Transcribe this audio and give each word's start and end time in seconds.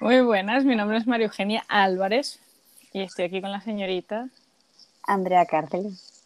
Muy 0.00 0.20
buenas, 0.20 0.64
mi 0.64 0.76
nombre 0.76 0.96
es 0.96 1.08
María 1.08 1.26
Eugenia 1.26 1.64
Álvarez 1.66 2.38
y 2.92 3.02
estoy 3.02 3.24
aquí 3.24 3.40
con 3.40 3.50
la 3.50 3.60
señorita 3.60 4.28
Andrea 5.02 5.44
Cárceles. 5.44 6.22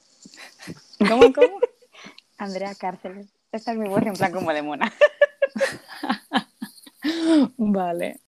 ¿Cómo, 0.98 1.32
cómo? 1.32 1.58
Andrea 2.38 2.74
Cárceles. 2.74 3.28
Esta 3.50 3.72
es 3.72 3.78
mi 3.78 3.88
voz 3.88 4.02
en 4.02 4.12
plan 4.12 4.30
como 4.30 4.52
de 4.52 4.60
mona. 4.60 4.92
Vale. 7.56 8.20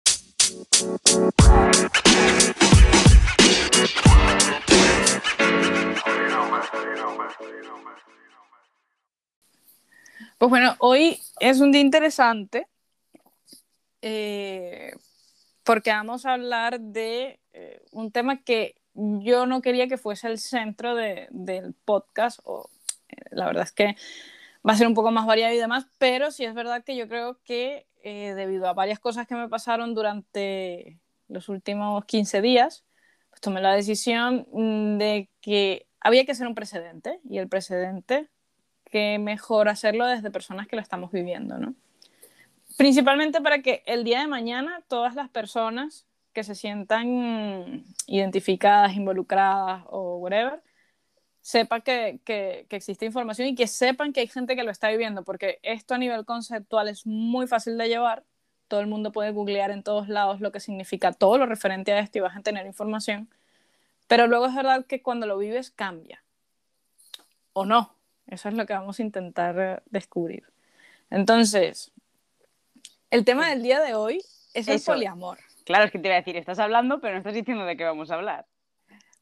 Pues 10.38 10.51
bueno, 10.51 10.74
hoy 10.79 11.21
es 11.38 11.61
un 11.61 11.71
día 11.71 11.83
interesante 11.83 12.67
eh, 14.01 14.95
porque 15.65 15.90
vamos 15.90 16.27
a 16.27 16.34
hablar 16.34 16.80
de 16.80 17.41
eh, 17.52 17.82
un 17.92 18.10
tema 18.12 18.42
que 18.42 18.77
yo 18.95 19.46
no 19.46 19.60
quería 19.62 19.88
que 19.88 19.98
fuese 19.98 20.28
el 20.28 20.38
centro 20.38 20.95
de- 20.95 21.27
del 21.30 21.74
podcast, 21.84 22.38
o 22.45 22.68
eh, 23.09 23.16
la 23.30 23.46
verdad 23.46 23.64
es 23.64 23.73
que 23.73 23.96
va 24.66 24.73
a 24.73 24.77
ser 24.77 24.87
un 24.87 24.95
poco 24.95 25.10
más 25.10 25.27
variado 25.27 25.54
y 25.54 25.59
demás, 25.59 25.87
pero 25.98 26.30
sí 26.30 26.45
es 26.45 26.54
verdad 26.54 26.84
que 26.84 26.96
yo 26.96 27.09
creo 27.09 27.38
que 27.45 27.87
eh, 28.02 28.34
debido 28.34 28.68
a 28.68 28.73
varias 28.74 28.98
cosas 29.00 29.27
que 29.27 29.34
me 29.34 29.48
pasaron 29.48 29.95
durante 29.95 30.98
los 31.28 31.48
últimos 31.48 32.04
15 32.04 32.40
días, 32.42 32.84
pues 33.30 33.40
tomé 33.40 33.60
la 33.60 33.74
decisión 33.74 34.46
mm, 34.52 34.98
de 34.98 35.28
que 35.40 35.87
había 36.01 36.24
que 36.26 36.32
hacer 36.32 36.46
un 36.46 36.54
precedente, 36.54 37.20
y 37.28 37.38
el 37.38 37.48
precedente, 37.48 38.28
que 38.90 39.18
mejor 39.18 39.68
hacerlo 39.68 40.06
desde 40.06 40.30
personas 40.30 40.68
que 40.68 40.76
lo 40.76 40.82
estamos 40.82 41.10
viviendo, 41.10 41.59
¿no? 41.59 41.74
Principalmente 42.77 43.41
para 43.41 43.62
que 43.62 43.83
el 43.87 44.05
día 44.05 44.20
de 44.20 44.27
mañana 44.27 44.82
todas 44.88 45.15
las 45.15 45.28
personas 45.28 46.06
que 46.32 46.42
se 46.42 46.55
sientan 46.55 47.84
identificadas, 48.06 48.96
involucradas 48.96 49.85
o 49.88 50.16
whatever, 50.16 50.62
sepan 51.40 51.82
que, 51.82 52.21
que, 52.24 52.66
que 52.68 52.76
existe 52.76 53.07
información 53.07 53.48
y 53.48 53.54
que 53.54 53.66
sepan 53.66 54.13
que 54.13 54.21
hay 54.21 54.26
gente 54.26 54.57
que 54.57 54.65
lo 54.65 54.71
está 54.71 54.88
viviendo, 54.88 55.23
porque 55.24 55.60
esto 55.63 55.95
a 55.95 55.98
nivel 55.98 56.24
conceptual 56.24 56.88
es 56.88 57.07
muy 57.07 57.46
fácil 57.46 57.79
de 57.79 57.88
llevar. 57.88 58.24
Todo 58.66 58.80
el 58.80 58.87
mundo 58.87 59.13
puede 59.13 59.30
googlear 59.30 59.70
en 59.70 59.82
todos 59.82 60.09
lados 60.09 60.41
lo 60.41 60.51
que 60.51 60.59
significa 60.59 61.13
todo 61.13 61.38
lo 61.38 61.46
referente 61.46 61.93
a 61.93 62.01
esto 62.01 62.18
y 62.18 62.23
vas 62.23 62.37
a 62.37 62.41
tener 62.41 62.66
información. 62.66 63.29
Pero 64.09 64.27
luego 64.27 64.47
es 64.47 64.55
verdad 64.55 64.87
que 64.87 65.03
cuando 65.03 65.27
lo 65.27 65.39
vives 65.39 65.70
cambia. 65.70 66.23
O 67.53 67.65
no. 67.65 67.95
Eso 68.27 68.48
es 68.48 68.55
lo 68.55 68.67
que 68.67 68.73
vamos 68.73 68.98
a 68.98 69.03
intentar 69.03 69.59
eh, 69.59 69.83
descubrir. 69.91 70.45
Entonces, 71.11 71.93
el 73.15 73.25
tema 73.25 73.48
del 73.48 73.62
día 73.62 73.81
de 73.81 73.95
hoy 73.95 74.25
es 74.55 74.67
el 74.69 74.81
poliamor. 74.81 75.39
Claro, 75.65 75.84
es 75.84 75.93
que 75.93 75.98
te 75.98 76.09
iba 76.09 76.17
a 76.17 76.19
decir, 76.19 76.37
estás 76.37 76.59
hablando, 76.59 77.01
pero 77.01 77.15
no 77.15 77.19
estás 77.19 77.34
diciendo 77.34 77.65
de 77.65 77.77
qué 77.77 77.84
vamos 77.84 78.11
a 78.11 78.15
hablar. 78.17 78.47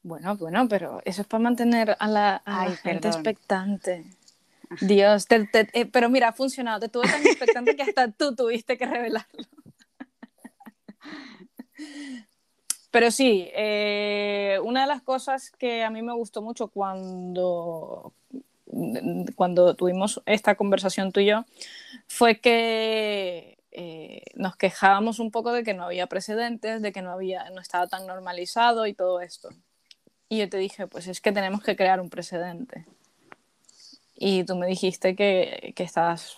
Bueno, 0.01 0.35
bueno, 0.35 0.67
pero 0.67 0.99
eso 1.05 1.21
es 1.21 1.27
para 1.27 1.43
mantener 1.43 1.95
a 1.99 2.07
la, 2.07 2.35
a 2.37 2.51
la 2.51 2.61
Ay, 2.61 2.75
gente 2.77 3.07
expectante. 3.07 4.03
Dios, 4.81 5.27
te- 5.27 5.45
te- 5.45 5.69
eh, 5.73 5.85
pero 5.85 6.09
mira, 6.09 6.29
ha 6.29 6.33
funcionado. 6.33 6.79
Te 6.79 6.89
tuve 6.89 7.03
tan 7.03 7.21
expectante 7.25 7.75
que 7.75 7.83
hasta 7.83 8.11
tú 8.11 8.35
tuviste 8.35 8.77
que 8.77 8.85
revelarlo. 8.85 9.43
Pero 12.91 13.11
sí, 13.11 13.47
eh, 13.55 14.59
una 14.63 14.81
de 14.81 14.87
las 14.87 15.01
cosas 15.01 15.51
que 15.51 15.83
a 15.83 15.89
mí 15.89 16.01
me 16.01 16.13
gustó 16.13 16.41
mucho 16.41 16.67
cuando, 16.67 18.13
cuando 19.35 19.75
tuvimos 19.75 20.21
esta 20.25 20.55
conversación 20.55 21.11
tú 21.11 21.19
y 21.19 21.27
yo 21.27 21.45
fue 22.07 22.39
que 22.39 23.52
eh, 23.75 24.21
nos 24.35 24.55
quejábamos 24.55 25.17
un 25.17 25.31
poco 25.31 25.51
de 25.51 25.63
que 25.63 25.73
no 25.73 25.83
había 25.85 26.05
precedentes, 26.05 26.81
de 26.83 26.91
que 26.91 27.01
no, 27.01 27.11
había, 27.11 27.49
no 27.49 27.59
estaba 27.59 27.87
tan 27.87 28.05
normalizado 28.05 28.85
y 28.85 28.93
todo 28.93 29.19
esto. 29.19 29.49
Y 30.29 30.37
yo 30.37 30.49
te 30.49 30.57
dije, 30.57 30.85
pues 30.85 31.07
es 31.07 31.21
que 31.21 31.31
tenemos 31.31 31.63
que 31.63 31.75
crear 31.75 31.99
un 31.99 32.11
precedente. 32.11 32.85
Y 34.15 34.43
tú 34.43 34.55
me 34.55 34.67
dijiste 34.67 35.15
que, 35.15 35.73
que 35.75 35.83
estabas, 35.83 36.37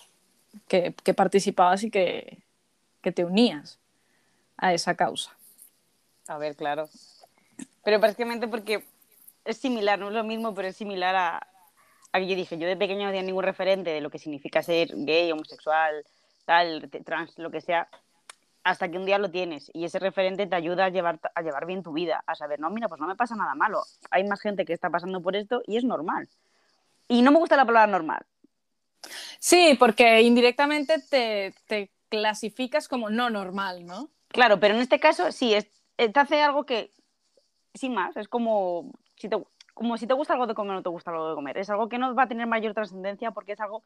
que, 0.66 0.94
que 1.04 1.12
participabas 1.12 1.84
y 1.84 1.90
que, 1.90 2.38
que 3.02 3.12
te 3.12 3.26
unías 3.26 3.78
a 4.56 4.72
esa 4.72 4.94
causa. 4.94 5.36
A 6.28 6.38
ver, 6.38 6.56
claro. 6.56 6.88
Pero 7.84 8.00
básicamente 8.00 8.48
porque 8.48 8.82
es 9.44 9.58
similar, 9.58 9.98
no 9.98 10.08
es 10.08 10.14
lo 10.14 10.24
mismo, 10.24 10.54
pero 10.54 10.68
es 10.68 10.76
similar 10.76 11.14
a, 11.14 11.46
a 12.12 12.18
que 12.18 12.26
yo 12.26 12.34
dije, 12.34 12.56
yo 12.56 12.66
de 12.66 12.76
pequeño 12.76 13.04
no 13.04 13.10
tenía 13.10 13.22
ningún 13.22 13.44
referente 13.44 13.90
de 13.90 14.00
lo 14.00 14.08
que 14.08 14.18
significa 14.18 14.62
ser 14.62 14.88
gay, 14.94 15.30
homosexual, 15.30 16.02
tal, 16.46 16.88
trans, 17.04 17.38
lo 17.38 17.50
que 17.50 17.60
sea, 17.60 17.88
hasta 18.64 18.90
que 18.90 18.96
un 18.96 19.04
día 19.04 19.18
lo 19.18 19.30
tienes 19.30 19.70
y 19.74 19.84
ese 19.84 19.98
referente 19.98 20.46
te 20.46 20.56
ayuda 20.56 20.86
a 20.86 20.88
llevar, 20.88 21.20
a 21.34 21.42
llevar 21.42 21.66
bien 21.66 21.82
tu 21.82 21.92
vida, 21.92 22.24
a 22.26 22.34
saber, 22.34 22.58
no, 22.58 22.70
mira, 22.70 22.88
pues 22.88 23.00
no 23.00 23.06
me 23.06 23.16
pasa 23.16 23.36
nada 23.36 23.54
malo, 23.54 23.82
hay 24.10 24.24
más 24.24 24.40
gente 24.40 24.64
que 24.64 24.72
está 24.72 24.88
pasando 24.88 25.20
por 25.20 25.36
esto 25.36 25.62
y 25.66 25.76
es 25.76 25.84
normal. 25.84 26.28
Y 27.08 27.20
no 27.22 27.30
me 27.30 27.38
gusta 27.38 27.56
la 27.56 27.66
palabra 27.66 27.86
normal, 27.86 28.24
Sí, 29.38 29.76
porque 29.78 30.22
indirectamente 30.22 31.00
te, 31.00 31.54
te 31.66 31.90
clasificas 32.08 32.88
como 32.88 33.10
no 33.10 33.30
normal, 33.30 33.86
¿no? 33.86 34.08
Claro, 34.28 34.58
pero 34.60 34.74
en 34.74 34.80
este 34.80 34.98
caso 34.98 35.32
sí, 35.32 35.54
es, 35.54 35.68
eh, 35.98 36.08
te 36.08 36.20
hace 36.20 36.42
algo 36.42 36.64
que, 36.64 36.92
sin 37.74 37.94
más, 37.94 38.16
es 38.16 38.28
como 38.28 38.90
si, 39.16 39.28
te, 39.28 39.42
como 39.74 39.96
si 39.96 40.06
te 40.06 40.14
gusta 40.14 40.34
algo 40.34 40.46
de 40.46 40.54
comer 40.54 40.72
o 40.72 40.74
no 40.74 40.82
te 40.82 40.88
gusta 40.88 41.10
algo 41.10 41.28
de 41.30 41.34
comer. 41.34 41.58
Es 41.58 41.70
algo 41.70 41.88
que 41.88 41.98
no 41.98 42.14
va 42.14 42.24
a 42.24 42.28
tener 42.28 42.46
mayor 42.46 42.74
trascendencia 42.74 43.30
porque 43.30 43.52
es 43.52 43.60
algo 43.60 43.82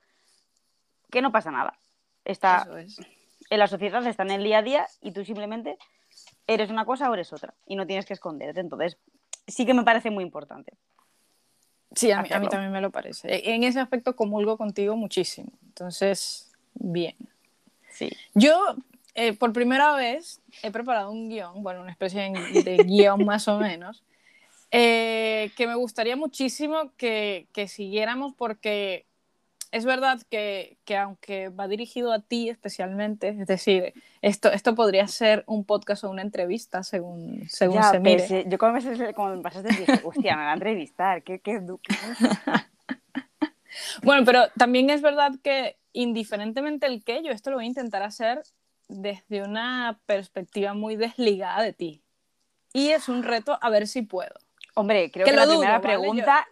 que 1.10 1.22
no 1.22 1.32
pasa 1.32 1.50
nada. 1.50 1.78
Está 2.25 2.62
Eso 2.62 2.76
es. 2.78 2.98
en 3.50 3.58
la 3.58 3.66
sociedad, 3.66 4.06
está 4.06 4.22
en 4.25 4.31
el 4.32 4.44
día 4.44 4.58
a 4.58 4.62
día 4.62 4.86
y 5.00 5.12
tú 5.12 5.25
simplemente 5.25 5.78
eres 6.47 6.70
una 6.70 6.84
cosa 6.84 7.10
o 7.10 7.14
eres 7.14 7.32
otra 7.32 7.54
y 7.66 7.76
no 7.76 7.86
tienes 7.86 8.06
que 8.06 8.12
esconderte. 8.14 8.60
Entonces, 8.60 8.98
sí 9.47 9.64
que 9.66 9.75
me 9.75 9.84
parece 9.84 10.10
muy 10.10 10.25
importante. 10.25 10.72
Sí, 11.94 12.10
a 12.12 12.22
mí, 12.22 12.28
a 12.32 12.38
mí 12.38 12.48
también 12.48 12.70
me 12.72 12.81
lo 12.81 12.91
parece. 12.91 13.28
E- 13.34 13.54
En 13.54 13.64
ese 13.64 13.81
aspecto 13.81 14.14
comulgo 14.14 14.56
contigo 14.56 14.97
muchísimo. 14.97 15.50
Entonces, 15.66 16.53
bien. 16.75 17.16
Sí. 17.91 18.10
Yo, 18.34 18.76
eh, 19.14 19.32
por 19.32 19.52
primera 19.52 19.92
vez, 19.94 20.41
he 20.62 20.70
preparado 20.70 21.10
un 21.10 21.28
guion, 21.28 21.62
bueno, 21.64 21.81
una 21.82 21.91
especie 21.91 22.31
de, 22.31 22.62
de 22.62 22.84
guion 22.84 23.25
más 23.25 23.48
o 23.48 23.58
menos, 23.58 24.04
eh, 24.70 25.50
que 25.56 25.66
me 25.66 25.75
gustaría 25.75 26.14
muchísimo 26.14 26.92
que, 26.97 27.48
que 27.52 27.66
siguiéramos 27.66 28.34
porque 28.37 29.04
es 29.72 29.84
verdad 29.84 30.20
que, 30.31 30.78
que 30.84 30.97
aunque 30.97 31.48
va 31.48 31.69
dirigido 31.69 32.12
a 32.12 32.20
ti 32.20 32.48
especialmente, 32.48 33.28
es 33.28 33.47
decir, 33.47 33.94
esto, 34.20 34.50
esto 34.50 34.75
podría 34.75 35.06
ser 35.06 35.44
un 35.47 35.64
podcast 35.64 36.04
o 36.04 36.10
una 36.10 36.22
entrevista 36.22 36.82
según, 36.82 37.44
según 37.48 37.76
Ya, 37.76 37.91
se 37.91 38.00
mire. 38.00 38.44
yo 38.48 38.58
cuando 38.58 38.81
me, 38.91 39.14
cuando 39.14 39.36
me 39.36 39.42
pasaste 39.42 39.69
dije, 39.69 40.00
hostia, 40.04 40.36
me 40.36 40.44
va 40.44 40.50
a 40.50 40.54
entrevistar. 40.54 41.22
¿Qué, 41.22 41.38
qué, 41.41 41.60
Bueno, 44.03 44.25
pero 44.25 44.48
también 44.56 44.91
es 44.91 45.00
verdad 45.00 45.32
que 45.42 45.76
indiferentemente 45.92 46.87
el 46.87 47.04
que, 47.04 47.22
yo 47.22 47.31
esto 47.31 47.50
lo 47.50 47.56
voy 47.56 47.64
a 47.66 47.69
intentar 47.69 48.02
hacer 48.02 48.42
desde 48.88 49.42
una 49.42 50.00
perspectiva 50.06 50.75
muy 50.75 50.97
desligada 50.97 51.62
de 51.62 51.72
ti. 51.72 52.02
Y 52.72 52.88
es 52.88 53.08
un 53.08 53.22
reto 53.22 53.58
a 53.60 53.70
ver 53.70 53.87
si 53.87 54.02
puedo. 54.02 54.34
Hombre, 54.75 55.10
creo 55.10 55.25
Que 55.25 55.32
la 55.32 55.47
dudo, 55.47 55.60
primera 55.60 55.78
¿vale? 55.78 55.88
pregunta 55.88 56.47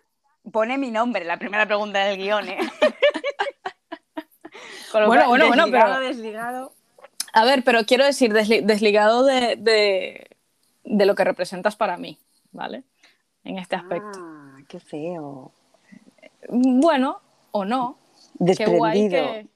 pone 0.51 0.79
mi 0.79 0.91
nombre, 0.91 1.25
la 1.25 1.37
primera 1.39 1.67
pregunta 1.67 2.05
del 2.05 2.19
guion, 2.19 2.49
¿eh? 2.49 2.59
Con 4.93 5.03
lo 5.03 5.07
Bueno, 5.09 5.25
cual, 5.27 5.41
bueno, 5.41 5.47
bueno, 5.49 5.65
pero- 5.71 6.01
desligado. 6.01 6.73
A 7.33 7.45
ver, 7.45 7.63
pero 7.65 7.85
quiero 7.85 8.05
decir, 8.05 8.33
desli- 8.33 8.65
desligado 8.65 9.25
de, 9.25 9.57
de- 9.57 10.37
de 10.85 11.07
lo 11.07 11.15
que 11.15 11.25
representas 11.25 11.77
para 11.77 11.97
mí, 11.99 12.19
¿vale? 12.53 12.85
En 13.45 13.59
este 13.59 13.77
aspecto. 13.77 14.19
Ah, 14.19 14.59
qué 14.69 14.81
feo. 14.81 15.53
Bueno, 16.49 17.21
o 17.51 17.65
no. 17.65 17.99
Qué 18.57 18.65
guay 18.67 19.09
Desprendido. 19.09 19.33
que... 19.33 19.49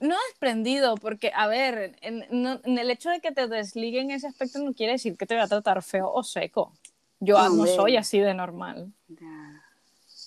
No 0.00 0.16
desprendido, 0.28 0.96
porque, 0.96 1.32
a 1.34 1.46
ver, 1.46 1.96
en, 2.02 2.26
no- 2.30 2.60
en 2.64 2.78
el 2.78 2.90
hecho 2.90 3.08
de 3.08 3.20
que 3.20 3.32
te 3.32 3.48
desliguen 3.48 4.10
ese 4.10 4.26
aspecto 4.26 4.58
no 4.58 4.74
quiere 4.74 4.92
decir 4.92 5.16
que 5.16 5.24
te 5.24 5.36
va 5.36 5.44
a 5.44 5.48
tratar 5.48 5.82
feo 5.82 6.10
o 6.12 6.22
seco. 6.22 6.72
Yo 7.20 7.36
No, 7.48 7.66
soy 7.66 7.96
así 7.96 8.18
de 8.20 8.34
normal. 8.34 8.92
Ya. 9.08 9.62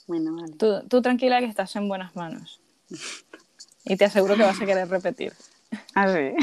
Bueno, 0.07 0.35
vale. 0.35 0.53
Tú, 0.57 0.87
tú 0.87 1.01
tranquila 1.03 1.39
que 1.39 1.45
estás 1.45 1.75
en 1.75 1.87
buenas 1.87 2.15
manos. 2.15 2.59
Y 3.89 3.95
te 3.95 4.05
aseguro 4.05 4.35
que 4.35 4.43
vas 4.43 4.61
a 4.61 4.65
querer 4.65 4.89
repetir. 4.89 5.33
Ah, 5.95 6.07
sí. 6.09 6.33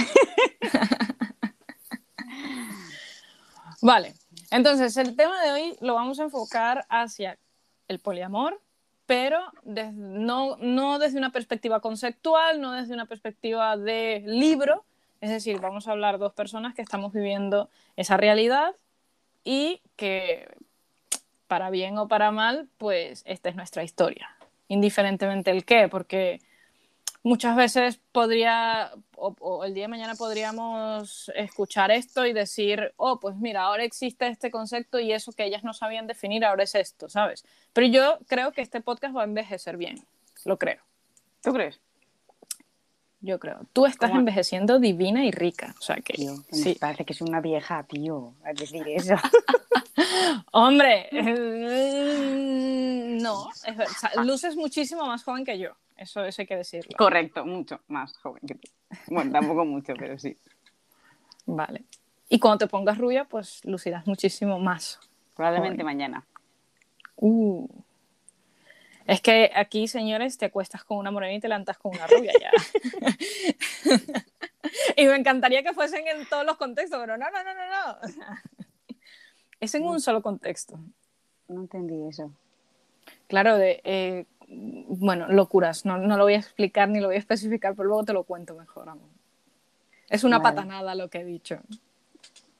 Vale, 3.82 4.14
entonces 4.50 4.96
el 4.96 5.14
tema 5.14 5.42
de 5.42 5.52
hoy 5.52 5.76
lo 5.80 5.94
vamos 5.94 6.18
a 6.18 6.24
enfocar 6.24 6.86
hacia 6.88 7.38
el 7.86 7.98
poliamor, 7.98 8.58
pero 9.04 9.40
no, 9.64 10.56
no 10.56 10.98
desde 10.98 11.18
una 11.18 11.32
perspectiva 11.32 11.80
conceptual, 11.80 12.62
no 12.62 12.72
desde 12.72 12.94
una 12.94 13.04
perspectiva 13.04 13.76
de 13.76 14.22
libro, 14.24 14.86
es 15.20 15.28
decir, 15.28 15.60
vamos 15.60 15.86
a 15.86 15.92
hablar 15.92 16.18
dos 16.18 16.32
personas 16.32 16.74
que 16.74 16.80
estamos 16.80 17.12
viviendo 17.12 17.68
esa 17.96 18.16
realidad 18.16 18.74
y 19.44 19.82
que 19.96 20.48
para 21.46 21.68
bien 21.68 21.98
o 21.98 22.08
para 22.08 22.30
mal, 22.30 22.68
pues 22.78 23.22
esta 23.26 23.50
es 23.50 23.56
nuestra 23.56 23.84
historia, 23.84 24.30
indiferentemente 24.68 25.50
el 25.50 25.66
qué, 25.66 25.88
porque 25.88 26.40
muchas 27.24 27.56
veces 27.56 28.00
podría, 28.12 28.92
o, 29.16 29.64
el 29.64 29.74
día 29.74 29.84
de 29.84 29.88
mañana 29.88 30.14
podríamos 30.14 31.32
escuchar 31.34 31.90
esto 31.90 32.24
y 32.26 32.32
decir, 32.32 32.92
oh, 32.96 33.18
pues 33.18 33.34
mira, 33.36 33.62
ahora 33.62 33.82
existe 33.82 34.28
este 34.28 34.52
concepto 34.52 35.00
y 35.00 35.12
eso 35.12 35.32
que 35.32 35.44
ellas 35.44 35.64
no 35.64 35.72
sabían 35.72 36.06
definir, 36.06 36.44
ahora 36.44 36.62
es 36.62 36.76
esto, 36.76 37.08
¿sabes? 37.08 37.44
Pero 37.72 37.88
yo 37.88 38.18
creo 38.28 38.52
que 38.52 38.60
este 38.60 38.80
podcast 38.80 39.16
va 39.16 39.22
a 39.22 39.24
envejecer 39.24 39.76
bien, 39.76 40.06
lo 40.44 40.58
creo. 40.58 40.80
¿Tú 41.42 41.52
crees? 41.52 41.80
Yo 43.20 43.40
creo. 43.40 43.62
Tú 43.72 43.86
estás 43.86 44.10
envejeciendo 44.10 44.78
divina 44.78 45.24
y 45.24 45.30
rica, 45.30 45.74
o 45.78 45.82
sea 45.82 45.96
que... 45.96 46.14
sí. 46.52 46.76
Parece 46.78 47.06
que 47.06 47.14
es 47.14 47.22
una 47.22 47.40
vieja, 47.40 47.82
tío, 47.84 48.34
a 48.44 48.52
decir 48.52 48.86
eso. 48.86 49.14
Hombre, 50.52 51.08
eh, 51.10 53.16
no, 53.18 53.48
luces 54.24 54.56
muchísimo 54.56 55.06
más 55.06 55.24
joven 55.24 55.46
que 55.46 55.58
yo. 55.58 55.74
Eso, 55.96 56.20
hay 56.20 56.46
que 56.46 56.56
decirlo. 56.56 56.96
Correcto, 56.96 57.46
mucho 57.46 57.80
más 57.88 58.16
joven 58.18 58.42
que 58.46 58.54
tú. 58.56 58.68
Bueno, 59.08 59.32
tampoco 59.32 59.64
mucho, 59.64 59.94
pero 59.98 60.18
sí. 60.18 60.36
Vale. 61.46 61.84
Y 62.28 62.38
cuando 62.38 62.58
te 62.58 62.66
pongas 62.66 62.98
rubia, 62.98 63.24
pues 63.24 63.64
lucirás 63.64 64.06
muchísimo 64.06 64.58
más. 64.58 64.98
Probablemente 65.34 65.84
mañana. 65.84 66.26
Uh. 67.16 67.68
Es 69.06 69.20
que 69.20 69.50
aquí, 69.54 69.86
señores, 69.86 70.38
te 70.38 70.46
acuestas 70.46 70.82
con 70.82 70.96
una 70.96 71.10
morena 71.10 71.34
y 71.34 71.40
te 71.40 71.48
levantas 71.48 71.76
con 71.76 71.94
una 71.94 72.06
rubia 72.06 72.32
ya. 72.40 72.50
y 74.96 75.06
me 75.06 75.16
encantaría 75.16 75.62
que 75.62 75.74
fuesen 75.74 76.08
en 76.08 76.26
todos 76.26 76.46
los 76.46 76.56
contextos, 76.56 76.98
pero 77.00 77.18
no, 77.18 77.26
no, 77.30 77.44
no, 77.44 77.54
no, 77.54 77.66
no. 77.68 77.98
es 79.60 79.74
en 79.74 79.84
un 79.84 80.00
solo 80.00 80.22
contexto. 80.22 80.80
No 81.48 81.60
entendí 81.60 82.08
eso. 82.08 82.32
Claro, 83.28 83.58
de 83.58 83.82
eh, 83.84 84.24
bueno, 84.48 85.28
locuras, 85.28 85.84
no, 85.84 85.98
no, 85.98 86.16
lo 86.16 86.24
voy 86.24 86.34
a 86.34 86.38
explicar 86.38 86.88
ni 86.88 87.00
lo 87.00 87.08
voy 87.08 87.16
a 87.16 87.18
especificar, 87.18 87.74
pero 87.74 87.88
luego 87.88 88.04
te 88.04 88.12
lo 88.12 88.24
cuento 88.24 88.54
mejor, 88.54 88.88
amor. 88.88 89.08
Es 90.08 90.24
una 90.24 90.42
patanada 90.42 90.94
lo 90.94 91.08
que 91.08 91.20
he 91.20 91.24
dicho. 91.24 91.60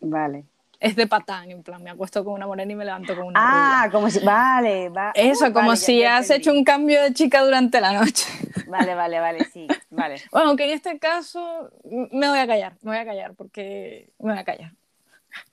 Vale. 0.00 0.44
Es 0.80 0.96
de 0.96 1.06
patán, 1.06 1.50
en 1.50 1.62
plan, 1.62 1.82
me 1.82 1.90
acuesto 1.90 2.24
con 2.24 2.34
una 2.34 2.46
morena 2.46 2.72
y 2.72 2.76
me 2.76 2.84
levanto 2.84 3.14
con 3.14 3.26
una 3.26 3.84
Ah, 3.84 3.90
como 3.90 4.10
si, 4.10 4.20
vale, 4.20 4.88
va. 4.90 5.12
Eso, 5.14 5.52
como 5.52 5.76
si 5.76 6.04
has 6.04 6.30
hecho 6.30 6.52
un 6.52 6.64
cambio 6.64 7.02
de 7.02 7.14
chica 7.14 7.42
durante 7.42 7.80
la 7.80 7.92
noche. 7.92 8.26
Vale, 8.66 8.94
vale, 8.94 9.20
vale, 9.20 9.44
sí, 9.44 9.68
vale. 9.90 10.16
Bueno, 10.32 10.48
aunque 10.48 10.64
en 10.64 10.70
este 10.70 10.98
caso 10.98 11.70
me 11.84 12.28
voy 12.28 12.38
a 12.38 12.46
callar, 12.46 12.72
me 12.80 12.90
voy 12.90 12.98
a 12.98 13.04
callar, 13.04 13.34
porque 13.34 14.10
me 14.18 14.32
voy 14.32 14.40
a 14.40 14.44
callar. 14.44 14.72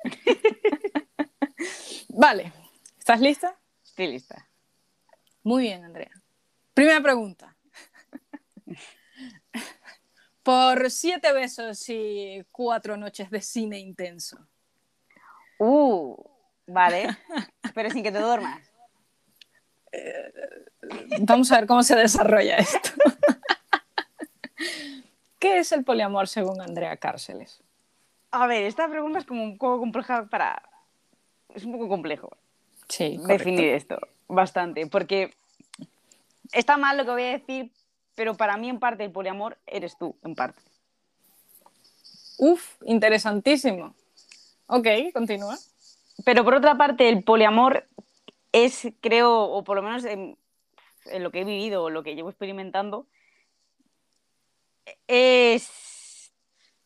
vale, 2.10 2.52
¿estás 2.98 3.20
lista? 3.20 3.56
Estoy 3.84 4.08
lista. 4.08 4.48
Muy 5.44 5.64
bien, 5.64 5.84
Andrea. 5.84 6.21
Primera 6.82 7.04
pregunta. 7.04 7.56
Por 10.42 10.90
siete 10.90 11.32
besos 11.32 11.88
y 11.90 12.44
cuatro 12.52 12.98
noches 12.98 13.30
de 13.30 13.40
cine 13.40 13.78
intenso. 13.78 14.40
Uh, 15.60 16.16
vale. 16.66 17.16
Pero 17.76 17.92
sin 17.92 18.02
que 18.02 18.12
te 18.12 18.18
duermas. 18.18 18.68
Eh, 19.92 20.34
vamos 21.20 21.52
a 21.52 21.60
ver 21.60 21.68
cómo 21.68 21.84
se 21.84 21.96
desarrolla 21.96 22.58
esto. 22.58 22.90
¿Qué 25.38 25.60
es 25.60 25.72
el 25.74 25.84
poliamor 25.84 26.28
según 26.28 26.62
Andrea 26.62 26.98
Cárceles? 26.98 27.62
A 28.32 28.48
ver, 28.48 28.64
esta 28.64 28.90
pregunta 28.90 29.20
es 29.20 29.26
como 29.26 29.44
un 29.44 29.60
poco 29.60 29.78
compleja 29.78 30.26
para. 30.26 30.64
Es 31.54 31.64
un 31.64 31.74
poco 31.74 31.88
complejo. 31.88 32.32
Sí. 32.88 33.20
Definir 33.28 33.66
esto. 33.66 34.00
Bastante. 34.28 34.88
Porque 34.88 35.36
está 36.52 36.78
mal 36.78 36.98
lo 36.98 37.06
que 37.06 37.12
voy 37.12 37.24
a 37.24 37.38
decir, 37.38 37.72
pero 38.16 38.36
para 38.36 38.58
mí 38.58 38.70
en 38.70 38.80
parte 38.80 39.04
el 39.04 39.12
poliamor 39.12 39.58
eres 39.66 39.98
tú, 39.98 40.18
en 40.24 40.36
parte. 40.36 40.62
Uf, 42.38 42.82
interesantísimo. 42.86 43.96
Ok, 44.68 44.88
continúa. 45.14 45.58
Pero 46.26 46.44
por 46.44 46.56
otra 46.56 46.76
parte, 46.78 47.10
el 47.10 47.24
poliamor 47.24 47.88
es, 48.52 48.88
creo, 49.02 49.44
o 49.44 49.64
por 49.64 49.78
lo 49.78 49.84
menos 49.84 50.06
en, 50.06 50.38
lo 51.20 51.32
que 51.32 51.42
he 51.42 51.46
vivido 51.46 51.84
o 51.84 51.90
lo 51.90 52.04
que 52.04 52.16
llevo 52.16 52.30
experimentando, 52.30 53.08
es... 55.08 56.32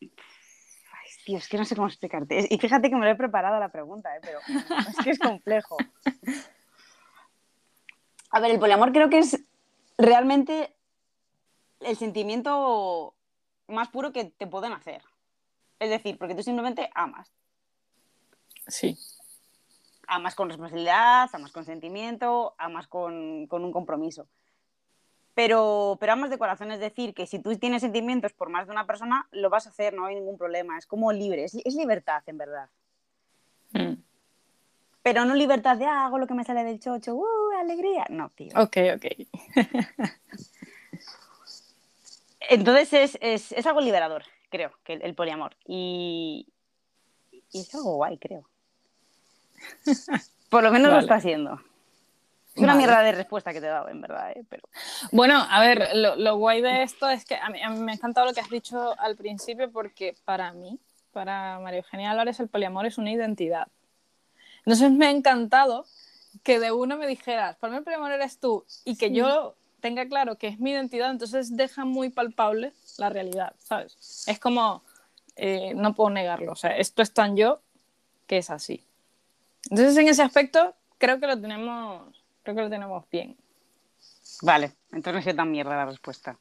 Ay, 0.00 1.10
tío, 1.24 1.38
es 1.38 1.48
que 1.48 1.58
no 1.58 1.64
sé 1.64 1.74
cómo 1.74 1.88
explicarte. 1.88 2.46
Y 2.50 2.58
fíjate 2.58 2.88
que 2.90 2.96
me 2.96 3.04
lo 3.04 3.10
he 3.10 3.16
preparado 3.16 3.58
la 3.58 3.70
pregunta, 3.70 4.14
¿eh? 4.16 4.20
pero 4.22 4.40
es 4.88 4.96
que 5.02 5.10
es 5.10 5.18
complejo. 5.18 5.76
A 8.30 8.40
ver, 8.40 8.50
el 8.50 8.58
poliamor 8.58 8.92
creo 8.92 9.08
que 9.08 9.18
es 9.18 9.42
realmente 9.98 10.74
el 11.80 11.96
sentimiento 11.96 13.14
más 13.68 13.88
puro 13.88 14.12
que 14.12 14.24
te 14.24 14.46
pueden 14.46 14.72
hacer. 14.72 15.02
Es 15.78 15.90
decir, 15.90 16.18
porque 16.18 16.34
tú 16.34 16.42
simplemente 16.42 16.90
amas. 16.94 17.32
Sí. 18.66 18.96
Amas 20.06 20.34
con 20.34 20.48
responsabilidad, 20.48 21.28
amas 21.32 21.52
con 21.52 21.64
sentimiento, 21.64 22.54
amas 22.58 22.86
con, 22.86 23.48
un 23.50 23.72
compromiso. 23.72 24.28
Pero, 25.34 25.98
pero 26.00 26.12
amas 26.14 26.30
de 26.30 26.38
corazón, 26.38 26.70
es 26.70 26.80
decir, 26.80 27.12
que 27.12 27.26
si 27.26 27.38
tú 27.40 27.54
tienes 27.58 27.82
sentimientos 27.82 28.32
por 28.32 28.48
más 28.48 28.66
de 28.66 28.72
una 28.72 28.86
persona, 28.86 29.28
lo 29.32 29.50
vas 29.50 29.66
a 29.66 29.70
hacer, 29.70 29.92
no 29.92 30.06
hay 30.06 30.14
ningún 30.14 30.38
problema. 30.38 30.78
Es 30.78 30.86
como 30.86 31.12
libre, 31.12 31.44
es, 31.44 31.74
libertad, 31.74 32.22
en 32.26 32.38
verdad. 32.38 32.70
Mm. 33.72 33.94
Pero 35.06 35.24
no 35.24 35.36
libertad 35.36 35.76
de 35.76 35.84
ah, 35.84 36.06
hago 36.06 36.18
lo 36.18 36.26
que 36.26 36.34
me 36.34 36.42
sale 36.42 36.64
del 36.64 36.80
chocho, 36.80 37.14
¡uh, 37.14 37.50
alegría! 37.60 38.06
No, 38.08 38.28
tío. 38.30 38.50
Ok, 38.56 38.76
ok. 38.96 39.04
Entonces 42.40 43.16
es, 43.20 43.66
algo 43.68 43.80
liberador, 43.80 44.24
creo, 44.50 44.72
que 44.82 44.94
el, 44.94 45.14
poliamor. 45.14 45.54
Y, 45.64 46.48
es 47.52 47.72
algo 47.76 47.94
guay, 47.94 48.18
creo. 48.18 48.48
Por 50.50 50.64
lo 50.64 50.72
menos 50.72 50.92
lo 50.92 50.98
está 50.98 51.14
haciendo. 51.14 51.60
Es 52.56 52.60
una 52.60 52.74
mierda 52.74 53.00
de 53.02 53.12
respuesta 53.12 53.52
que 53.52 53.60
te 53.60 53.66
he 53.66 53.70
dado, 53.70 53.88
en 53.88 54.00
verdad, 54.00 54.32
¿eh? 54.32 54.44
Pero... 54.48 54.64
Bueno, 55.12 55.40
a 55.48 55.60
ver, 55.60 55.88
lo, 55.94 56.36
guay 56.36 56.62
de 56.62 56.82
esto 56.82 57.08
es 57.08 57.24
que 57.24 57.36
a 57.36 57.48
mí, 57.48 57.60
me 57.78 57.92
ha 57.92 57.94
encantado 57.94 58.26
lo 58.26 58.34
que 58.34 58.40
has 58.40 58.50
dicho 58.50 58.98
al 58.98 59.14
principio 59.14 59.70
porque 59.70 60.16
para 60.24 60.52
mí, 60.52 60.80
para 61.12 61.60
María 61.60 61.78
Eugenia 61.78 62.10
Álvarez, 62.10 62.40
el 62.40 62.48
poliamor 62.48 62.86
es 62.86 62.98
una 62.98 63.12
identidad. 63.12 63.68
Entonces 64.66 64.90
me 64.90 65.06
ha 65.06 65.10
encantado 65.10 65.86
que 66.42 66.58
de 66.58 66.72
uno 66.72 66.96
me 66.96 67.06
dijeras, 67.06 67.56
para 67.56 67.70
mí 67.70 67.78
el 67.78 67.84
poliamor 67.84 68.10
eres 68.10 68.40
tú 68.40 68.66
y 68.84 68.96
que 68.96 69.12
yo 69.12 69.56
tenga 69.80 70.08
claro 70.08 70.36
que 70.36 70.48
es 70.48 70.58
mi 70.58 70.72
identidad, 70.72 71.10
entonces 71.10 71.56
deja 71.56 71.84
muy 71.84 72.10
palpable 72.10 72.72
la 72.98 73.08
realidad, 73.08 73.54
¿sabes? 73.58 74.24
Es 74.26 74.40
como, 74.40 74.82
eh, 75.36 75.72
no 75.76 75.94
puedo 75.94 76.10
negarlo, 76.10 76.52
o 76.52 76.56
sea, 76.56 76.76
esto 76.76 77.02
es 77.02 77.12
tan 77.12 77.36
yo 77.36 77.62
que 78.26 78.38
es 78.38 78.50
así. 78.50 78.84
Entonces 79.70 79.96
en 79.96 80.08
ese 80.08 80.22
aspecto 80.22 80.74
creo 80.98 81.20
que 81.20 81.28
lo 81.28 81.40
tenemos, 81.40 82.24
creo 82.42 82.56
que 82.56 82.62
lo 82.62 82.70
tenemos 82.70 83.04
bien. 83.10 83.36
Vale, 84.42 84.72
entonces 84.90 85.24
no 85.24 85.30
es 85.30 85.36
tan 85.36 85.50
mierda 85.50 85.76
la 85.76 85.86
respuesta. 85.86 86.36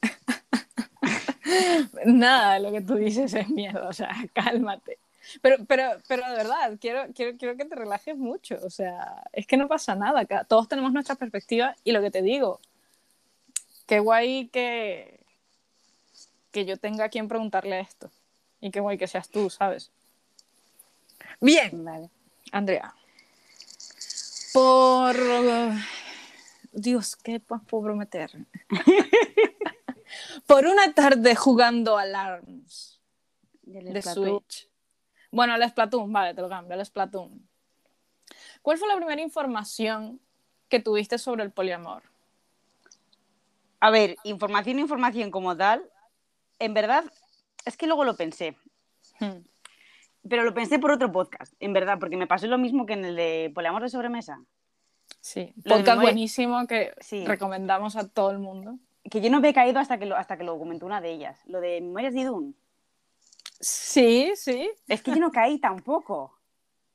Nada, 2.06 2.58
lo 2.58 2.72
que 2.72 2.80
tú 2.80 2.94
dices 2.94 3.34
es 3.34 3.50
miedo, 3.50 3.86
o 3.86 3.92
sea, 3.92 4.10
cálmate. 4.32 4.98
Pero, 5.42 5.64
pero, 5.66 5.84
pero 6.08 6.28
de 6.28 6.36
verdad, 6.36 6.78
quiero, 6.80 7.06
quiero, 7.14 7.36
quiero 7.36 7.56
que 7.56 7.64
te 7.64 7.74
relajes 7.74 8.16
mucho. 8.16 8.58
O 8.62 8.70
sea, 8.70 9.22
es 9.32 9.46
que 9.46 9.56
no 9.56 9.68
pasa 9.68 9.94
nada. 9.94 10.26
Todos 10.44 10.68
tenemos 10.68 10.92
nuestra 10.92 11.14
perspectiva 11.14 11.76
y 11.84 11.92
lo 11.92 12.00
que 12.00 12.10
te 12.10 12.22
digo, 12.22 12.60
qué 13.86 13.98
guay 13.98 14.48
que, 14.48 15.20
que 16.50 16.64
yo 16.64 16.76
tenga 16.76 17.04
a 17.04 17.08
quien 17.08 17.28
preguntarle 17.28 17.80
esto. 17.80 18.10
Y 18.60 18.70
qué 18.70 18.80
guay 18.80 18.98
que 18.98 19.06
seas 19.06 19.28
tú, 19.28 19.50
¿sabes? 19.50 19.90
Bien, 21.40 21.84
vale. 21.84 22.10
Andrea. 22.52 22.94
Por. 24.52 25.16
Dios, 26.72 27.16
¿qué 27.16 27.40
puedo 27.40 27.82
prometer? 27.82 28.30
Por 30.46 30.66
una 30.66 30.92
tarde 30.94 31.34
jugando 31.34 31.96
Alarms 31.96 33.00
de 33.62 34.02
Switch. 34.02 34.69
Bueno, 35.30 35.54
el 35.54 35.68
Splatoon, 35.68 36.12
vale, 36.12 36.34
te 36.34 36.42
lo 36.42 36.48
cambio, 36.48 36.74
el 36.74 36.84
Splatoon. 36.84 37.48
¿Cuál 38.62 38.78
fue 38.78 38.88
la 38.88 38.96
primera 38.96 39.22
información 39.22 40.20
que 40.68 40.80
tuviste 40.80 41.18
sobre 41.18 41.42
el 41.42 41.52
poliamor? 41.52 42.02
A 43.80 43.90
ver, 43.90 44.16
información, 44.24 44.78
información 44.78 45.30
como 45.30 45.56
tal, 45.56 45.82
en 46.58 46.74
verdad, 46.74 47.04
es 47.64 47.76
que 47.76 47.86
luego 47.86 48.04
lo 48.04 48.16
pensé. 48.16 48.56
Hmm. 49.18 49.42
Pero 50.28 50.44
lo 50.44 50.52
pensé 50.52 50.78
por 50.78 50.90
otro 50.90 51.10
podcast, 51.10 51.54
en 51.60 51.72
verdad, 51.72 51.98
porque 51.98 52.16
me 52.16 52.26
pasó 52.26 52.46
lo 52.46 52.58
mismo 52.58 52.84
que 52.84 52.92
en 52.92 53.04
el 53.04 53.16
de 53.16 53.50
poliamor 53.54 53.82
de 53.82 53.88
sobremesa. 53.88 54.42
Sí, 55.20 55.54
podcast 55.66 56.00
buenísimo 56.00 56.66
que 56.66 56.94
recomendamos 57.26 57.96
a 57.96 58.08
todo 58.08 58.30
el 58.30 58.38
mundo. 58.38 58.78
Que 59.10 59.20
yo 59.20 59.30
no 59.30 59.38
había 59.38 59.54
caído 59.54 59.78
hasta 59.80 59.98
que 59.98 60.06
lo, 60.06 60.16
hasta 60.16 60.36
que 60.36 60.44
lo 60.44 60.58
comentó 60.58 60.86
una 60.86 61.00
de 61.00 61.10
ellas, 61.10 61.40
lo 61.46 61.60
de 61.60 61.80
Memorias 61.80 62.12
de 62.12 62.20
Idun. 62.20 62.56
Sí, 63.60 64.32
sí. 64.36 64.70
Es 64.88 65.02
que 65.02 65.10
yo 65.10 65.18
no 65.18 65.30
caí 65.30 65.58
tampoco. 65.58 66.38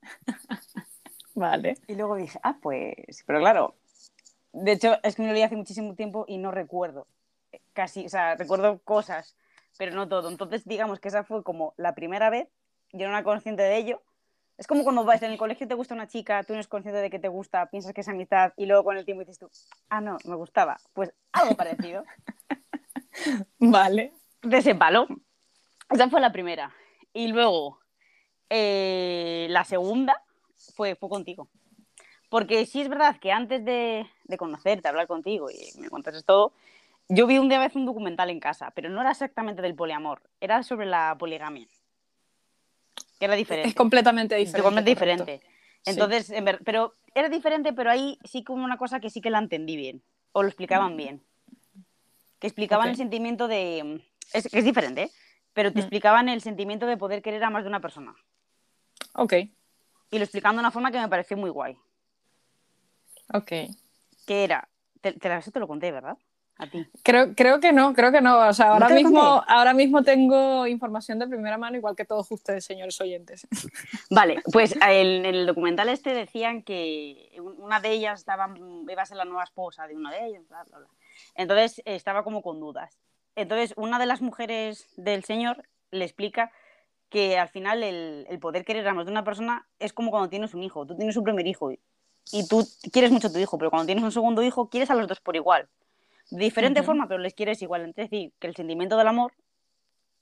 vale. 1.36 1.77
Y 1.88 1.95
luego 1.95 2.15
dije, 2.15 2.39
ah, 2.43 2.57
pues, 2.62 3.24
pero 3.25 3.39
claro, 3.39 3.75
de 4.51 4.72
hecho 4.72 4.98
es 5.03 5.15
que 5.15 5.22
me 5.22 5.27
lo 5.27 5.34
leí 5.34 5.43
hace 5.43 5.55
muchísimo 5.55 5.95
tiempo 5.95 6.25
y 6.27 6.38
no 6.38 6.51
recuerdo 6.51 7.07
casi, 7.74 8.05
o 8.05 8.10
sea, 8.10 8.36
recuerdo 8.36 8.79
cosas, 8.79 9.36
pero 9.77 9.95
no 9.95 10.07
todo. 10.07 10.29
Entonces, 10.29 10.65
digamos 10.65 11.00
que 11.00 11.10
esa 11.10 11.24
fue 11.24 11.43
como 11.43 11.74
la 11.77 11.95
primera 11.95 12.29
vez, 12.29 12.48
yo 12.91 13.07
no 13.07 13.13
era 13.13 13.24
consciente 13.24 13.63
de 13.63 13.77
ello. 13.77 14.01
Es 14.57 14.67
como 14.67 14.84
cuando 14.84 15.03
vas 15.03 15.22
en 15.22 15.31
el 15.31 15.38
colegio 15.38 15.67
te 15.67 15.74
gusta 15.74 15.93
una 15.93 16.07
chica, 16.07 16.43
tú 16.43 16.53
no 16.53 16.57
eres 16.57 16.67
consciente 16.67 17.01
de 17.01 17.10
que 17.10 17.19
te 17.19 17.27
gusta, 17.27 17.65
piensas 17.69 17.93
que 17.93 18.01
es 18.01 18.07
amistad 18.07 18.53
y 18.55 18.65
luego 18.65 18.86
con 18.86 18.98
el 18.98 19.03
tiempo 19.03 19.22
dices 19.22 19.38
tú, 19.38 19.50
ah, 19.89 20.00
no, 20.00 20.17
me 20.24 20.36
gustaba. 20.36 20.77
Pues 20.93 21.13
algo 21.34 21.55
parecido. 21.55 22.03
Vale. 23.60 24.13
De 24.41 24.57
ese 24.57 24.75
palo. 24.75 25.07
Esa 25.89 26.09
fue 26.09 26.21
la 26.21 26.31
primera. 26.31 26.73
Y 27.13 27.27
luego, 27.27 27.79
eh, 28.49 29.47
la 29.49 29.63
segunda 29.63 30.21
fue, 30.75 30.95
fue 30.95 31.09
contigo. 31.09 31.47
Porque 32.29 32.65
sí 32.65 32.81
es 32.81 32.89
verdad 32.89 33.17
que 33.19 33.31
antes 33.31 33.63
de, 33.63 34.07
de 34.23 34.37
conocerte, 34.37 34.87
hablar 34.87 35.07
contigo 35.07 35.49
y 35.49 35.79
me 35.79 35.89
contaste 35.89 36.23
todo, 36.23 36.53
yo 37.07 37.27
vi 37.27 37.37
un 37.37 37.49
día 37.49 37.59
vez 37.59 37.75
un 37.75 37.85
documental 37.85 38.29
en 38.29 38.39
casa, 38.39 38.71
pero 38.71 38.89
no 38.89 39.01
era 39.01 39.11
exactamente 39.11 39.61
del 39.61 39.75
poliamor, 39.75 40.21
era 40.41 40.63
sobre 40.63 40.87
la 40.87 41.15
poligamia. 41.17 41.67
Que 43.19 43.25
era 43.25 43.35
diferente. 43.35 43.69
Es 43.69 43.75
completamente 43.75 44.35
diferente. 44.35 44.57
Totalmente 44.57 44.95
correcto. 44.95 45.25
diferente. 45.25 45.55
Entonces, 45.85 46.29
en 46.31 46.45
ver- 46.45 46.61
pero 46.65 46.95
era 47.13 47.29
diferente, 47.29 47.73
pero 47.73 47.91
ahí 47.91 48.17
sí 48.23 48.43
como 48.43 48.65
una 48.65 48.77
cosa 48.77 48.99
que 48.99 49.09
sí 49.09 49.21
que 49.21 49.29
la 49.29 49.37
entendí 49.37 49.77
bien, 49.77 50.03
o 50.31 50.41
lo 50.41 50.49
explicaban 50.49 50.97
bien. 50.97 51.21
Que 52.39 52.47
explicaban 52.47 52.89
el 52.89 52.97
sentimiento 52.97 53.47
de... 53.47 54.03
Es, 54.33 54.49
que 54.49 54.57
es 54.57 54.65
diferente, 54.65 55.03
¿eh? 55.03 55.11
Pero 55.55 55.71
te 55.71 55.79
Mm. 55.79 55.81
explicaban 55.81 56.29
el 56.29 56.41
sentimiento 56.41 56.85
de 56.85 56.97
poder 56.97 57.21
querer 57.24 57.43
a 57.43 57.50
más 57.50 57.63
de 57.63 57.69
una 57.69 57.79
persona. 57.79 58.13
Ok, 59.15 59.33
Y 60.12 60.17
lo 60.19 60.24
explicaban 60.24 60.57
de 60.57 60.59
una 60.59 60.69
forma 60.71 60.91
que 60.91 61.00
me 61.00 61.07
pareció 61.09 61.35
muy 61.38 61.50
guay. 61.50 61.75
ok. 63.33 63.51
Que 64.27 64.43
era... 64.43 64.67
Te, 65.01 65.13
te, 65.13 65.35
eso 65.38 65.51
te 65.51 65.59
lo 65.59 65.67
conté, 65.67 65.91
¿verdad? 65.91 66.17
A 66.57 66.67
ti. 66.67 66.85
Creo, 67.03 67.33
creo 67.35 67.59
que 67.59 67.71
no, 67.74 67.93
creo 67.93 68.12
que 68.12 68.21
no. 68.21 68.47
O 68.47 68.53
sea, 68.53 68.71
ahora 68.71 68.89
mismo, 68.89 69.43
ahora 69.47 69.74
mismo 69.74 70.03
tengo 70.03 70.65
información 70.67 71.19
de 71.19 71.27
primera 71.27 71.57
mano, 71.57 71.75
igual 71.77 71.95
que 71.95 72.05
todos 72.05 72.31
ustedes, 72.31 72.65
señores 72.65 73.00
oyentes. 73.01 73.47
Vale, 74.09 74.41
pues 74.51 74.75
en 74.81 75.25
el 75.25 75.45
documental 75.45 75.89
este 75.89 76.13
decían 76.13 76.63
que 76.63 77.31
un- 77.39 77.59
una 77.62 77.79
de 77.81 77.91
ellas 77.91 78.19
estaba, 78.19 78.53
iba 78.57 79.01
a 79.01 79.05
ser 79.05 79.17
la 79.17 79.25
nueva 79.25 79.43
esposa 79.43 79.85
de 79.88 79.95
una 79.95 80.12
de 80.12 80.25
ellas, 80.27 80.47
bla, 80.47 80.63
bla, 80.63 80.79
bla. 80.79 80.88
Entonces 81.35 81.81
estaba 81.85 82.24
como 82.24 82.41
con 82.41 82.59
dudas. 82.59 82.97
Entonces 83.35 83.73
una 83.77 83.99
de 83.99 84.05
las 84.05 84.21
mujeres 84.21 84.87
del 84.97 85.23
señor 85.23 85.67
le 85.91 86.05
explica 86.05 86.51
que 87.09 87.37
al 87.37 87.49
final 87.49 87.83
el, 87.83 88.25
el 88.29 88.39
poder 88.39 88.65
querer 88.65 88.87
a 88.87 88.93
más 88.93 89.05
de 89.05 89.11
una 89.11 89.23
persona 89.23 89.67
es 89.79 89.93
como 89.93 90.11
cuando 90.11 90.29
tienes 90.29 90.53
un 90.53 90.63
hijo. 90.63 90.85
Tú 90.85 90.95
tienes 90.95 91.15
un 91.17 91.23
primer 91.23 91.45
hijo 91.47 91.71
y, 91.71 91.79
y 92.31 92.47
tú 92.47 92.67
quieres 92.91 93.11
mucho 93.11 93.27
a 93.27 93.31
tu 93.31 93.39
hijo, 93.39 93.57
pero 93.57 93.69
cuando 93.69 93.85
tienes 93.85 94.03
un 94.03 94.11
segundo 94.11 94.41
hijo 94.41 94.69
quieres 94.69 94.89
a 94.89 94.95
los 94.95 95.07
dos 95.07 95.19
por 95.19 95.35
igual. 95.35 95.67
De 96.31 96.43
diferente 96.43 96.81
forma, 96.81 97.07
pero 97.07 97.19
les 97.19 97.33
quieres 97.33 97.61
igual. 97.61 97.89
Es 97.89 97.95
decir, 97.95 98.33
que 98.39 98.47
el 98.47 98.55
sentimiento 98.55 98.97
del 98.97 99.07
amor 99.07 99.33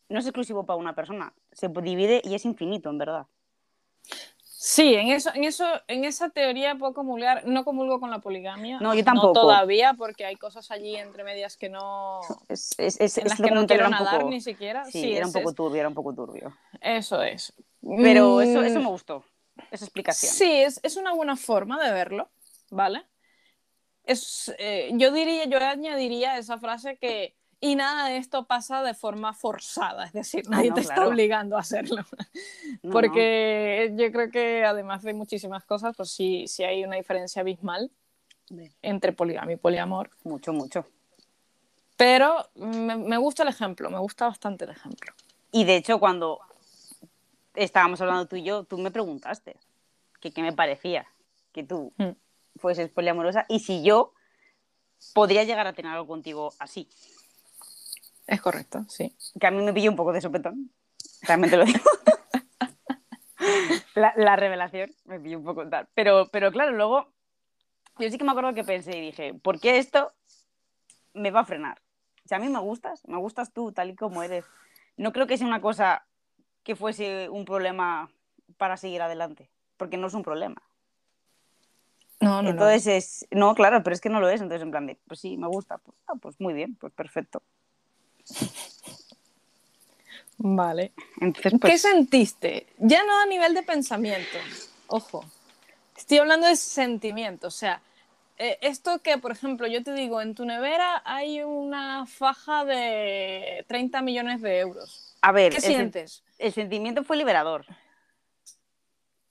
no 0.10 0.20
es 0.20 0.26
exclusivo 0.26 0.66
para 0.66 0.78
una 0.78 0.94
persona, 0.94 1.34
se 1.52 1.70
divide 1.70 2.22
y 2.24 2.36
es 2.36 2.46
infinito, 2.46 2.90
en 2.90 2.98
verdad. 2.98 3.26
Sí, 4.66 4.96
en 4.96 5.10
eso, 5.10 5.30
en 5.36 5.44
eso, 5.44 5.66
en 5.90 6.06
esa 6.06 6.30
teoría 6.30 6.76
puedo 6.76 6.94
comulgar, 6.94 7.46
no 7.46 7.66
comulgo 7.66 8.00
con 8.00 8.10
la 8.10 8.20
poligamia. 8.20 8.80
No, 8.80 8.94
yo 8.96 9.04
tampoco. 9.04 9.34
todavía, 9.34 9.94
porque 9.94 10.24
hay 10.26 10.38
cosas 10.38 10.72
allí 10.72 10.96
entre 10.96 11.26
medias 11.26 11.58
que 11.58 11.68
no. 11.68 12.22
Es, 12.48 12.74
es, 12.78 12.98
es, 13.02 13.18
en 13.18 13.28
las 13.28 13.42
que 13.42 13.52
no 13.52 13.68
quiero 13.68 13.90
nadar 13.90 14.20
poco- 14.20 14.30
ni 14.30 14.40
siquiera. 14.40 14.86
Sí, 14.86 14.92
Sí, 15.02 15.14
era 15.18 15.28
un 15.28 15.34
poco 15.34 15.52
turbio, 15.52 15.82
era 15.82 15.90
un 15.90 15.94
poco 15.94 16.14
turbio. 16.16 16.56
Eso 16.80 17.22
es. 17.22 17.52
Pero 17.82 18.40
eso, 18.40 18.62
Mm, 18.62 18.64
eso 18.64 18.80
me 18.80 18.88
gustó, 18.88 19.26
esa 19.70 19.84
explicación. 19.84 20.32
Sí, 20.32 20.50
es, 20.50 20.80
es 20.82 20.96
una 20.96 21.14
buena 21.14 21.36
forma 21.36 21.84
de 21.84 21.92
verlo, 21.92 22.30
¿vale? 22.72 23.04
Es, 24.06 24.56
eh, 24.60 24.92
yo 24.94 25.12
diría, 25.12 25.44
yo 25.44 25.58
añadiría 25.58 26.38
esa 26.38 26.58
frase 26.58 26.96
que 26.96 27.36
y 27.66 27.76
nada 27.76 28.10
de 28.10 28.18
esto 28.18 28.46
pasa 28.46 28.84
de 28.84 28.94
forma 28.94 29.34
forzada, 29.34 30.04
es 30.04 30.12
decir, 30.12 30.50
nadie 30.50 30.68
no, 30.70 30.76
te 30.76 30.82
está 30.82 30.96
claro. 30.96 31.12
obligando 31.12 31.56
a 31.56 31.62
hacerlo. 31.62 32.04
No, 32.82 32.92
Porque 32.92 33.94
yo 33.96 34.12
creo 34.12 34.30
que 34.30 34.66
además 34.66 35.02
de 35.04 35.14
muchísimas 35.14 35.64
cosas, 35.64 35.96
pues 35.96 36.12
sí, 36.12 36.46
sí 36.46 36.66
hay 36.66 36.84
una 36.84 36.98
diferencia 36.98 37.40
abismal 37.42 37.90
no. 38.50 38.64
entre 38.82 39.14
poligamia 39.14 39.54
y 39.54 39.58
poliamor. 39.58 40.10
Mucho, 40.26 40.52
mucho. 40.52 40.86
Pero 41.96 42.50
me, 42.56 42.98
me 42.98 43.16
gusta 43.18 43.44
el 43.44 43.50
ejemplo, 43.50 43.90
me 43.90 44.00
gusta 44.00 44.28
bastante 44.28 44.66
el 44.66 44.72
ejemplo. 44.72 45.14
Y 45.54 45.64
de 45.64 45.78
hecho, 45.78 46.02
cuando 46.02 46.42
estábamos 47.54 48.02
hablando 48.02 48.26
tú 48.28 48.36
y 48.36 48.44
yo, 48.44 48.66
tú 48.66 48.78
me 48.78 48.92
preguntaste 48.92 49.56
que 50.20 50.34
qué 50.34 50.42
me 50.42 50.52
parecía 50.52 51.08
que 51.54 51.64
tú 51.64 51.94
Mm. 51.98 52.10
fueses 52.60 52.90
poliamorosa 52.90 53.46
y 53.48 53.60
si 53.62 53.84
yo 53.84 54.12
podría 55.14 55.46
llegar 55.46 55.66
a 55.66 55.72
tener 55.72 55.94
algo 55.94 56.08
contigo 56.08 56.52
así. 56.60 56.90
Es 58.28 58.42
correcto, 58.42 58.86
sí. 58.88 59.16
Que 59.40 59.48
a 59.48 59.52
mí 59.52 59.64
me 59.64 59.74
pilló 59.74 59.92
un 59.92 59.98
poco 59.98 60.14
de 60.14 60.22
sopetón. 60.22 60.72
También 61.28 61.52
te 61.52 61.58
lo 61.58 61.66
digo. 61.66 61.80
la, 63.96 64.14
la 64.16 64.36
revelación 64.36 64.92
me 65.06 65.20
pilló 65.20 65.40
un 65.40 65.46
poco 65.46 65.68
tal. 65.68 65.88
Pero, 65.94 66.30
pero 66.32 66.52
claro, 66.52 66.72
luego 66.72 67.14
yo 68.00 68.10
sí 68.10 68.18
que 68.18 68.24
me 68.24 68.32
acuerdo 68.32 68.54
que 68.54 68.64
pensé 68.64 68.98
y 68.98 69.02
dije, 69.02 69.34
¿por 69.34 69.60
qué 69.60 69.78
esto 69.78 70.14
me 71.14 71.32
va 71.32 71.42
a 71.42 71.46
frenar? 71.46 71.82
Si 72.26 72.34
a 72.34 72.40
mí 72.40 72.50
me 72.50 72.60
gustas, 72.60 73.06
me 73.08 73.18
gustas 73.18 73.52
tú 73.52 73.72
tal 73.72 73.90
y 73.92 73.96
como 73.96 74.24
eres. 74.24 74.46
No 74.98 75.12
creo 75.12 75.28
que 75.28 75.38
sea 75.38 75.48
una 75.48 75.62
cosa 75.62 76.06
que 76.64 76.76
fuese 76.76 77.30
un 77.30 77.46
problema 77.46 78.10
para 78.58 78.78
seguir 78.78 79.02
adelante, 79.02 79.50
porque 79.78 79.98
no 79.98 80.08
es 80.08 80.14
un 80.14 80.24
problema. 80.24 80.62
No, 82.20 82.38
no, 82.38 82.44
no. 82.44 82.50
Entonces 82.50 82.88
es, 82.88 83.28
no, 83.32 83.54
claro, 83.54 83.84
pero 83.84 83.94
es 83.94 84.00
que 84.02 84.10
no 84.10 84.22
lo 84.22 84.30
es. 84.30 84.42
Entonces 84.42 84.64
en 84.64 84.72
plan 84.72 84.88
de, 84.88 84.98
pues 85.08 85.20
sí, 85.20 85.38
me 85.38 85.48
gusta, 85.48 85.78
pues, 85.80 85.98
ah, 86.08 86.16
pues 86.22 86.40
muy 86.40 86.54
bien, 86.54 86.76
pues 86.76 86.94
perfecto. 86.94 87.44
Vale. 90.38 90.92
Entonces, 91.22 91.54
¿Qué 91.54 91.60
pues, 91.60 91.82
sentiste? 91.82 92.68
Ya 92.80 93.04
no 93.06 93.22
a 93.22 93.26
nivel 93.26 93.54
de 93.54 93.64
pensamiento, 93.64 94.38
ojo. 94.88 95.24
Estoy 95.96 96.18
hablando 96.18 96.48
de 96.48 96.56
sentimiento, 96.56 97.48
o 97.48 97.52
sea, 97.52 97.82
eh, 98.38 98.58
esto 98.62 99.00
que, 99.00 99.18
por 99.20 99.32
ejemplo, 99.32 99.68
yo 99.68 99.84
te 99.84 99.94
digo, 99.94 100.22
en 100.22 100.34
tu 100.36 100.44
nevera 100.44 101.02
hay 101.06 101.44
una 101.44 102.06
faja 102.08 102.66
de 102.66 103.64
30 103.68 104.02
millones 104.02 104.42
de 104.42 104.60
euros. 104.60 105.16
a 105.22 105.32
ver, 105.32 105.52
¿Qué 105.52 105.58
el 105.60 105.64
sen- 105.64 105.68
sientes? 105.68 106.24
el 106.40 106.52
sentimiento 106.52 107.04
fue 107.04 107.16
liberador. 107.16 107.66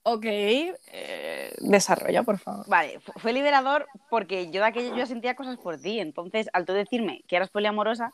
Ok, 0.04 0.25
eh, 0.25 1.52
desarrolla, 1.61 2.22
por 2.22 2.38
favor. 2.38 2.66
Vale, 2.68 2.99
fu- 3.00 3.12
fue 3.16 3.32
liberador 3.32 3.87
porque 4.08 4.46
yo 4.50 4.61
de 4.62 4.66
aquello 4.68 4.96
yo 4.96 5.06
sentía 5.06 5.37
cosas 5.37 5.58
por 5.58 5.78
ti. 5.80 6.00
Entonces, 6.00 6.49
al 6.52 6.64
tú 6.64 6.72
decirme 6.72 7.22
que 7.28 7.37
eras 7.37 7.50
poliamorosa, 7.50 8.12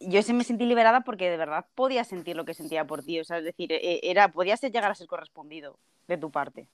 yo 0.00 0.22
sí 0.22 0.32
me 0.32 0.44
sentí 0.44 0.64
liberada 0.66 1.00
porque 1.02 1.30
de 1.30 1.36
verdad 1.36 1.66
podía 1.74 2.04
sentir 2.04 2.36
lo 2.36 2.44
que 2.44 2.54
sentía 2.54 2.84
por 2.86 3.02
ti. 3.02 3.20
O 3.20 3.24
sea, 3.24 3.38
es 3.38 3.44
decir, 3.44 3.72
e- 3.72 4.00
era, 4.02 4.28
podía 4.28 4.56
ser 4.56 4.72
llegar 4.72 4.90
a 4.90 4.94
ser 4.94 5.06
correspondido 5.06 5.78
de 6.08 6.18
tu 6.18 6.30
parte. 6.30 6.68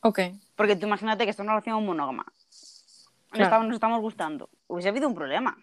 Ok, 0.00 0.20
Porque 0.54 0.76
tú 0.76 0.86
imagínate 0.86 1.24
que 1.24 1.30
está 1.30 1.42
una 1.42 1.52
relación 1.52 1.84
monógama. 1.84 2.24
Nos, 2.26 3.28
Claro. 3.30 3.44
estamos, 3.44 3.66
nos 3.66 3.74
estamos 3.74 4.00
gustando. 4.00 4.48
Hubiese 4.66 4.88
habido 4.90 5.08
un 5.08 5.14
problema. 5.14 5.56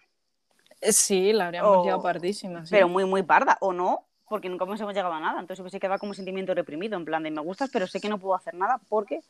Eh, 0.80 0.92
sí, 0.92 1.32
la 1.32 1.46
habríamos 1.46 1.76
O- 1.78 1.84
llevado 1.84 2.02
pardísima. 2.02 2.64
sí. 2.66 2.70
Pero 2.72 2.88
muy, 2.88 3.04
muy 3.04 3.22
parda. 3.22 3.56
O 3.60 3.72
no, 3.72 4.06
porque 4.28 4.48
nunca 4.48 4.64
hemos 4.64 4.78
llegado 4.80 5.12
a 5.14 5.20
nada. 5.20 5.40
Entonces 5.40 5.60
hubiese 5.60 5.78
quedado 5.80 5.98
como 5.98 6.10
un 6.10 6.16
sentimiento 6.16 6.54
reprimido. 6.54 6.96
En 6.96 7.04
plan 7.04 7.22
de 7.22 7.30
me 7.30 7.40
gustas, 7.40 7.70
pero 7.72 7.86
sé 7.86 8.00
que 8.00 8.08
no 8.08 8.18
puedo 8.18 8.34
hacer 8.34 8.54
nada 8.54 8.80
porque 8.88 9.20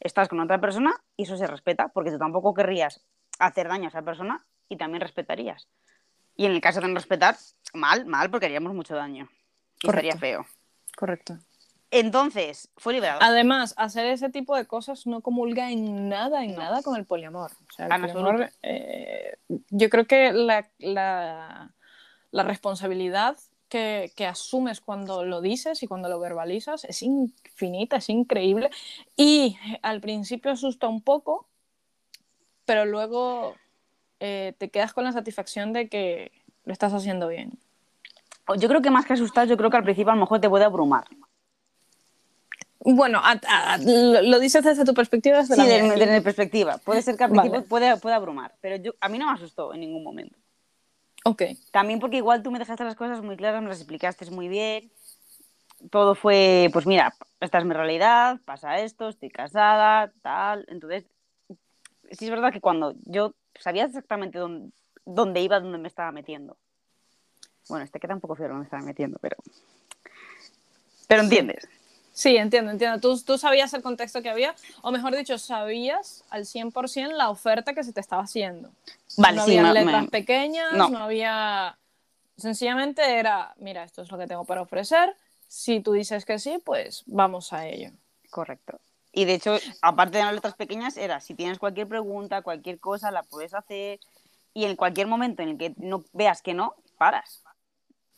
estás 0.00 0.28
con 0.28 0.40
otra 0.40 0.60
persona 0.60 0.94
y 1.16 1.24
eso 1.24 1.36
se 1.36 1.46
respeta. 1.46 1.88
Porque 1.88 2.10
tú 2.10 2.18
tampoco 2.18 2.54
querrías 2.54 3.04
hacer 3.38 3.68
daño 3.68 3.86
a 3.86 3.88
esa 3.88 4.02
persona 4.02 4.44
y 4.68 4.76
también 4.76 5.00
respetarías. 5.00 5.68
Y 6.36 6.46
en 6.46 6.52
el 6.52 6.60
caso 6.60 6.80
de 6.80 6.88
no 6.88 6.94
respetar, 6.94 7.36
mal, 7.74 8.06
mal, 8.06 8.30
porque 8.30 8.46
haríamos 8.46 8.74
mucho 8.74 8.94
daño. 8.94 9.28
Y 9.82 9.86
Correcto. 9.86 10.08
estaría 10.08 10.18
feo. 10.20 10.46
Correcto. 10.96 11.38
Entonces, 11.90 12.70
fue 12.78 12.94
liberador. 12.94 13.22
Además, 13.22 13.74
hacer 13.76 14.06
ese 14.06 14.30
tipo 14.30 14.56
de 14.56 14.66
cosas 14.66 15.06
no 15.06 15.20
comulga 15.20 15.70
en 15.70 16.08
nada, 16.08 16.42
en 16.42 16.52
No. 16.54 16.60
nada 16.62 16.82
con 16.82 16.96
el 16.96 17.04
poliamor. 17.04 17.50
O 17.52 17.72
sea, 17.76 17.86
el 17.86 18.00
poliamor, 18.00 18.50
eh, 18.62 19.36
yo 19.68 19.90
creo 19.90 20.06
que 20.06 20.32
la, 20.32 20.70
la- 20.78 21.74
la 22.30 22.42
responsabilidad 22.44 23.36
que, 23.68 24.10
que 24.16 24.26
asumes 24.26 24.80
cuando 24.80 25.22
lo 25.24 25.42
dices 25.42 25.82
y 25.82 25.86
cuando 25.86 26.08
lo 26.08 26.18
verbalizas 26.18 26.84
es 26.84 27.02
infinita, 27.02 27.96
es 27.96 28.08
increíble. 28.08 28.70
Y 29.16 29.58
al 29.82 30.00
principio 30.00 30.50
asusta 30.52 30.88
un 30.88 31.02
poco, 31.02 31.46
pero 32.64 32.86
luego 32.86 33.54
eh, 34.24 34.54
te 34.56 34.70
quedas 34.70 34.92
con 34.92 35.02
la 35.02 35.10
satisfacción 35.10 35.72
de 35.72 35.88
que 35.88 36.30
lo 36.64 36.72
estás 36.72 36.94
haciendo 36.94 37.26
bien. 37.26 37.58
Yo 38.56 38.68
creo 38.68 38.80
que 38.80 38.90
más 38.90 39.04
que 39.04 39.14
asustar, 39.14 39.48
yo 39.48 39.56
creo 39.56 39.68
que 39.68 39.76
al 39.78 39.82
principio 39.82 40.12
a 40.12 40.14
lo 40.14 40.20
mejor 40.20 40.40
te 40.40 40.48
puede 40.48 40.64
abrumar. 40.64 41.04
Bueno, 42.78 43.18
a- 43.20 43.40
a- 43.48 43.78
lo 43.78 44.22
lo 44.22 44.38
dices 44.38 44.62
desde 44.62 44.84
tu 44.84 44.94
perspectiva, 44.94 45.38
desde 45.38 45.56
Sí, 45.56 45.62
desde, 45.62 46.06
mi 46.06 46.20
perspectiva. 46.20 46.78
Puede 46.78 47.02
ser 47.02 47.16
que 47.16 47.24
al 47.24 47.30
Vale. 47.30 47.42
principio 47.50 47.68
puede, 47.68 47.96
puede 47.96 48.14
abrumar, 48.14 48.54
pero 48.60 48.76
yo, 48.76 48.92
a 49.00 49.08
mí 49.08 49.18
no 49.18 49.26
me 49.26 49.32
asustó 49.32 49.74
en 49.74 49.80
ningún 49.80 50.04
momento. 50.04 50.36
Ok. 51.24 51.42
También 51.72 51.98
porque 51.98 52.18
igual 52.18 52.44
tú 52.44 52.52
me 52.52 52.60
dejaste 52.60 52.84
las 52.84 52.94
cosas 52.94 53.22
muy 53.22 53.36
claras, 53.36 53.60
me 53.60 53.68
las 53.68 53.78
explicaste 53.78 54.30
muy 54.30 54.46
bien. 54.48 54.90
Todo 55.90 56.14
fue, 56.14 56.70
pues 56.72 56.86
mira, 56.86 57.12
esta 57.40 57.58
es 57.58 57.64
mi 57.64 57.74
realidad, 57.74 58.38
pasa 58.44 58.78
esto, 58.78 59.08
estoy 59.08 59.30
casada, 59.30 60.12
tal. 60.22 60.64
Entonces, 60.68 61.04
sí 62.12 62.24
es 62.26 62.30
verdad 62.30 62.52
que 62.52 62.60
cuando 62.60 62.94
yo 63.04 63.34
sabía 63.58 63.84
exactamente 63.84 64.38
dónde, 64.38 64.72
dónde 65.04 65.40
iba, 65.40 65.60
dónde 65.60 65.78
me 65.78 65.88
estaba 65.88 66.12
metiendo. 66.12 66.56
Bueno, 67.68 67.84
este 67.84 68.00
queda 68.00 68.14
un 68.14 68.20
poco 68.20 68.34
feo 68.34 68.48
dónde 68.48 68.60
me 68.60 68.64
estaba 68.64 68.82
metiendo, 68.82 69.18
pero... 69.20 69.36
Pero 71.06 71.22
entiendes. 71.22 71.68
Sí, 72.12 72.36
entiendo, 72.36 72.70
entiendo. 72.70 73.00
¿Tú, 73.00 73.18
tú 73.22 73.38
sabías 73.38 73.72
el 73.74 73.82
contexto 73.82 74.22
que 74.22 74.30
había, 74.30 74.54
o 74.82 74.90
mejor 74.90 75.16
dicho, 75.16 75.38
sabías 75.38 76.24
al 76.30 76.44
100% 76.44 77.12
la 77.12 77.30
oferta 77.30 77.74
que 77.74 77.84
se 77.84 77.92
te 77.92 78.00
estaba 78.00 78.22
haciendo. 78.22 78.70
Vale, 79.16 79.36
no 79.38 79.44
sí, 79.44 79.56
había 79.56 79.72
letras 79.72 80.02
me- 80.04 80.08
pequeñas, 80.08 80.72
no. 80.72 80.88
no. 80.88 80.98
había... 80.98 81.78
Sencillamente 82.36 83.18
era, 83.18 83.54
mira, 83.58 83.84
esto 83.84 84.02
es 84.02 84.10
lo 84.10 84.18
que 84.18 84.26
tengo 84.26 84.44
para 84.44 84.62
ofrecer. 84.62 85.14
Si 85.48 85.80
tú 85.80 85.92
dices 85.92 86.24
que 86.24 86.38
sí, 86.38 86.60
pues 86.64 87.02
vamos 87.06 87.52
a 87.52 87.66
ello. 87.66 87.90
Correcto. 88.30 88.80
Y 89.12 89.26
de 89.26 89.34
hecho, 89.34 89.58
aparte 89.82 90.18
de 90.18 90.24
las 90.24 90.34
letras 90.34 90.54
pequeñas, 90.54 90.96
era 90.96 91.20
si 91.20 91.34
tienes 91.34 91.58
cualquier 91.58 91.86
pregunta, 91.86 92.42
cualquier 92.42 92.80
cosa, 92.80 93.10
la 93.10 93.22
puedes 93.22 93.52
hacer. 93.52 94.00
Y 94.54 94.64
en 94.64 94.76
cualquier 94.76 95.06
momento 95.06 95.42
en 95.42 95.50
el 95.50 95.58
que 95.58 95.74
no 95.76 96.04
veas 96.12 96.42
que 96.42 96.54
no, 96.54 96.76
paras. 96.96 97.42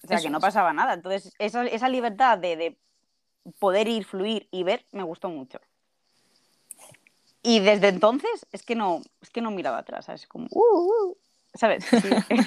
O 0.02 0.06
sea, 0.06 0.18
Eso 0.18 0.26
que 0.26 0.30
no 0.30 0.40
pasaba 0.40 0.72
nada. 0.72 0.94
Entonces, 0.94 1.32
esa, 1.38 1.64
esa 1.64 1.88
libertad 1.88 2.38
de, 2.38 2.56
de 2.56 2.78
poder 3.58 3.88
ir, 3.88 4.04
fluir 4.04 4.48
y 4.50 4.62
ver, 4.62 4.84
me 4.92 5.02
gustó 5.02 5.28
mucho. 5.28 5.60
Y 7.42 7.60
desde 7.60 7.88
entonces 7.88 8.46
es 8.52 8.62
que 8.62 8.74
no, 8.74 9.02
es 9.20 9.30
que 9.30 9.42
no 9.42 9.50
miraba 9.50 9.78
atrás, 9.78 10.06
¿sabes? 10.06 10.26
Como, 10.26 10.46
uh, 10.50 11.10
uh, 11.10 11.16
¿sabes? 11.54 11.84
Sí. 11.84 11.98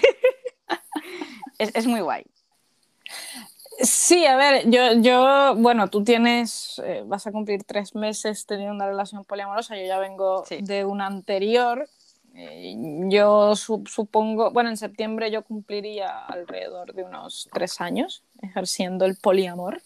es, 1.59 1.75
es 1.75 1.85
muy 1.85 1.99
guay. 1.99 2.25
Sí, 3.79 4.25
a 4.25 4.35
ver, 4.35 4.69
yo, 4.69 4.93
yo 5.01 5.53
bueno, 5.57 5.87
tú 5.89 6.03
tienes, 6.03 6.81
eh, 6.83 7.03
vas 7.05 7.27
a 7.27 7.31
cumplir 7.31 7.63
tres 7.63 7.93
meses 7.93 8.45
teniendo 8.47 8.73
una 8.73 8.87
relación 8.87 9.23
poliamorosa, 9.23 9.75
yo 9.77 9.85
ya 9.85 9.99
vengo 9.99 10.45
Sí. 10.45 10.57
de 10.61 10.83
una 10.83 11.05
anterior. 11.05 11.87
Eh, 12.33 12.75
yo 13.09 13.55
su- 13.55 13.83
supongo, 13.87 14.51
bueno, 14.51 14.69
en 14.69 14.77
septiembre 14.77 15.29
yo 15.31 15.43
cumpliría 15.43 16.25
alrededor 16.25 16.93
de 16.93 17.03
unos 17.03 17.49
tres 17.53 17.79
años 17.81 18.23
ejerciendo 18.41 19.05
el 19.05 19.15
poliamor, 19.15 19.81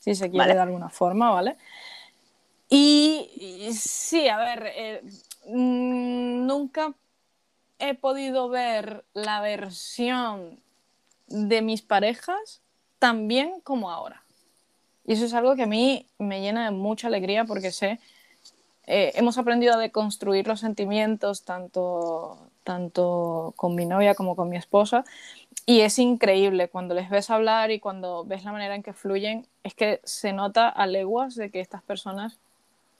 si 0.00 0.14
se 0.14 0.24
quiere 0.30 0.38
Vale. 0.46 0.54
de 0.54 0.60
alguna 0.60 0.88
forma, 0.88 1.30
¿vale? 1.32 1.56
Y, 2.68 3.30
y 3.68 3.72
sí, 3.74 4.28
a 4.28 4.38
ver, 4.38 4.72
eh, 4.74 5.02
mm, 5.46 6.46
nunca 6.46 6.94
he 7.78 7.94
podido 7.94 8.48
ver 8.48 9.04
la 9.12 9.40
versión 9.40 10.60
de 11.28 11.62
mis 11.62 11.82
parejas 11.82 12.62
tan 12.98 13.28
bien 13.28 13.60
como 13.62 13.90
ahora. 13.90 14.22
Y 15.06 15.12
eso 15.12 15.24
es 15.24 15.34
algo 15.34 15.54
que 15.54 15.62
a 15.62 15.66
mí 15.66 16.06
me 16.18 16.40
llena 16.40 16.64
de 16.64 16.70
mucha 16.72 17.06
alegría 17.06 17.44
porque 17.44 17.70
sé, 17.70 18.00
eh, 18.86 19.12
hemos 19.14 19.38
aprendido 19.38 19.74
a 19.74 19.78
deconstruir 19.78 20.46
los 20.46 20.60
sentimientos 20.60 21.42
tanto, 21.42 22.38
tanto 22.64 23.52
con 23.56 23.74
mi 23.74 23.86
novia 23.86 24.14
como 24.14 24.36
con 24.36 24.48
mi 24.48 24.56
esposa. 24.56 25.04
Y 25.64 25.80
es 25.80 25.98
increíble 25.98 26.68
cuando 26.68 26.94
les 26.94 27.10
ves 27.10 27.30
hablar 27.30 27.70
y 27.70 27.80
cuando 27.80 28.24
ves 28.24 28.44
la 28.44 28.52
manera 28.52 28.74
en 28.74 28.82
que 28.82 28.92
fluyen, 28.92 29.46
es 29.64 29.74
que 29.74 30.00
se 30.04 30.32
nota 30.32 30.68
a 30.68 30.86
leguas 30.86 31.34
de 31.34 31.50
que 31.50 31.60
estas 31.60 31.82
personas 31.82 32.38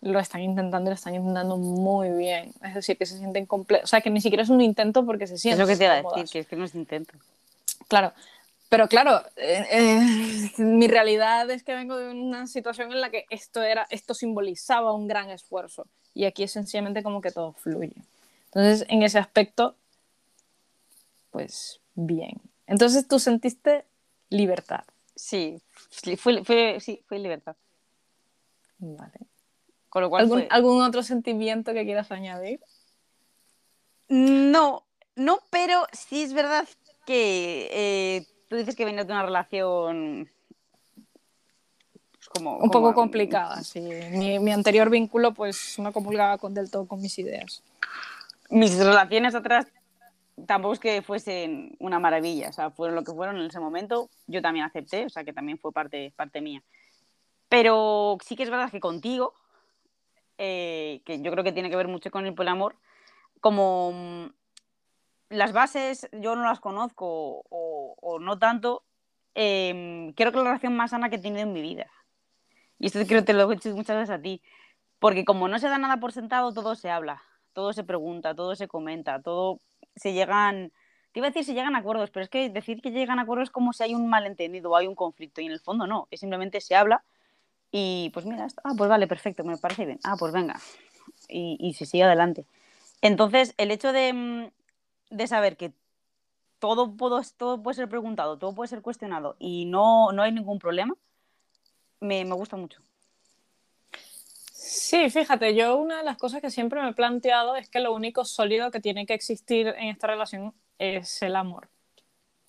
lo 0.00 0.18
están 0.18 0.42
intentando 0.42 0.90
y 0.90 0.92
lo 0.92 0.94
están 0.94 1.14
intentando 1.14 1.56
muy 1.56 2.10
bien. 2.10 2.52
Es 2.62 2.74
decir, 2.74 2.98
que 2.98 3.06
se 3.06 3.18
sienten 3.18 3.46
completos. 3.46 3.84
O 3.84 3.88
sea, 3.88 4.00
que 4.00 4.10
ni 4.10 4.20
siquiera 4.20 4.42
es 4.42 4.50
un 4.50 4.60
intento 4.60 5.06
porque 5.06 5.26
se 5.26 5.34
Es 5.34 5.40
sienten 5.42 5.60
lo 5.60 5.66
que 5.66 5.76
te 5.76 5.84
iba 5.84 5.94
a 5.94 6.02
decir, 6.02 6.28
que 6.30 6.40
es 6.40 6.46
que 6.46 6.56
no 6.56 6.64
es 6.64 6.74
intento. 6.74 7.14
Claro, 7.88 8.12
pero 8.68 8.88
claro, 8.88 9.22
eh, 9.36 9.64
eh, 9.70 10.50
mi 10.58 10.88
realidad 10.88 11.48
es 11.50 11.62
que 11.62 11.74
vengo 11.74 11.96
de 11.96 12.10
una 12.10 12.46
situación 12.46 12.92
en 12.92 13.00
la 13.00 13.10
que 13.10 13.26
esto 13.30 13.62
era, 13.62 13.86
esto 13.90 14.14
simbolizaba 14.14 14.92
un 14.92 15.06
gran 15.08 15.30
esfuerzo 15.30 15.86
y 16.14 16.24
aquí 16.24 16.42
es 16.42 16.52
sencillamente 16.52 17.02
como 17.02 17.20
que 17.20 17.30
todo 17.30 17.52
fluye. 17.52 17.94
Entonces, 18.46 18.86
en 18.88 19.02
ese 19.02 19.18
aspecto, 19.18 19.76
pues 21.30 21.80
bien. 21.94 22.40
Entonces, 22.66 23.06
tú 23.06 23.18
sentiste 23.18 23.84
libertad. 24.30 24.84
Sí, 25.14 25.60
sí, 25.90 26.16
fue, 26.16 26.42
fue, 26.44 26.78
sí, 26.80 27.02
fue 27.06 27.18
libertad. 27.18 27.56
Vale. 28.78 29.12
Con 29.88 30.02
lo 30.02 30.10
cual 30.10 30.24
¿Algún, 30.24 30.38
fue- 30.40 30.48
¿Algún 30.50 30.82
otro 30.82 31.02
sentimiento 31.02 31.72
que 31.72 31.84
quieras 31.84 32.10
añadir? 32.10 32.60
No, 34.08 34.84
no, 35.16 35.38
pero 35.50 35.86
sí 35.92 36.22
es 36.22 36.32
verdad 36.32 36.68
que 37.06 37.68
eh, 37.72 38.26
tú 38.48 38.56
dices 38.56 38.74
que 38.76 38.84
venías 38.84 39.06
de 39.06 39.12
una 39.12 39.24
relación 39.24 40.30
pues, 42.12 42.28
como, 42.28 42.52
Un 42.54 42.68
como- 42.68 42.72
poco 42.72 42.94
complicada, 42.94 43.62
sí. 43.62 43.80
Mi, 44.12 44.38
mi 44.38 44.52
anterior 44.52 44.90
vínculo, 44.90 45.32
pues, 45.34 45.78
no 45.78 45.92
comulgaba 45.92 46.38
con, 46.38 46.54
del 46.54 46.70
todo 46.70 46.86
con 46.86 47.00
mis 47.00 47.18
ideas. 47.18 47.62
Mis 48.50 48.76
relaciones 48.78 49.34
atrás 49.34 49.66
tampoco 50.46 50.74
es 50.74 50.80
que 50.80 51.02
fuesen 51.02 51.76
una 51.80 51.98
maravilla, 51.98 52.50
o 52.50 52.52
sea, 52.52 52.70
fueron 52.70 52.94
lo 52.94 53.02
que 53.04 53.12
fueron 53.12 53.36
en 53.38 53.46
ese 53.46 53.58
momento. 53.60 54.08
Yo 54.26 54.42
también 54.42 54.64
acepté, 54.66 55.06
o 55.06 55.08
sea, 55.10 55.24
que 55.24 55.32
también 55.32 55.58
fue 55.58 55.72
parte, 55.72 56.12
parte 56.14 56.40
mía. 56.40 56.62
Pero 57.48 58.18
sí 58.24 58.36
que 58.36 58.42
es 58.42 58.50
verdad 58.50 58.70
que 58.70 58.80
contigo, 58.80 59.34
eh, 60.38 61.00
que 61.04 61.20
yo 61.22 61.30
creo 61.32 61.42
que 61.44 61.52
tiene 61.52 61.70
que 61.70 61.76
ver 61.76 61.88
mucho 61.88 62.10
con 62.10 62.26
el 62.26 62.34
poliamor, 62.34 62.76
como 63.40 63.92
mm, 63.92 64.26
las 65.28 65.52
bases 65.52 66.08
yo 66.12 66.36
no 66.36 66.44
las 66.44 66.60
conozco 66.60 67.44
o, 67.48 68.18
no 68.20 68.38
tanto, 68.38 68.84
eh, 69.34 70.12
creo 70.16 70.32
que 70.32 70.38
la 70.38 70.44
relación 70.44 70.76
más 70.76 70.90
sana 70.90 71.10
que 71.10 71.16
he 71.16 71.20
tenido 71.20 71.42
en 71.42 71.52
mi 71.52 71.62
vida. 71.62 71.90
Y 72.78 72.86
esto 72.86 72.98
creo 73.06 73.20
que 73.20 73.26
te 73.26 73.32
lo 73.32 73.50
he 73.50 73.54
dicho 73.54 73.74
muchas 73.74 73.96
veces 73.96 74.10
a 74.10 74.20
ti. 74.20 74.42
Porque 74.98 75.24
como 75.24 75.48
no 75.48 75.58
se 75.58 75.68
da 75.68 75.78
nada 75.78 75.98
por 75.98 76.12
sentado, 76.12 76.52
todo 76.52 76.74
se 76.74 76.90
habla, 76.90 77.22
todo 77.52 77.72
se 77.72 77.84
pregunta, 77.84 78.34
todo 78.34 78.54
se 78.54 78.68
comenta, 78.68 79.20
todo 79.20 79.60
se 79.94 80.12
llegan... 80.12 80.72
Te 81.12 81.20
iba 81.20 81.28
a 81.28 81.30
decir 81.30 81.44
se 81.44 81.54
llegan 81.54 81.76
acuerdos, 81.76 82.10
pero 82.10 82.24
es 82.24 82.28
que 82.28 82.50
decir 82.50 82.82
que 82.82 82.90
llegan 82.90 83.18
acuerdos 83.18 83.48
es 83.48 83.50
como 83.50 83.72
si 83.72 83.82
hay 83.82 83.94
un 83.94 84.08
malentendido 84.08 84.70
o 84.70 84.76
hay 84.76 84.86
un 84.86 84.94
conflicto. 84.94 85.40
Y 85.40 85.46
en 85.46 85.52
el 85.52 85.60
fondo 85.60 85.86
no, 85.86 86.08
es 86.10 86.20
simplemente 86.20 86.60
se 86.60 86.76
habla 86.76 87.04
y 87.70 88.10
pues 88.14 88.26
mira, 88.26 88.46
ah, 88.64 88.72
pues 88.76 88.88
vale, 88.88 89.06
perfecto, 89.06 89.44
me 89.44 89.56
parece 89.56 89.86
bien. 89.86 89.98
Ah, 90.04 90.16
pues 90.18 90.32
venga. 90.32 90.60
Y, 91.28 91.56
y 91.60 91.74
se 91.74 91.86
sigue 91.86 92.04
adelante. 92.04 92.46
Entonces, 93.02 93.54
el 93.58 93.70
hecho 93.70 93.92
de, 93.92 94.12
mm, 94.12 94.46
de 95.10 95.26
saber 95.26 95.56
que 95.56 95.72
todo, 96.58 96.96
puede 96.96 97.74
ser 97.74 97.88
preguntado, 97.88 98.38
todo 98.38 98.54
puede 98.54 98.68
ser 98.68 98.82
cuestionado 98.82 99.36
y 99.38 99.66
no, 99.66 100.12
no 100.12 100.22
hay 100.22 100.32
ningún 100.32 100.58
problema, 100.58 100.94
me, 102.00 102.24
me 102.24 102.34
gusta 102.34 102.56
mucho. 102.56 102.80
Sí, 104.52 105.10
fíjate, 105.10 105.54
yo 105.54 105.76
una 105.76 105.98
de 105.98 106.04
las 106.04 106.16
cosas 106.16 106.40
que 106.40 106.50
siempre 106.50 106.82
me 106.82 106.90
he 106.90 106.94
planteado 106.94 107.56
es 107.56 107.68
que 107.68 107.80
lo 107.80 107.94
único 107.94 108.24
sólido 108.24 108.70
que 108.70 108.80
tiene 108.80 109.06
que 109.06 109.14
existir 109.14 109.68
en 109.68 109.88
esta 109.88 110.06
relación 110.06 110.54
es 110.78 111.22
el 111.22 111.36
amor. 111.36 111.68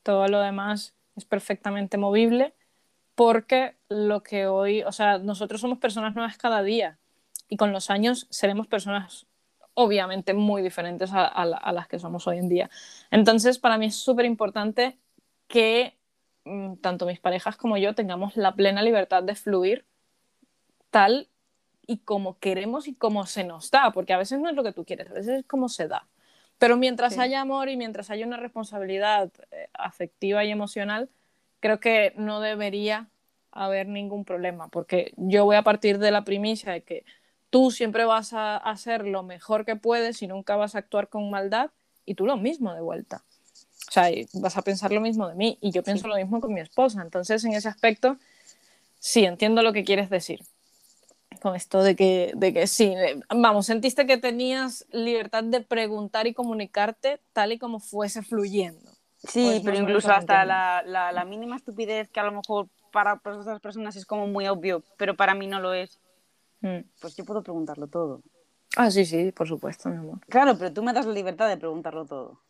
Todo 0.04 0.28
lo 0.28 0.39
demás 0.39 0.93
es 1.15 1.26
perfectamente 1.26 1.98
movible 1.98 2.54
porque 3.15 3.76
lo 3.89 4.24
que 4.24 4.48
hoy, 4.48 4.84
o 4.84 4.91
sea, 4.91 5.17
nosotros 5.17 5.62
somos 5.62 5.80
personas 5.80 6.15
nuevas 6.15 6.38
cada 6.38 6.62
día 6.63 6.98
y 7.50 7.58
con 7.58 7.72
los 7.72 7.89
años 7.89 8.28
seremos 8.30 8.67
personas 8.67 9.26
obviamente 9.80 10.34
muy 10.34 10.63
diferentes 10.63 11.13
a, 11.13 11.26
a 11.28 11.46
la- 11.46 11.58
a 11.58 11.72
las 11.72 11.88
que 11.88 12.00
somos 12.00 12.26
hoy 12.26 12.40
en 12.40 12.50
día. 12.50 12.70
Entonces, 13.12 13.60
para 13.60 13.78
mí 13.78 13.86
es 13.86 13.96
súper 13.96 14.26
importante 14.26 14.98
que 15.48 15.96
mm, 16.46 16.78
tanto 16.78 17.06
mis 17.06 17.20
parejas 17.20 17.58
como 17.58 17.78
yo 17.78 17.94
tengamos 17.94 18.36
la 18.38 18.56
plena 18.56 18.82
libertad 18.82 19.22
de 19.22 19.36
fluir 19.36 19.86
tal 20.90 21.30
y 21.86 22.00
como 22.00 22.40
queremos 22.40 22.88
y 22.88 22.96
como 22.96 23.26
se 23.28 23.44
nos 23.44 23.70
da, 23.70 23.92
porque 23.92 24.13
a 24.13 24.18
veces 24.18 24.40
no 24.40 24.50
es 24.50 24.56
lo 24.56 24.63
que 24.63 24.74
tú 24.74 24.84
quieres, 24.84 25.10
a 25.12 25.13
veces 25.13 25.40
es 25.42 25.46
como 25.46 25.70
se 25.70 25.88
da. 25.88 26.08
Pero 26.58 26.76
mientras 26.76 27.13
Sí. 27.13 27.20
haya 27.20 27.42
amor 27.42 27.70
y 27.70 27.78
mientras 27.78 28.10
haya 28.10 28.26
una 28.26 28.38
responsabilidad 28.38 29.32
eh, 29.52 29.70
afectiva 29.74 30.44
y 30.44 30.50
emocional, 30.50 31.10
creo 31.60 31.80
que 31.80 32.13
no 32.18 32.42
debería 32.42 33.10
haber 33.52 33.88
ningún 33.88 34.26
problema, 34.26 34.70
porque 34.70 35.13
yo 35.18 35.46
voy 35.46 35.56
a 35.56 35.62
partir 35.62 36.00
de 36.00 36.10
la 36.12 36.24
primicia 36.24 36.72
de 36.72 36.82
que 36.82 37.06
tú 37.49 37.71
siempre 37.71 38.05
vas 38.05 38.33
a 38.33 38.57
hacer 38.57 39.05
lo 39.05 39.23
mejor 39.23 39.65
que 39.65 39.75
puedes 39.75 40.21
y 40.21 40.27
nunca 40.27 40.55
vas 40.55 40.75
a 40.75 40.79
actuar 40.79 41.10
con 41.10 41.29
maldad, 41.29 41.71
y 42.05 42.15
tú 42.15 42.25
lo 42.25 42.38
mismo 42.38 42.73
de 42.73 42.81
vuelta. 42.81 43.23
O 43.88 43.91
sea, 43.91 44.10
vas 44.33 44.57
a 44.57 44.62
pensar 44.62 44.91
lo 44.91 45.01
mismo 45.01 45.27
de 45.27 45.36
mí, 45.36 45.57
y 45.62 45.71
yo 45.71 45.83
pienso 45.83 46.03
Sí. 46.03 46.10
lo 46.10 46.15
mismo 46.15 46.39
con 46.41 46.53
mi 46.53 46.62
esposa. 46.62 47.01
Entonces, 47.01 47.43
en 47.45 47.53
ese 47.53 47.67
aspecto, 47.69 48.17
sí, 48.99 49.25
entiendo 49.25 49.62
lo 49.62 49.73
que 49.73 49.83
quieres 49.83 50.10
decir 50.10 50.41
con 51.41 51.55
esto 51.55 51.83
de 51.83 51.95
que, 51.95 52.31
de 52.36 52.51
que 52.51 52.65
sí, 52.65 52.86
eh, 52.86 53.19
vamos, 53.29 53.67
sentiste 53.67 54.07
que 54.07 54.17
tenías 54.17 54.86
libertad 54.91 55.43
de 55.43 55.62
preguntar 55.62 56.25
y 56.25 56.33
comunicarte 56.33 57.21
tal 57.31 57.51
y 57.51 57.60
como 57.60 57.79
fuese 57.79 58.23
fluyendo. 58.23 58.91
Sí, 59.19 59.43
Pues 59.43 59.62
pero 59.63 59.77
incluso 59.77 60.12
hasta 60.12 60.45
la, 60.45 60.83
la- 60.86 61.12
la 61.12 61.25
mínima 61.25 61.55
estupidez 61.55 62.10
que 62.10 62.19
a 62.19 62.23
lo 62.23 62.31
mejor 62.31 62.69
para 62.91 63.13
otras 63.23 63.62
personas 63.62 63.95
es 63.95 64.05
como 64.05 64.25
muy 64.27 64.47
obvio, 64.47 64.83
pero 64.97 65.15
para 65.15 65.36
mí 65.36 65.45
no 65.47 65.60
lo 65.60 65.73
es, 65.73 65.99
Mm. 66.62 66.80
pues 67.00 67.15
yo 67.15 67.26
puedo 67.26 67.43
preguntarlo 67.43 67.88
todo. 67.88 68.22
Ah, 68.76 68.91
sí, 68.91 69.06
sí, 69.06 69.32
por 69.32 69.48
supuesto, 69.48 69.89
mi 69.89 69.98
amor. 69.98 70.20
Claro, 70.28 70.58
pero 70.58 70.74
tú 70.74 70.84
me 70.84 70.93
das 70.93 71.06
la 71.06 71.13
libertad 71.13 71.48
de 71.48 71.58
preguntarlo 71.58 72.06
todo. 72.06 72.41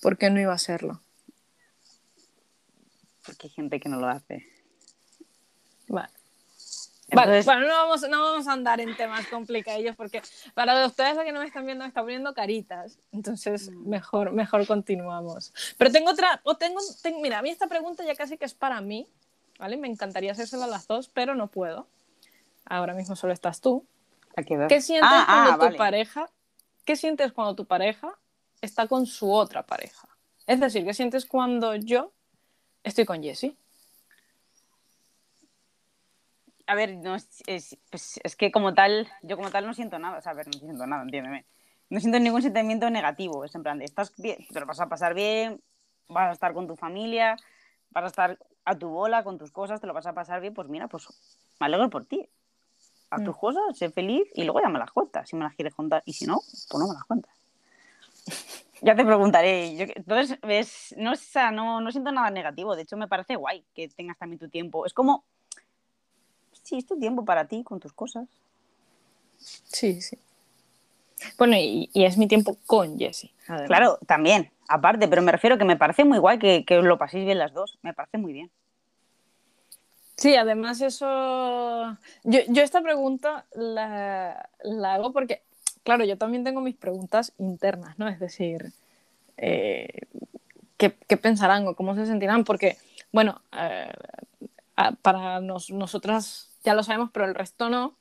¿Por 0.00 0.16
qué 0.16 0.30
no 0.30 0.40
iba 0.40 0.52
a 0.52 0.58
serlo? 0.58 1.00
Porque 3.24 3.48
hay 3.48 3.50
gente 3.50 3.80
que 3.80 3.88
no 3.88 3.98
lo 4.00 4.08
hace. 4.08 4.46
Vale. 5.88 6.08
Vale, 7.10 7.40
bueno, 7.42 7.62
no 7.62 7.68
vamos, 7.68 8.02
no 8.08 8.22
vamos 8.22 8.48
a 8.48 8.52
andar 8.52 8.80
en 8.80 8.94
temas 8.94 9.26
complicados 9.28 9.96
porque 9.96 10.20
para 10.52 10.84
ustedes 10.86 11.16
que 11.18 11.32
no 11.32 11.40
me 11.40 11.46
están 11.46 11.64
viendo 11.64 11.84
me 11.84 11.88
están 11.88 12.04
poniendo 12.04 12.34
caritas, 12.34 12.98
entonces 13.12 13.70
mm. 13.70 13.88
mejor, 13.88 14.32
mejor 14.32 14.66
continuamos. 14.66 15.54
Pero 15.78 15.90
tengo 15.90 16.10
otra, 16.10 16.40
o 16.44 16.58
tengo, 16.58 16.80
mira, 17.22 17.38
a 17.38 17.42
mí 17.42 17.48
esta 17.48 17.66
pregunta 17.66 18.04
ya 18.04 18.14
casi 18.14 18.36
que 18.36 18.44
es 18.44 18.52
para 18.52 18.82
mí, 18.82 19.08
¿vale? 19.58 19.78
Me 19.78 19.88
encantaría 19.88 20.32
hacérsela 20.32 20.66
a 20.66 20.68
las 20.68 20.86
dos, 20.86 21.08
pero 21.08 21.34
no 21.34 21.46
puedo. 21.46 21.86
Ahora 22.68 22.94
mismo 22.94 23.16
solo 23.16 23.32
estás 23.32 23.60
tú. 23.60 23.86
¿Qué 24.68 24.80
sientes 24.80 25.10
ah, 25.10 25.26
ah, 25.28 25.56
cuando 25.56 25.70
tu 25.70 25.76
pareja, 25.76 26.30
qué 26.84 26.96
sientes 26.96 27.32
cuando 27.32 27.54
tu 27.54 27.66
pareja 27.66 28.16
está 28.60 28.86
con 28.86 29.06
su 29.06 29.32
otra 29.32 29.64
pareja? 29.64 30.08
Es 30.46 30.60
decir, 30.60 30.84
¿qué 30.84 30.94
sientes 30.94 31.26
cuando 31.26 31.74
yo 31.74 32.12
estoy 32.84 33.04
con 33.04 33.22
Jessie? 33.22 33.56
a 36.68 36.74
ver, 36.74 36.96
no, 36.98 37.14
es, 37.14 37.78
pues, 37.90 38.20
es, 38.22 38.36
que 38.36 38.52
como 38.52 38.74
tal, 38.74 39.08
yo 39.22 39.36
como 39.36 39.50
tal 39.50 39.66
no 39.66 39.72
siento 39.72 39.98
nada, 39.98 40.18
o 40.18 40.20
sea, 40.20 40.32
a 40.32 40.34
ver, 40.34 40.46
no 40.48 40.52
siento 40.52 40.86
nada, 40.86 41.02
entiéndeme. 41.02 41.46
No 41.88 41.98
siento 41.98 42.20
ningún 42.20 42.42
sentimiento 42.42 42.90
negativo, 42.90 43.42
es 43.46 43.54
en 43.54 43.62
plan 43.62 43.78
de, 43.78 43.86
estás 43.86 44.12
bien, 44.18 44.46
te 44.52 44.60
lo 44.60 44.66
vas 44.66 44.78
a 44.78 44.86
pasar 44.86 45.14
bien, 45.14 45.62
vas 46.08 46.28
a 46.28 46.32
estar 46.32 46.52
con 46.52 46.66
tu 46.66 46.76
familia, 46.76 47.36
vas 47.88 48.04
a 48.04 48.06
estar 48.08 48.38
a 48.66 48.78
tu 48.78 48.90
bola 48.90 49.24
con 49.24 49.38
tus 49.38 49.50
cosas, 49.50 49.80
te 49.80 49.86
lo 49.86 49.94
vas 49.94 50.06
a 50.06 50.12
pasar 50.12 50.42
bien, 50.42 50.52
pues 50.52 50.68
mira, 50.68 50.88
pues 50.88 51.08
me 51.58 51.66
alegro 51.66 51.88
por 51.88 52.04
ti. 52.04 52.28
A 53.10 53.16
tus 53.16 53.36
mm. 53.36 53.40
cosas, 53.40 53.62
sé 53.78 53.90
feliz 53.90 54.28
y 54.34 54.44
luego 54.44 54.60
ya 54.60 54.68
me 54.68 54.78
las 54.78 54.90
cuentas, 54.90 55.28
si 55.28 55.36
me 55.36 55.44
las 55.44 55.54
quieres 55.54 55.74
contar, 55.74 56.02
y 56.04 56.12
si 56.12 56.26
no, 56.26 56.40
pues 56.68 56.78
no 56.78 56.88
me 56.88 56.94
las 56.94 57.04
cuentas. 57.04 57.32
ya 58.82 58.94
te 58.94 59.04
preguntaré. 59.04 59.92
entonces, 59.96 60.38
ves, 60.42 60.94
no, 60.98 61.12
o 61.12 61.50
no, 61.52 61.80
no 61.80 61.90
siento 61.90 62.12
nada 62.12 62.30
negativo, 62.30 62.76
de 62.76 62.82
hecho 62.82 62.96
me 62.96 63.08
parece 63.08 63.36
guay 63.36 63.64
que 63.74 63.88
tengas 63.88 64.18
también 64.18 64.38
tu 64.38 64.48
tiempo. 64.48 64.84
Es 64.84 64.92
como 64.92 65.24
sí, 66.68 66.76
es 66.76 66.86
tu 66.86 66.98
tiempo 66.98 67.24
para 67.24 67.46
ti, 67.46 67.64
con 67.64 67.80
tus 67.80 67.92
cosas. 67.92 68.28
Sí, 69.38 70.00
sí. 70.02 70.18
Bueno, 71.36 71.56
y, 71.56 71.90
es 71.94 72.18
mi 72.18 72.28
tiempo 72.28 72.56
con 72.66 72.98
Jessie. 72.98 73.32
Claro, 73.66 73.98
también, 74.06 74.50
aparte, 74.68 75.08
pero 75.08 75.22
me 75.22 75.32
refiero 75.32 75.56
que 75.58 75.64
me 75.64 75.76
parece 75.76 76.04
muy 76.04 76.18
guay 76.18 76.38
que, 76.38 76.64
que 76.64 76.80
lo 76.82 76.98
paséis 76.98 77.24
bien 77.24 77.38
las 77.38 77.52
dos, 77.52 77.78
me 77.82 77.94
parece 77.94 78.18
muy 78.18 78.32
bien. 78.32 78.50
Sí, 80.18 80.34
además 80.34 80.80
eso... 80.80 81.96
Yo, 82.24 82.40
yo 82.48 82.62
esta 82.62 82.82
pregunta 82.82 83.46
la, 83.54 84.50
la, 84.64 84.94
hago 84.94 85.12
porque, 85.12 85.42
claro, 85.84 86.04
yo 86.04 86.18
también 86.18 86.42
tengo 86.42 86.60
mis 86.60 86.74
preguntas 86.74 87.32
internas, 87.38 87.96
¿no? 88.00 88.08
Es 88.08 88.18
decir, 88.18 88.72
eh, 89.36 90.00
¿qué, 90.76 90.92
¿qué, 91.06 91.16
pensarán 91.16 91.68
o 91.68 91.76
cómo 91.76 91.94
se 91.94 92.04
sentirán? 92.04 92.42
Porque, 92.42 92.76
bueno, 93.12 93.40
eh, 93.56 93.92
para 95.02 95.40
nos, 95.40 95.70
nosotras 95.70 96.50
ya 96.64 96.74
lo 96.74 96.82
sabemos, 96.82 97.10
pero 97.12 97.24
el 97.24 97.36
resto 97.36 97.70
no. 97.70 97.94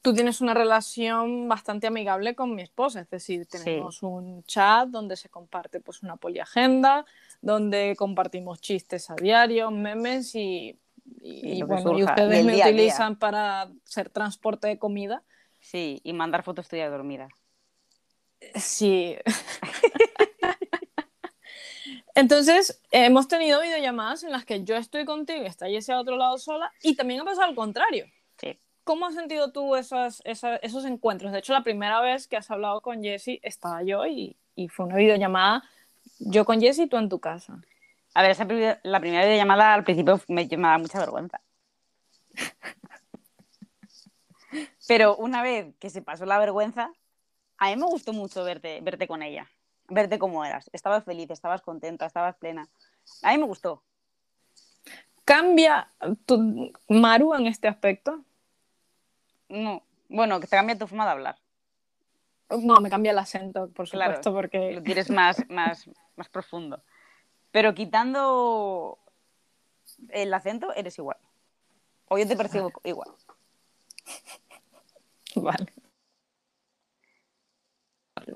Tú 0.00 0.14
tienes 0.14 0.40
una 0.40 0.54
relación 0.54 1.48
bastante 1.48 1.88
amigable 1.88 2.36
con 2.36 2.54
mi 2.54 2.62
esposa, 2.62 3.00
es 3.00 3.10
decir, 3.10 3.46
tenemos 3.46 4.00
un 4.04 4.44
chat 4.44 4.88
donde 4.88 5.16
se 5.16 5.28
comparte 5.28 5.80
pues 5.80 6.04
una 6.04 6.16
poliagenda, 6.16 7.04
donde 7.40 7.96
compartimos 7.96 8.60
chistes 8.60 9.10
a 9.10 9.14
diario, 9.16 9.70
memes 9.72 10.34
y, 10.34 10.78
y, 11.26 11.62
bueno, 11.62 11.98
y 11.98 12.04
ustedes 12.04 12.44
me 12.44 12.60
utilizan 12.60 13.16
para 13.16 13.70
ser 13.84 14.10
transporte 14.10 14.68
de 14.68 14.78
comida. 14.78 15.22
Sí, 15.58 16.02
y 16.04 16.12
mandar 16.12 16.42
fotos 16.42 16.68
tuyas 16.68 16.90
dormida. 16.90 17.28
Sí. 18.56 19.16
Entonces, 22.14 22.82
hemos 22.90 23.26
tenido 23.26 23.62
videollamadas 23.62 24.22
en 24.22 24.32
las 24.32 24.44
que 24.44 24.64
yo 24.64 24.76
estoy 24.76 25.06
contigo 25.06 25.42
y 25.42 25.46
está 25.46 25.66
Jessie 25.66 25.94
a 25.94 26.00
otro 26.00 26.16
lado 26.16 26.36
sola, 26.36 26.70
y 26.82 26.94
también 26.94 27.22
ha 27.22 27.24
pasado 27.24 27.48
al 27.48 27.54
contrario. 27.54 28.04
Sí. 28.38 28.58
¿Cómo 28.84 29.06
has 29.06 29.14
sentido 29.14 29.50
tú 29.50 29.76
esos 29.76 30.20
encuentros? 30.84 31.32
De 31.32 31.38
hecho, 31.38 31.54
la 31.54 31.62
primera 31.62 32.02
vez 32.02 32.28
que 32.28 32.36
has 32.36 32.50
hablado 32.50 32.82
con 32.82 33.02
Jessie 33.02 33.40
estaba 33.42 33.82
yo 33.82 34.06
y, 34.06 34.36
fue 34.68 34.84
una 34.84 34.96
videollamada, 34.96 35.64
yo 36.18 36.44
con 36.44 36.60
Jessie 36.60 36.84
y 36.84 36.88
tú 36.88 36.98
en 36.98 37.08
tu 37.08 37.18
casa. 37.18 37.62
A 38.14 38.22
ver, 38.22 38.30
esa, 38.30 38.46
la 38.82 39.00
primera 39.00 39.24
videollamada 39.24 39.74
al 39.74 39.84
principio 39.84 40.20
me, 40.28 40.46
me 40.46 40.56
daba 40.56 40.78
mucha 40.78 40.98
vergüenza. 40.98 41.40
Pero 44.86 45.16
una 45.16 45.42
vez 45.42 45.74
que 45.78 45.90
se 45.90 46.02
pasó 46.02 46.24
la 46.24 46.38
vergüenza, 46.38 46.92
a 47.58 47.66
mí 47.66 47.76
me 47.76 47.86
gustó 47.86 48.12
mucho 48.12 48.44
verte, 48.44 48.80
verte 48.82 49.06
con 49.08 49.22
ella 49.22 49.48
verte 49.88 50.18
cómo 50.18 50.44
eras. 50.44 50.70
Estabas 50.72 51.04
feliz, 51.04 51.30
estabas 51.30 51.62
contenta, 51.62 52.06
estabas 52.06 52.36
plena. 52.36 52.68
A 53.22 53.32
mí 53.32 53.38
me 53.38 53.44
gustó. 53.44 53.82
¿Cambia 55.24 55.90
tu 56.26 56.72
Maru 56.88 57.34
en 57.34 57.46
este 57.46 57.68
aspecto? 57.68 58.24
No. 59.48 59.82
Bueno, 60.08 60.38
que 60.40 60.46
te 60.46 60.56
cambia 60.56 60.78
tu 60.78 60.86
forma 60.86 61.04
de 61.04 61.10
hablar. 61.10 61.38
No, 62.50 62.80
me 62.80 62.90
cambia 62.90 63.12
el 63.12 63.18
acento, 63.18 63.68
por 63.70 63.88
supuesto, 63.88 64.32
porque... 64.32 64.72
Lo 64.72 64.82
tienes 64.82 65.10
más, 65.10 65.42
más, 65.48 65.88
más 66.14 66.28
profundo. 66.28 66.82
Pero 67.54 67.72
quitando 67.72 68.98
el 70.08 70.34
acento, 70.34 70.74
eres 70.74 70.98
igual. 70.98 71.18
O 72.08 72.18
yo 72.18 72.26
te 72.26 72.34
percibo 72.34 72.72
igual. 72.82 73.08
Vale. 75.36 75.72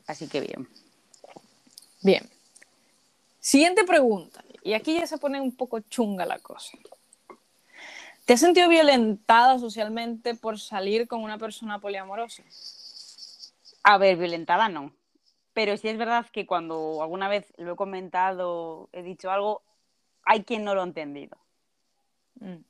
Así 0.06 0.28
que 0.28 0.40
bien. 0.40 0.68
Bien. 2.00 2.30
Siguiente 3.40 3.82
pregunta. 3.82 4.44
Y 4.62 4.74
aquí 4.74 4.94
ya 4.94 5.08
se 5.08 5.18
pone 5.18 5.40
un 5.40 5.56
poco 5.56 5.80
chunga 5.80 6.24
la 6.24 6.38
cosa. 6.38 6.78
¿Te 8.24 8.34
has 8.34 8.40
sentido 8.40 8.68
violentada 8.68 9.58
socialmente 9.58 10.36
por 10.36 10.60
salir 10.60 11.08
con 11.08 11.24
una 11.24 11.38
persona 11.38 11.80
poliamorosa? 11.80 12.44
A 13.82 13.98
ver, 13.98 14.16
violentada 14.16 14.68
no. 14.68 14.92
Pero 15.58 15.76
sí 15.76 15.88
es 15.88 15.98
verdad 15.98 16.24
que 16.30 16.46
cuando 16.46 17.02
alguna 17.02 17.28
vez 17.28 17.52
lo 17.56 17.72
he 17.72 17.74
comentado, 17.74 18.88
he 18.92 19.02
dicho 19.02 19.28
algo, 19.28 19.62
hay 20.22 20.44
quien 20.44 20.62
no 20.62 20.72
lo 20.72 20.82
ha 20.82 20.84
entendido. 20.84 21.36
Mm. 22.38 22.62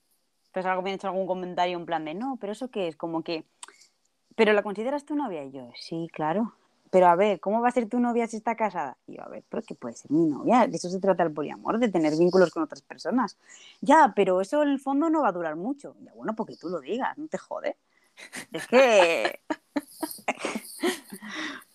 Entonces 0.46 0.64
algo 0.64 0.81
me 0.81 0.88
han 0.88 0.94
hecho 0.94 1.09
algún 1.09 1.27
comentario 1.27 1.77
en 1.77 1.85
plan 1.85 2.07
de, 2.07 2.14
no, 2.14 2.38
pero 2.40 2.55
eso 2.55 2.70
qué 2.70 2.88
es, 2.88 2.96
como 2.96 3.22
que, 3.22 3.44
pero 4.37 4.55
la 4.55 4.62
consideras 4.62 5.05
tu 5.05 5.16
novia 5.16 5.44
y 5.44 5.51
yo, 5.51 5.70
sí, 5.74 6.09
claro 6.11 6.55
pero 6.90 7.09
a 7.09 7.14
ver, 7.16 7.38
¿cómo 7.40 7.61
va 7.61 7.68
a 7.68 7.72
ser 7.72 7.87
tu 7.90 8.01
novia 8.01 8.27
si 8.27 8.38
está 8.38 8.57
casada? 8.57 8.96
Y 9.07 9.16
yo, 9.16 9.22
a 9.22 9.29
ver, 9.29 9.44
pero 9.51 9.62
que 9.62 9.74
puede 9.74 9.94
ser 9.94 10.11
mi 10.11 10.24
novia, 10.24 10.66
de 10.66 10.74
eso 10.74 10.88
se 10.88 10.98
trata 10.98 11.22
el 11.22 11.33
poliamor, 11.33 11.79
de 11.79 11.90
tener 11.90 12.16
vínculos 12.16 12.51
con 12.51 12.62
otras 12.62 12.81
personas. 12.81 13.37
Ya, 13.83 14.14
pero 14.16 14.40
eso 14.40 14.62
en 14.62 14.70
el 14.70 14.81
fondo 14.81 15.11
no 15.11 15.20
va 15.20 15.29
a 15.29 15.33
durar 15.33 15.55
mucho. 15.57 15.94
Ya, 16.01 16.14
bueno, 16.14 16.35
porque 16.35 16.57
tú 16.57 16.70
lo 16.70 16.81
digas, 16.81 17.18
no 17.18 17.29
te 17.29 17.37
jode. 17.37 17.77
Es 18.51 18.66
que... 18.66 19.40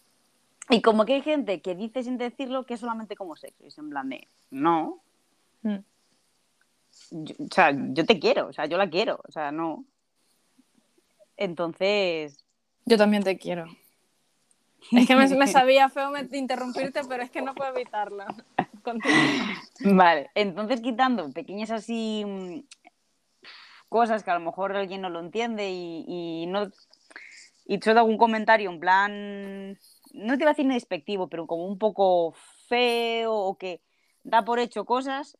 y 0.69 0.81
como 0.81 1.05
que 1.05 1.13
hay 1.15 1.21
gente 1.21 1.61
que 1.61 1.75
dice 1.75 2.03
sin 2.03 2.17
decirlo 2.17 2.65
que 2.65 2.75
es 2.75 2.79
solamente 2.79 3.15
como 3.15 3.35
sexo, 3.35 3.63
y 3.63 3.67
es 3.67 3.77
en 3.77 3.89
plan 3.89 4.09
de, 4.09 4.27
no. 4.51 5.01
Mm. 5.61 5.77
o 7.11 7.53
sea, 7.53 7.71
yo 7.93 8.05
te 8.05 8.19
quiero, 8.19 8.47
o 8.47 8.53
sea, 8.53 8.65
yo 8.65 8.77
la 8.77 8.89
quiero, 8.89 9.19
o 9.27 9.31
sea, 9.31 9.51
no. 9.51 9.85
Entonces... 11.37 12.45
Yo 12.85 12.97
también 12.97 13.23
te 13.23 13.37
quiero. 13.37 13.65
Es 14.91 15.07
que 15.07 15.15
me, 15.15 15.47
sabía 15.47 15.89
feo 15.89 16.11
interrumpirte, 16.31 17.01
pero 17.07 17.23
es 17.23 17.31
que 17.31 17.41
no 17.41 17.55
puedo 17.55 17.75
evitarlo. 17.75 18.25
Vale, 19.85 20.29
entonces 20.35 20.81
quitando 20.81 21.31
pequeñas 21.31 21.71
así 21.71 22.23
mm, 22.25 22.59
cosas 23.87 24.23
que 24.23 24.31
a 24.31 24.35
lo 24.35 24.41
mejor 24.41 24.75
alguien 24.75 25.01
no 25.01 25.09
lo 25.09 25.19
entiende 25.19 25.69
y, 25.69 26.03
y 26.07 26.45
no 26.47 26.69
y 27.65 27.77
te 27.77 27.91
algún 27.91 28.17
comentario 28.17 28.69
en 28.69 28.79
plan 28.79 29.79
no 30.13 30.37
te 30.37 30.43
iba 30.43 30.51
a 30.51 30.53
decir 30.53 30.71
despectivo 30.71 31.27
pero 31.27 31.47
como 31.47 31.65
un 31.65 31.77
poco 31.77 32.33
feo 32.67 33.33
o 33.33 33.57
que 33.57 33.81
da 34.23 34.45
por 34.45 34.59
hecho 34.59 34.85
cosas 34.85 35.37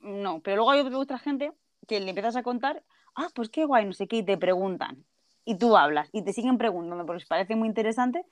no 0.00 0.40
pero 0.40 0.56
luego 0.56 0.70
hay 0.70 0.80
otra 0.80 1.18
gente 1.18 1.52
que 1.88 2.00
le 2.00 2.10
empiezas 2.10 2.36
a 2.36 2.42
contar 2.42 2.82
ah 3.14 3.28
pues 3.34 3.48
qué 3.48 3.64
guay 3.64 3.86
no 3.86 3.92
sé 3.92 4.06
qué 4.06 4.16
y 4.16 4.22
te 4.22 4.36
preguntan 4.36 5.04
y 5.44 5.56
tú 5.56 5.76
hablas 5.76 6.08
y 6.12 6.22
te 6.22 6.32
siguen 6.32 6.58
preguntando 6.58 7.04
porque 7.06 7.20
les 7.20 7.28
parece 7.28 7.56
muy 7.56 7.68
interesante 7.68 8.24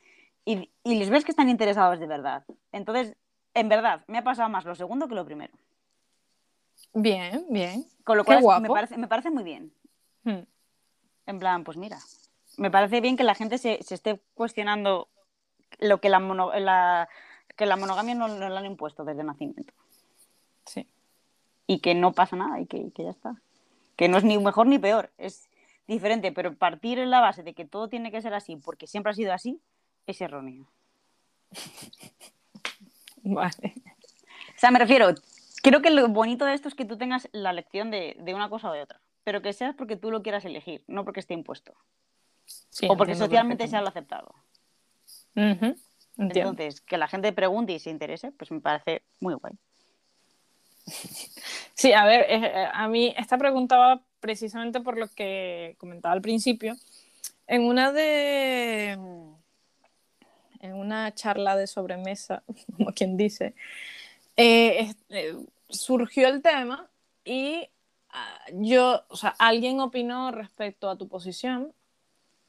y, 0.44 0.70
les 0.84 1.10
ves 1.10 1.24
que 1.24 1.30
están 1.30 1.48
interesados 1.48 2.00
de 2.00 2.06
verdad. 2.06 2.44
Entonces, 2.72 3.16
en 3.54 3.68
verdad, 3.68 4.04
me 4.08 4.18
ha 4.18 4.24
pasado 4.24 4.48
más 4.48 4.64
lo 4.64 4.74
segundo 4.74 5.08
que 5.08 5.14
lo 5.14 5.24
primero. 5.24 5.54
Bien, 6.94 7.46
bien. 7.48 7.86
Con 8.04 8.16
lo 8.16 8.24
cual 8.24 8.42
Me, 8.60 8.68
parece, 8.68 8.96
me 8.96 9.06
parece 9.06 9.30
muy 9.30 9.44
bien. 9.44 9.72
Hmm. 10.24 10.42
En 11.26 11.38
plan, 11.38 11.62
pues 11.64 11.76
mira, 11.76 11.98
me 12.56 12.70
parece 12.70 13.00
bien 13.00 13.16
que 13.16 13.24
la 13.24 13.34
gente 13.34 13.58
se, 13.58 13.78
esté 13.78 14.20
cuestionando 14.34 15.08
lo 15.82 16.00
que 16.00 16.08
la, 16.08 17.08
que 17.56 17.66
la 17.66 17.76
monogamia 17.76 18.14
no, 18.14 18.28
no 18.28 18.48
la 18.48 18.60
han 18.60 18.66
impuesto 18.66 19.04
desde 19.04 19.24
nacimiento. 19.24 19.72
Sí. 20.66 20.86
Y 21.66 21.80
que 21.80 21.94
no 21.94 22.12
pasa 22.12 22.36
nada 22.36 22.60
y 22.60 22.66
que, 22.66 22.90
que 22.92 23.04
ya 23.04 23.10
está. 23.10 23.36
Que 23.96 24.08
no 24.08 24.18
es 24.18 24.24
ni 24.24 24.38
mejor 24.38 24.66
ni 24.66 24.78
peor, 24.78 25.10
es 25.18 25.48
diferente, 25.86 26.32
pero 26.32 26.54
partir 26.54 26.98
en 26.98 27.10
la 27.10 27.20
base 27.20 27.42
de 27.42 27.54
que 27.54 27.64
todo 27.64 27.88
tiene 27.88 28.10
que 28.10 28.22
ser 28.22 28.34
así 28.34 28.56
porque 28.56 28.86
siempre 28.86 29.10
ha 29.10 29.14
sido 29.14 29.32
así, 29.32 29.60
es 30.06 30.20
erróneo. 30.20 30.66
Vale. 33.22 33.74
O 34.56 34.58
sea, 34.58 34.70
me 34.70 34.78
refiero, 34.78 35.14
creo 35.62 35.82
que 35.82 35.90
lo 35.90 36.08
bonito 36.08 36.44
de 36.44 36.54
esto 36.54 36.68
es 36.68 36.74
que 36.74 36.84
tú 36.84 36.96
tengas 36.98 37.28
la 37.32 37.52
lección 37.52 37.90
de, 37.90 38.16
una 38.34 38.48
cosa 38.48 38.70
o 38.70 38.72
de 38.72 38.82
otra. 38.82 39.00
pero 39.24 39.42
que 39.42 39.52
seas 39.52 39.74
porque 39.74 39.96
tú 39.96 40.10
lo 40.10 40.22
quieras 40.22 40.44
elegir, 40.44 40.84
no 40.88 41.04
porque 41.04 41.20
esté 41.20 41.34
impuesto. 41.34 41.74
Sí, 42.44 42.86
o 42.90 42.96
porque 42.96 43.14
socialmente 43.14 43.68
sea 43.68 43.80
lo 43.80 43.88
aceptado. 43.88 44.34
Entonces, 45.34 46.80
que 46.80 46.98
la 46.98 47.08
gente 47.08 47.32
pregunte 47.32 47.72
y 47.72 47.78
se 47.78 47.90
interese, 47.90 48.32
pues 48.32 48.50
me 48.50 48.60
parece 48.60 49.02
muy 49.20 49.34
guay. 49.34 49.54
Sí, 51.74 51.92
a 51.92 52.04
ver, 52.04 52.26
eh, 52.28 52.68
a 52.72 52.86
mí 52.86 53.14
esta 53.16 53.38
pregunta 53.38 53.76
va 53.76 54.02
precisamente 54.20 54.80
por 54.80 54.98
lo 54.98 55.08
que 55.08 55.74
comentaba 55.78 56.12
al 56.12 56.22
principio. 56.22 56.76
En 57.46 57.62
una 57.62 57.92
de. 57.92 58.90
En 60.60 60.74
una 60.74 61.12
charla 61.12 61.56
de 61.56 61.66
sobremesa, 61.66 62.44
como 62.76 62.92
quien 62.92 63.16
dice, 63.16 63.54
eh, 64.36 64.94
eh, 65.08 65.36
surgió 65.68 66.28
el 66.28 66.40
tema 66.40 66.88
y 67.24 67.68
ah, 68.10 68.38
yo, 68.52 69.02
o 69.08 69.16
sea, 69.16 69.34
alguien 69.38 69.80
opinó 69.80 70.30
respecto 70.30 70.88
a 70.88 70.96
tu 70.96 71.08
posición 71.08 71.74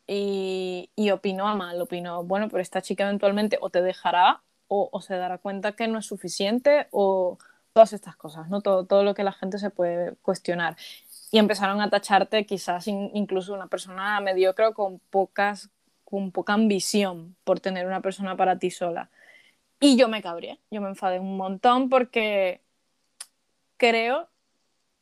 y, 0.08 0.90
y 0.96 1.12
opinó 1.12 1.48
a 1.48 1.56
mal, 1.56 1.82
opinó, 1.82 2.24
bueno, 2.24 2.50
pero 2.50 2.62
esta 2.62 2.82
chica 2.82 3.04
eventualmente 3.06 3.58
o 3.62 3.70
te 3.70 3.82
dejará 3.82 4.42
o, 4.68 5.02
se 5.02 5.16
dará 5.16 5.38
cuenta 5.38 5.74
que 5.74 5.88
no 5.88 6.00
es 6.00 6.06
suficiente 6.08 6.88
o 6.92 7.38
todas 7.74 7.94
estas 7.94 8.16
cosas, 8.16 8.50
¿no? 8.50 8.62
Todo, 8.62 8.86
todo 8.86 9.04
lo 9.04 9.14
que 9.14 9.24
la 9.24 9.32
gente 9.32 9.60
se 9.60 9.70
puede 9.70 10.16
cuestionar. 10.18 10.76
Y 11.32 11.40
empezaron 11.40 11.82
a 11.82 11.90
tacharte 11.90 12.46
quizás 12.46 12.88
in- 12.88 13.12
incluso 13.14 13.54
una 13.54 13.68
persona 13.68 14.20
mediocre 14.20 14.74
con, 14.74 15.00
pocas, 15.12 15.70
con 16.04 16.32
poca 16.32 16.54
ambición 16.54 17.36
por 17.44 17.60
tener 17.60 17.86
una 17.88 18.02
persona 18.02 18.36
para 18.36 18.58
ti 18.60 18.72
sola. 18.72 19.10
Y 19.80 19.98
yo 19.98 20.08
me 20.08 20.22
cabré, 20.24 20.60
yo 20.72 20.82
me 20.82 20.90
enfadé 20.90 21.20
un 21.20 21.38
montón 21.38 21.90
porque 21.90 22.62
creo 23.78 24.30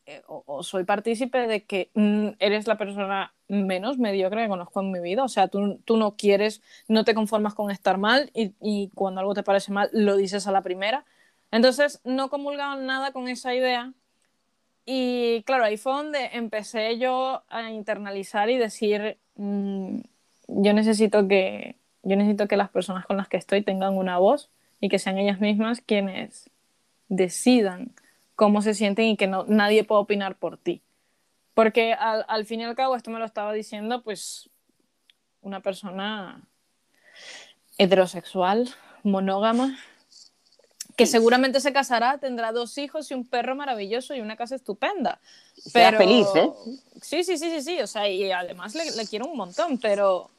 eh, 0.05 0.21
o, 0.27 0.43
o 0.45 0.63
soy 0.63 0.83
partícipe 0.83 1.47
de 1.47 1.63
que 1.63 1.91
mm, 1.93 2.29
eres 2.39 2.67
la 2.67 2.77
persona 2.77 3.33
menos 3.47 3.97
mediocre 3.97 4.43
que 4.43 4.49
conozco 4.49 4.81
en 4.81 4.91
mi 4.91 4.99
vida. 4.99 5.23
O 5.23 5.27
sea, 5.29 5.47
tú, 5.47 5.79
tú 5.85 5.97
no 5.97 6.15
quieres, 6.15 6.61
no 6.87 7.03
te 7.03 7.13
conformas 7.13 7.53
con 7.53 7.69
estar 7.71 7.97
mal 7.97 8.31
y, 8.33 8.53
y 8.61 8.89
cuando 8.95 9.21
algo 9.21 9.33
te 9.33 9.43
parece 9.43 9.71
mal 9.71 9.89
lo 9.93 10.15
dices 10.15 10.47
a 10.47 10.51
la 10.51 10.61
primera. 10.61 11.05
Entonces, 11.51 12.01
no 12.03 12.29
comulgaba 12.29 12.75
nada 12.77 13.11
con 13.11 13.27
esa 13.27 13.53
idea. 13.53 13.93
Y 14.85 15.43
claro, 15.43 15.65
ahí 15.65 15.77
fue 15.77 15.93
donde 15.93 16.29
empecé 16.33 16.97
yo 16.97 17.43
a 17.49 17.69
internalizar 17.71 18.49
y 18.49 18.57
decir, 18.57 19.17
mm, 19.35 19.99
yo 20.47 20.73
necesito 20.73 21.27
que, 21.27 21.75
yo 22.03 22.15
necesito 22.15 22.47
que 22.47 22.57
las 22.57 22.69
personas 22.69 23.05
con 23.05 23.17
las 23.17 23.27
que 23.27 23.37
estoy 23.37 23.61
tengan 23.61 23.97
una 23.97 24.17
voz 24.17 24.49
y 24.79 24.89
que 24.89 24.99
sean 24.99 25.17
ellas 25.17 25.39
mismas 25.39 25.81
quienes 25.81 26.49
decidan 27.09 27.91
cómo 28.41 28.63
se 28.63 28.73
sienten 28.73 29.05
y 29.05 29.17
que 29.17 29.27
no, 29.27 29.45
nadie 29.47 29.83
puede 29.83 30.01
opinar 30.01 30.35
por 30.35 30.57
ti. 30.57 30.81
Porque 31.53 31.93
al, 31.93 32.25
al 32.27 32.47
fin 32.47 32.59
y 32.59 32.63
al 32.63 32.73
cabo, 32.73 32.95
esto 32.95 33.11
me 33.11 33.19
lo 33.19 33.25
estaba 33.25 33.53
diciendo 33.53 34.01
pues 34.01 34.49
una 35.41 35.59
persona 35.59 36.41
heterosexual, 37.77 38.67
monógama, 39.03 39.77
que 40.95 41.05
seguramente 41.05 41.59
se 41.59 41.71
casará, 41.71 42.17
tendrá 42.17 42.51
dos 42.51 42.79
hijos 42.79 43.11
y 43.11 43.13
un 43.13 43.27
perro 43.27 43.55
maravilloso 43.55 44.15
y 44.15 44.21
una 44.21 44.35
casa 44.37 44.55
estupenda. 44.55 45.21
Sea 45.53 45.91
feliz, 45.91 46.25
¿eh? 46.33 46.49
Sí, 46.99 47.23
sí, 47.23 47.37
sí, 47.37 47.51
sí, 47.51 47.61
sí, 47.61 47.79
o 47.79 47.85
sea, 47.85 48.09
y 48.09 48.31
además 48.31 48.73
le, 48.73 48.89
le 48.89 49.05
quiero 49.05 49.27
un 49.27 49.37
montón, 49.37 49.77
pero, 49.77 50.31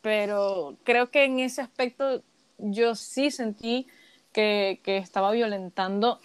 pero 0.00 0.78
creo 0.84 1.10
que 1.10 1.24
en 1.24 1.38
ese 1.38 1.60
aspecto 1.60 2.22
yo 2.56 2.94
sí 2.94 3.30
sentí 3.30 3.88
que, 4.32 4.80
que 4.82 4.96
estaba 4.96 5.32
violentando 5.32 6.18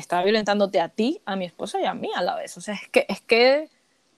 estaba 0.00 0.22
violentándote 0.22 0.80
a 0.80 0.88
ti, 0.88 1.20
a 1.24 1.36
mi 1.36 1.44
esposa 1.44 1.80
y 1.80 1.84
a 1.84 1.94
mí 1.94 2.10
a 2.14 2.22
la 2.22 2.34
vez. 2.36 2.56
O 2.56 2.60
sea, 2.60 2.74
es 2.74 2.88
que, 2.88 3.06
es 3.08 3.20
que 3.20 3.68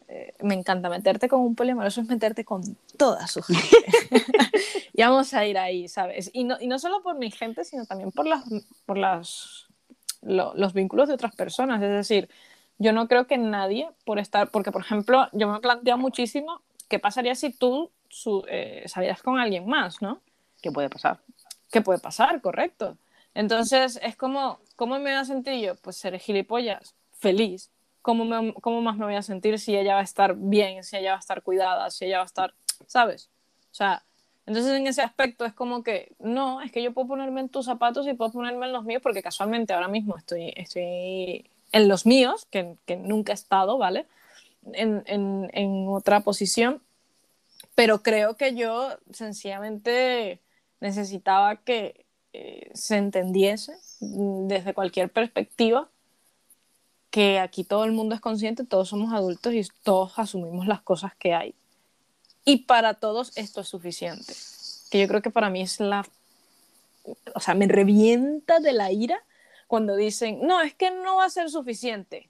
eh, 0.08 0.34
me 0.40 0.54
encanta 0.54 0.88
meterte 0.88 1.28
con 1.28 1.40
un 1.40 1.54
poliamoroso, 1.54 2.00
es 2.00 2.08
meterte 2.08 2.44
con 2.44 2.62
toda 2.96 3.26
su 3.26 3.42
gente. 3.42 3.62
y 4.92 5.02
vamos 5.02 5.32
a 5.34 5.46
ir 5.46 5.58
ahí, 5.58 5.88
¿sabes? 5.88 6.30
Y 6.32 6.44
no, 6.44 6.56
y 6.60 6.66
no 6.66 6.78
solo 6.78 7.02
por 7.02 7.16
mi 7.16 7.30
gente, 7.30 7.64
sino 7.64 7.86
también 7.86 8.10
por, 8.12 8.26
las, 8.26 8.44
por 8.86 8.98
las, 8.98 9.66
lo- 10.22 10.52
los 10.54 10.72
vínculos 10.72 11.08
de 11.08 11.14
otras 11.14 11.34
personas. 11.34 11.82
Es 11.82 11.90
decir, 11.90 12.28
yo 12.78 12.92
no 12.92 13.08
creo 13.08 13.26
que 13.26 13.38
nadie, 13.38 13.88
por 14.04 14.18
estar, 14.18 14.50
porque 14.50 14.72
por 14.72 14.82
ejemplo, 14.82 15.28
yo 15.32 15.48
me 15.48 15.58
he 15.58 15.60
planteado 15.60 15.98
muchísimo 15.98 16.62
qué 16.88 16.98
pasaría 16.98 17.34
si 17.34 17.50
tú 17.52 17.90
su- 18.08 18.44
eh, 18.48 18.84
salieras 18.86 19.22
con 19.22 19.38
alguien 19.38 19.66
más, 19.66 20.02
¿no? 20.02 20.20
¿Qué 20.62 20.72
puede 20.72 20.90
pasar? 20.90 21.18
¿Qué 21.70 21.80
puede 21.82 22.00
pasar? 22.00 22.40
Correcto. 22.40 22.96
Entonces, 23.34 23.98
es 24.02 24.16
como, 24.16 24.60
¿cómo 24.76 24.94
me 24.96 25.02
voy 25.10 25.12
a 25.12 25.24
sentir 25.24 25.54
yo? 25.64 25.76
Pues 25.76 25.96
seré 25.96 26.18
gilipollas, 26.18 26.94
feliz. 27.12 27.70
¿Cómo, 28.02 28.24
me- 28.24 28.54
¿Cómo 28.54 28.80
más 28.80 28.96
me 28.96 29.04
voy 29.04 29.14
a 29.14 29.22
sentir 29.22 29.58
si 29.58 29.76
ella 29.76 29.94
va 29.94 30.00
a 30.00 30.04
estar 30.04 30.34
bien, 30.36 30.82
si 30.84 30.96
ella 30.96 31.10
va 31.12 31.16
a 31.16 31.20
estar 31.20 31.42
cuidada, 31.42 31.90
si 31.90 32.06
ella 32.06 32.16
va 32.18 32.22
a 32.22 32.26
estar, 32.26 32.54
¿sabes? 32.86 33.28
O 33.70 33.74
sea, 33.74 34.02
entonces 34.46 34.72
en 34.72 34.86
ese 34.86 35.02
aspecto 35.02 35.44
es 35.44 35.52
como 35.52 35.82
que, 35.82 36.12
no, 36.18 36.60
es 36.62 36.72
que 36.72 36.82
yo 36.82 36.92
puedo 36.94 37.08
ponerme 37.08 37.40
en 37.42 37.50
tus 37.50 37.66
zapatos 37.66 38.06
y 38.08 38.14
puedo 38.14 38.32
ponerme 38.32 38.66
en 38.66 38.72
los 38.72 38.84
míos 38.84 39.02
porque 39.02 39.22
casualmente 39.22 39.74
ahora 39.74 39.88
mismo 39.88 40.16
estoy, 40.16 40.52
estoy 40.56 41.48
en 41.72 41.88
los 41.88 42.06
míos, 42.06 42.46
que, 42.50 42.74
que 42.86 42.96
nunca 42.96 43.32
he 43.32 43.34
estado, 43.34 43.76
¿vale? 43.78 44.06
En, 44.72 45.02
en, 45.06 45.50
en 45.52 45.86
otra 45.88 46.20
posición, 46.20 46.82
pero 47.74 48.02
creo 48.02 48.36
que 48.36 48.54
yo 48.54 48.88
sencillamente 49.12 50.40
necesitaba 50.80 51.56
que 51.56 52.06
eh, 52.32 52.70
se 52.74 52.96
entendiese 52.96 53.76
mm, 54.00 54.46
desde 54.46 54.74
cualquier 54.74 55.10
perspectiva 55.10 55.88
que 57.10 57.40
aquí 57.40 57.64
todo 57.64 57.84
el 57.84 57.92
mundo 57.92 58.14
es 58.14 58.20
consciente, 58.20 58.64
todos 58.64 58.88
somos 58.88 59.12
adultos 59.12 59.52
y 59.52 59.66
todos 59.82 60.18
asumimos 60.18 60.66
las 60.66 60.80
cosas 60.80 61.14
que 61.16 61.34
hay. 61.34 61.54
Y 62.44 62.58
para 62.64 62.94
todos 62.94 63.36
esto 63.36 63.60
es 63.60 63.68
suficiente. 63.68 64.32
Que 64.90 65.00
yo 65.00 65.08
creo 65.08 65.22
que 65.22 65.30
para 65.30 65.50
mí 65.50 65.60
es 65.60 65.80
la... 65.80 66.06
O 67.34 67.40
sea, 67.40 67.54
me 67.54 67.66
revienta 67.66 68.60
de 68.60 68.72
la 68.72 68.92
ira 68.92 69.24
cuando 69.66 69.96
dicen, 69.96 70.40
no, 70.46 70.60
es 70.60 70.74
que 70.74 70.90
no 70.90 71.16
va 71.16 71.24
a 71.24 71.30
ser 71.30 71.50
suficiente. 71.50 72.28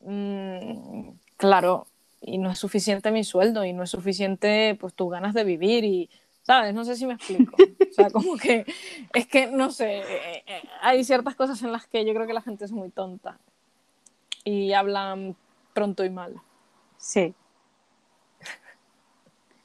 Mm, 0.00 1.10
claro, 1.36 1.86
y 2.20 2.38
no 2.38 2.50
es 2.50 2.58
suficiente 2.58 3.10
mi 3.10 3.24
sueldo 3.24 3.64
y 3.64 3.72
no 3.72 3.82
es 3.82 3.90
suficiente 3.90 4.76
pues 4.80 4.94
tus 4.94 5.10
ganas 5.10 5.34
de 5.34 5.44
vivir 5.44 5.84
y, 5.84 6.10
¿sabes? 6.42 6.74
No 6.74 6.84
sé 6.84 6.96
si 6.96 7.06
me 7.06 7.14
explico. 7.14 7.56
Sea, 7.98 8.10
como 8.12 8.36
que 8.36 8.64
es 9.12 9.26
que, 9.26 9.48
no 9.48 9.70
sé, 9.70 9.98
eh, 9.98 10.44
eh, 10.46 10.62
hay 10.80 11.04
ciertas 11.04 11.34
cosas 11.34 11.60
en 11.62 11.72
las 11.72 11.86
que 11.86 12.04
yo 12.04 12.14
creo 12.14 12.26
que 12.26 12.32
la 12.32 12.42
gente 12.42 12.64
es 12.64 12.72
muy 12.72 12.90
tonta 12.90 13.38
y 14.44 14.72
hablan 14.72 15.36
pronto 15.74 16.04
y 16.04 16.10
mal. 16.10 16.40
Sí. 16.96 17.34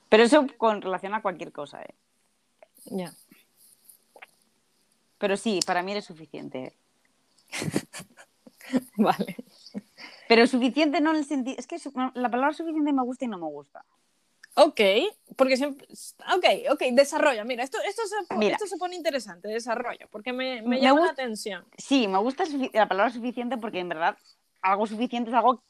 Pero 0.10 0.24
eso 0.24 0.46
con 0.58 0.82
relación 0.82 1.14
a 1.14 1.22
cualquier 1.22 1.52
cosa, 1.52 1.82
¿eh? 1.82 1.94
Ya. 2.86 3.14
Pero 5.18 5.38
sí, 5.38 5.60
para 5.66 5.84
mí 5.84 5.92
eres 5.92 6.06
suficiente. 6.06 6.74
Vale. 8.98 9.36
Pero 10.28 10.48
suficiente 10.48 11.02
no 11.02 11.12
en 11.12 11.18
el 11.18 11.26
sentido... 11.26 11.58
Es 11.58 11.68
que 11.68 11.78
la 12.16 12.30
palabra 12.30 12.54
suficiente 12.54 12.92
me 12.92 13.04
gusta 13.04 13.26
y 13.26 13.28
no 13.28 13.38
me 13.38 13.48
gusta. 13.48 13.86
Ok, 14.56 14.80
porque 15.36 15.58
siempre... 15.58 15.88
Ok, 16.36 16.46
ok, 16.72 16.82
desarrolla. 16.92 17.44
Mira, 17.44 17.64
esto, 17.64 17.80
esto, 17.88 18.04
se, 18.06 18.36
Mira. 18.36 18.54
esto 18.56 18.68
se 18.68 18.78
pone 18.78 18.96
interesante, 18.96 19.48
desarrolla, 19.48 20.08
porque 20.12 20.32
me, 20.32 20.62
me 20.62 20.68
Me 20.70 20.80
llama 20.82 21.02
la 21.06 21.12
atención. 21.12 21.66
Sí, 21.78 22.08
me 22.08 22.20
gusta 22.20 22.44
la 22.74 22.88
palabra 22.88 23.12
suficiente 23.12 23.58
porque 23.58 23.80
en 23.80 23.90
verdad 23.90 24.18
algo 24.62 24.86
suficiente 24.86 25.32
es 25.32 25.36
algo 25.36 25.64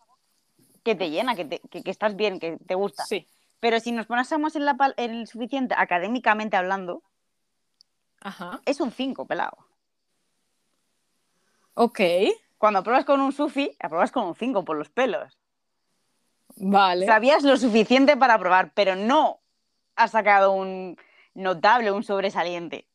que 0.83 0.95
te 0.95 1.09
llena, 1.09 1.33
que, 1.35 1.45
te- 1.45 1.61
que, 1.69 1.81
que 1.81 1.91
estás 1.91 2.15
bien, 2.17 2.39
que 2.39 2.57
te 2.57 2.75
gusta. 2.75 3.05
Sí. 3.05 3.25
Pero 3.61 3.79
si 3.79 3.93
nos 3.93 4.05
ponásemos 4.05 4.55
en, 4.57 4.65
la, 4.65 4.73
pal- 4.75 4.93
en 4.97 5.11
el 5.11 5.27
suficiente 5.27 5.73
académicamente 5.77 6.57
hablando, 6.57 7.01
Ajá. 8.19 8.59
es 8.65 8.81
un 8.81 8.91
5, 8.91 9.25
pelado. 9.25 9.57
Ok, 11.75 11.99
Cuando 12.57 12.79
apruebas 12.79 13.03
con 13.05 13.19
un 13.21 13.31
sufi, 13.31 13.75
apruebas 13.79 14.11
con 14.11 14.25
un 14.25 14.35
5 14.35 14.63
por 14.63 14.77
los 14.77 14.89
pelos. 14.89 15.37
Vale. 16.57 17.05
Sabías 17.05 17.43
lo 17.43 17.57
suficiente 17.57 18.17
para 18.17 18.35
aprobar, 18.35 18.71
pero 18.73 18.95
no 18.95 19.39
has 19.95 20.11
sacado 20.11 20.51
un 20.53 20.97
notable, 21.33 21.91
un 21.91 22.03
sobresaliente. 22.03 22.87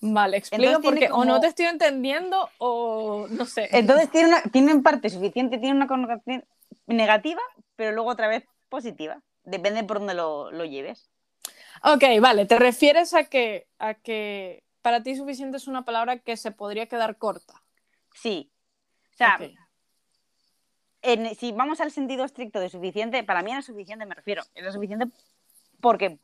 Vale, 0.00 0.42
tiene 0.42 0.78
porque 0.80 1.08
o 1.10 1.24
no 1.24 1.40
te 1.40 1.46
estoy 1.46 1.64
entendiendo 1.64 2.50
o 2.58 3.26
no 3.30 3.46
sé. 3.46 3.68
Entonces 3.72 4.10
tiene, 4.10 4.28
una, 4.28 4.42
tiene 4.42 4.72
en 4.72 4.82
parte 4.82 5.08
suficiente, 5.08 5.56
tiene 5.56 5.74
una 5.74 5.86
connotación 5.86 6.44
negativa, 6.86 7.40
pero 7.74 7.92
luego 7.92 8.10
otra 8.10 8.28
vez 8.28 8.44
positiva. 8.68 9.22
Depende 9.44 9.82
por 9.84 10.00
dónde 10.00 10.12
lo, 10.12 10.50
lo 10.50 10.66
lleves. 10.66 11.08
Ok, 11.82 12.04
vale, 12.20 12.44
te 12.44 12.58
refieres 12.58 13.14
a 13.14 13.24
que, 13.24 13.66
a 13.78 13.94
que 13.94 14.64
para 14.82 15.02
ti 15.02 15.16
suficiente 15.16 15.56
es 15.56 15.68
una 15.68 15.86
palabra 15.86 16.18
que 16.18 16.36
se 16.36 16.50
podría 16.50 16.86
quedar 16.86 17.16
corta. 17.16 17.62
Sí. 18.12 18.50
O 19.12 19.16
sea. 19.16 19.38
En- 21.04 21.34
si 21.36 21.52
vamos 21.52 21.80
al 21.80 21.90
sentido 21.90 22.24
estricto 22.24 22.58
de 22.60 22.68
suficiente, 22.68 23.22
para 23.24 23.42
mí 23.42 23.50
era 23.52 23.62
suficiente, 23.62 24.06
me 24.06 24.14
refiero. 24.14 24.42
Era 24.54 24.72
suficiente 24.72 25.06
porque, 25.80 26.18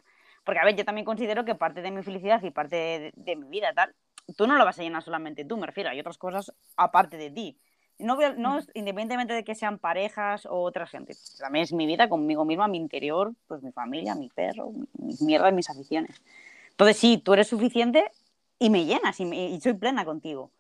porque, 0.45 0.61
a 0.61 0.65
ver, 0.65 0.77
yo 0.77 0.85
también 0.85 1.05
considero 1.05 1.45
que 1.45 1.55
parte 1.55 1.83
de 1.83 1.91
mi 1.91 2.03
felicidad 2.03 2.43
y 2.43 2.51
parte 2.51 2.77
de, 2.77 3.13
de 3.15 3.37
mi 3.37 3.49
vida, 3.49 3.73
tal, 3.75 3.95
tú 4.37 4.47
no 4.47 4.57
lo 4.57 4.65
vas 4.65 4.79
a 4.79 4.83
llenar 4.83 5.03
solamente 5.03 5.45
tú, 5.45 5.57
me 5.57 5.67
refiero. 5.67 5.91
Hay 5.91 6.01
otras 6.01 6.19
cosas 6.19 6.53
aparte 6.77 7.17
de 7.17 7.31
ti. 7.31 7.59
No, 7.99 8.17
no 8.39 8.59
es- 8.59 8.71
independientemente 8.73 9.35
de 9.35 9.45
que 9.45 9.55
sean 9.55 9.79
parejas 9.79 10.47
o 10.47 10.63
otra 10.63 10.87
gente. 10.87 11.15
También 11.39 11.65
es 11.65 11.73
mi 11.75 11.87
vida 11.87 12.09
conmigo 12.09 12.47
misma, 12.47 12.67
mi 12.67 12.79
interior, 12.79 13.35
pues 13.47 13.63
mi 13.63 13.73
familia, 13.73 14.15
mi 14.15 14.29
perro, 14.31 14.71
mi- 14.71 14.89
mis 14.95 15.21
mierdas, 15.21 15.53
mis 15.53 15.69
aficiones. 15.69 16.23
Entonces 16.71 16.97
sí, 16.97 17.19
tú 17.19 17.35
eres 17.35 17.49
suficiente 17.49 18.11
y 18.59 18.71
me 18.71 18.87
llenas 18.87 19.21
y, 19.21 19.27
me- 19.27 19.49
y 19.51 19.61
soy 19.61 19.75
plena 19.75 20.07
contigo. 20.07 20.51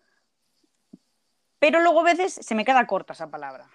Pero 1.59 1.81
luego 1.81 2.01
a 2.01 2.05
veces 2.05 2.35
se 2.35 2.55
me 2.55 2.65
queda 2.67 2.87
corta 2.87 3.15
esa 3.15 3.31
palabra. 3.31 3.67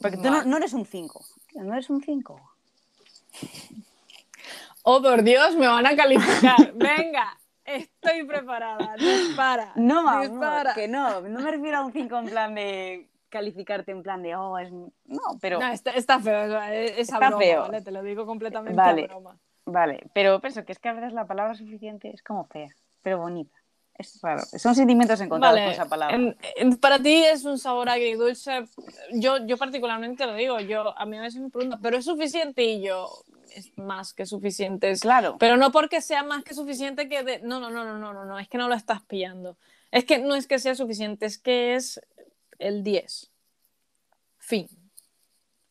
Porque 0.00 0.16
tú 0.18 0.24
no, 0.30 0.44
no 0.44 0.56
eres 0.56 0.72
un 0.72 0.84
5. 0.86 1.24
No 1.54 1.72
eres 1.72 1.88
un 1.90 2.02
5. 2.02 2.40
Oh, 4.82 5.02
por 5.02 5.22
Dios, 5.22 5.56
me 5.56 5.66
van 5.66 5.86
a 5.86 5.96
calificar. 5.96 6.72
Venga, 6.74 7.36
estoy 7.64 8.24
preparada. 8.24 8.94
Dispara. 8.98 9.72
No, 9.76 10.02
mamá, 10.04 10.20
dispara. 10.22 10.74
que 10.74 10.86
no. 10.86 11.20
No 11.22 11.40
me 11.40 11.50
refiero 11.50 11.78
a 11.78 11.84
un 11.84 11.92
5 11.92 12.18
en 12.18 12.26
plan 12.28 12.54
de 12.54 13.08
calificarte 13.28 13.90
en 13.90 14.02
plan 14.02 14.22
de, 14.22 14.36
oh, 14.36 14.56
es... 14.58 14.70
No, 14.70 15.20
pero... 15.40 15.58
No, 15.58 15.66
está, 15.68 15.90
está 15.90 16.20
feo, 16.20 16.44
esa- 16.44 16.72
esa 16.74 17.00
Está 17.00 17.18
broma, 17.18 17.38
feo. 17.38 17.60
¿vale? 17.62 17.82
Te 17.82 17.90
lo 17.90 18.02
digo 18.02 18.24
completamente 18.24 18.76
Vale. 18.76 19.04
a 19.04 19.06
broma. 19.08 19.36
Vale, 19.66 20.06
pero 20.14 20.40
pienso 20.40 20.64
que 20.64 20.72
es 20.72 20.78
que 20.78 20.88
a 20.88 20.92
veces 20.92 21.12
la 21.12 21.26
palabra 21.26 21.54
suficiente 21.54 22.08
es 22.14 22.22
como 22.22 22.44
fea, 22.44 22.68
pero 23.02 23.18
bonita. 23.18 23.54
Es 23.98 24.20
raro. 24.20 24.42
Son 24.58 24.74
sentimientos 24.74 25.20
encontrados 25.20 25.56
Vale, 25.56 25.66
con 25.66 25.72
esa 25.74 25.88
palabra. 25.88 26.14
en- 26.16 26.36
en- 26.56 26.76
para 26.76 26.98
ti 26.98 27.14
es 27.24 27.44
un 27.44 27.58
sabor 27.58 27.88
agridulce. 27.88 28.66
Yo, 29.12 29.46
yo 29.46 29.56
particularmente 29.56 30.26
lo 30.26 30.34
digo, 30.34 30.60
yo, 30.60 30.96
a 30.98 31.06
mí 31.06 31.16
a 31.16 31.22
veces 31.22 31.40
me 31.40 31.48
preguntan, 31.50 31.80
¿pero 31.80 31.96
es 31.96 32.04
suficiente? 32.04 32.62
Y 32.64 32.82
yo, 32.82 33.08
es 33.54 33.76
más 33.78 34.12
que 34.12 34.26
suficiente. 34.26 34.92
Claro. 35.00 35.36
Pero 35.38 35.56
no 35.56 35.72
porque 35.72 36.00
sea 36.02 36.22
más 36.22 36.44
que 36.44 36.52
suficiente 36.54 37.08
que 37.08 37.22
de... 37.22 37.38
No, 37.40 37.58
no, 37.58 37.70
no, 37.70 37.84
no, 37.84 37.98
no, 37.98 38.12
no, 38.12 38.24
no, 38.26 38.38
es 38.38 38.48
que 38.48 38.58
no 38.58 38.68
lo 38.68 38.74
estás 38.74 39.02
pillando. 39.02 39.56
Es 39.90 40.04
que 40.04 40.18
no 40.18 40.34
es 40.34 40.46
que 40.46 40.58
sea 40.58 40.74
suficiente, 40.74 41.24
es 41.24 41.38
que 41.38 41.74
es 41.74 42.00
el 42.58 42.82
10. 42.82 43.30
Fin. 44.38 44.68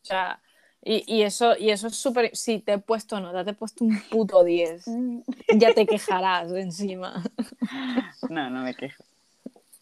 O 0.02 0.06
sea, 0.08 0.42
y, 0.86 1.04
y 1.14 1.24
eso, 1.24 1.58
y 1.58 1.72
eso 1.72 1.88
es 1.88 1.96
súper... 1.98 2.34
Si 2.36 2.60
te 2.60 2.74
he 2.74 2.78
puesto 2.78 3.20
nota, 3.20 3.44
te 3.44 3.52
he 3.52 3.54
puesto 3.54 3.84
un 3.84 4.00
puto 4.10 4.44
10. 4.44 4.88
Mm. 4.88 5.20
Ya 5.56 5.74
te 5.74 5.86
quejarás 5.86 6.52
encima. 6.54 7.24
No, 8.30 8.50
no 8.50 8.64
me 8.64 8.74
quejo. 8.74 9.04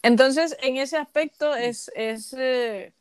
Entonces, 0.01 0.57
en 0.61 0.77
ese 0.77 0.97
aspecto 0.97 1.55
es 1.55 1.89
es 1.95 2.33
eh, 2.37 2.91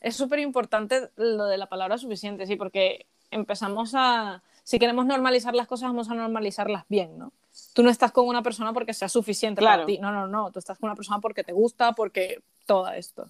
es 0.00 0.16
súper 0.16 0.38
importante 0.38 1.10
lo 1.16 1.44
de 1.44 1.58
la 1.58 1.66
palabra 1.66 1.98
suficiente, 1.98 2.46
sí, 2.46 2.56
porque 2.56 3.06
empezamos 3.30 3.92
a, 3.94 4.42
si 4.64 4.78
queremos 4.78 5.06
normalizar 5.06 5.54
las 5.54 5.66
cosas, 5.66 5.90
vamos 5.90 6.10
a 6.10 6.14
normalizarlas 6.14 6.84
bien, 6.88 7.18
¿no? 7.18 7.32
Tú 7.74 7.82
no 7.82 7.90
estás 7.90 8.10
con 8.12 8.26
una 8.26 8.42
persona 8.42 8.72
porque 8.72 8.94
sea 8.94 9.08
suficiente 9.08 9.60
Claro. 9.60 9.82
para 9.82 9.86
ti, 9.86 9.98
no, 9.98 10.10
no, 10.10 10.26
no, 10.26 10.50
tú 10.50 10.58
estás 10.58 10.78
con 10.78 10.88
una 10.88 10.96
persona 10.96 11.20
porque 11.20 11.44
te 11.44 11.52
gusta, 11.52 11.92
porque 11.92 12.42
todo 12.66 12.88
esto. 12.88 13.26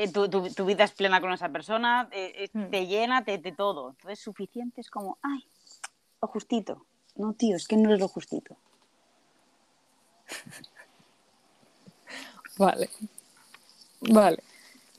Eh, 0.00 0.12
tu, 0.12 0.28
tu- 0.30 0.48
tu 0.54 0.64
vida 0.64 0.84
es 0.84 0.92
plena 0.92 1.20
con 1.20 1.32
esa 1.32 1.48
persona, 1.48 2.08
eh, 2.12 2.32
eh, 2.36 2.50
Mm. 2.52 2.70
te 2.70 2.86
llena, 2.86 3.24
te, 3.24 3.36
te 3.38 3.50
todo. 3.50 3.90
Entonces, 3.90 4.20
suficiente 4.20 4.80
es 4.80 4.90
como, 4.90 5.18
ay, 5.22 5.44
lo 6.22 6.28
justito. 6.28 6.86
No, 7.16 7.32
tío, 7.32 7.56
es 7.56 7.66
que 7.66 7.76
no 7.76 7.92
es 7.92 7.98
lo 7.98 8.06
justito. 8.06 8.56
Vale. 12.58 12.88
Vale. 14.00 14.42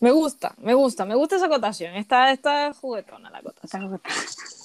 Me 0.02 0.12
gusta, 0.12 0.54
me 0.58 0.74
gusta, 0.74 1.06
me 1.06 1.16
gusta 1.16 1.36
esa 1.38 1.46
acotación. 1.46 1.96
Está, 1.96 2.32
está 2.32 2.74
juguetona 2.74 3.30
la 3.30 3.38
acotación. 3.40 4.02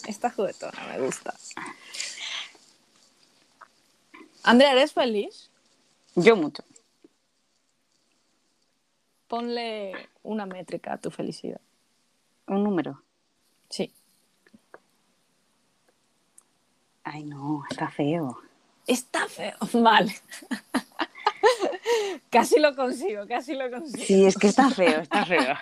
Está 0.07 0.31
juguetona, 0.31 0.85
me 0.89 1.01
gusta. 1.01 1.33
Andrea, 4.43 4.73
¿eres 4.73 4.93
feliz? 4.93 5.49
Yo 6.17 6.35
mucho. 6.37 6.63
Ponle 9.35 10.11
una 10.23 10.47
métrica 10.47 10.93
a 10.93 10.97
tu 10.97 11.11
felicidad. 11.11 11.61
Un 12.47 12.63
número. 12.63 13.03
Sí. 13.69 13.93
Ay, 17.03 17.25
no, 17.25 17.65
está 17.69 17.89
feo. 17.89 18.39
Está 18.87 19.27
feo. 19.27 19.57
Vale. 19.73 20.15
casi 22.31 22.61
lo 22.61 22.77
consigo, 22.77 23.27
casi 23.27 23.57
lo 23.57 23.69
consigo. 23.73 24.05
Sí, 24.05 24.25
es 24.25 24.39
que 24.39 24.47
está 24.47 24.71
feo, 24.71 25.01
está 25.01 25.27
feo. 25.27 25.57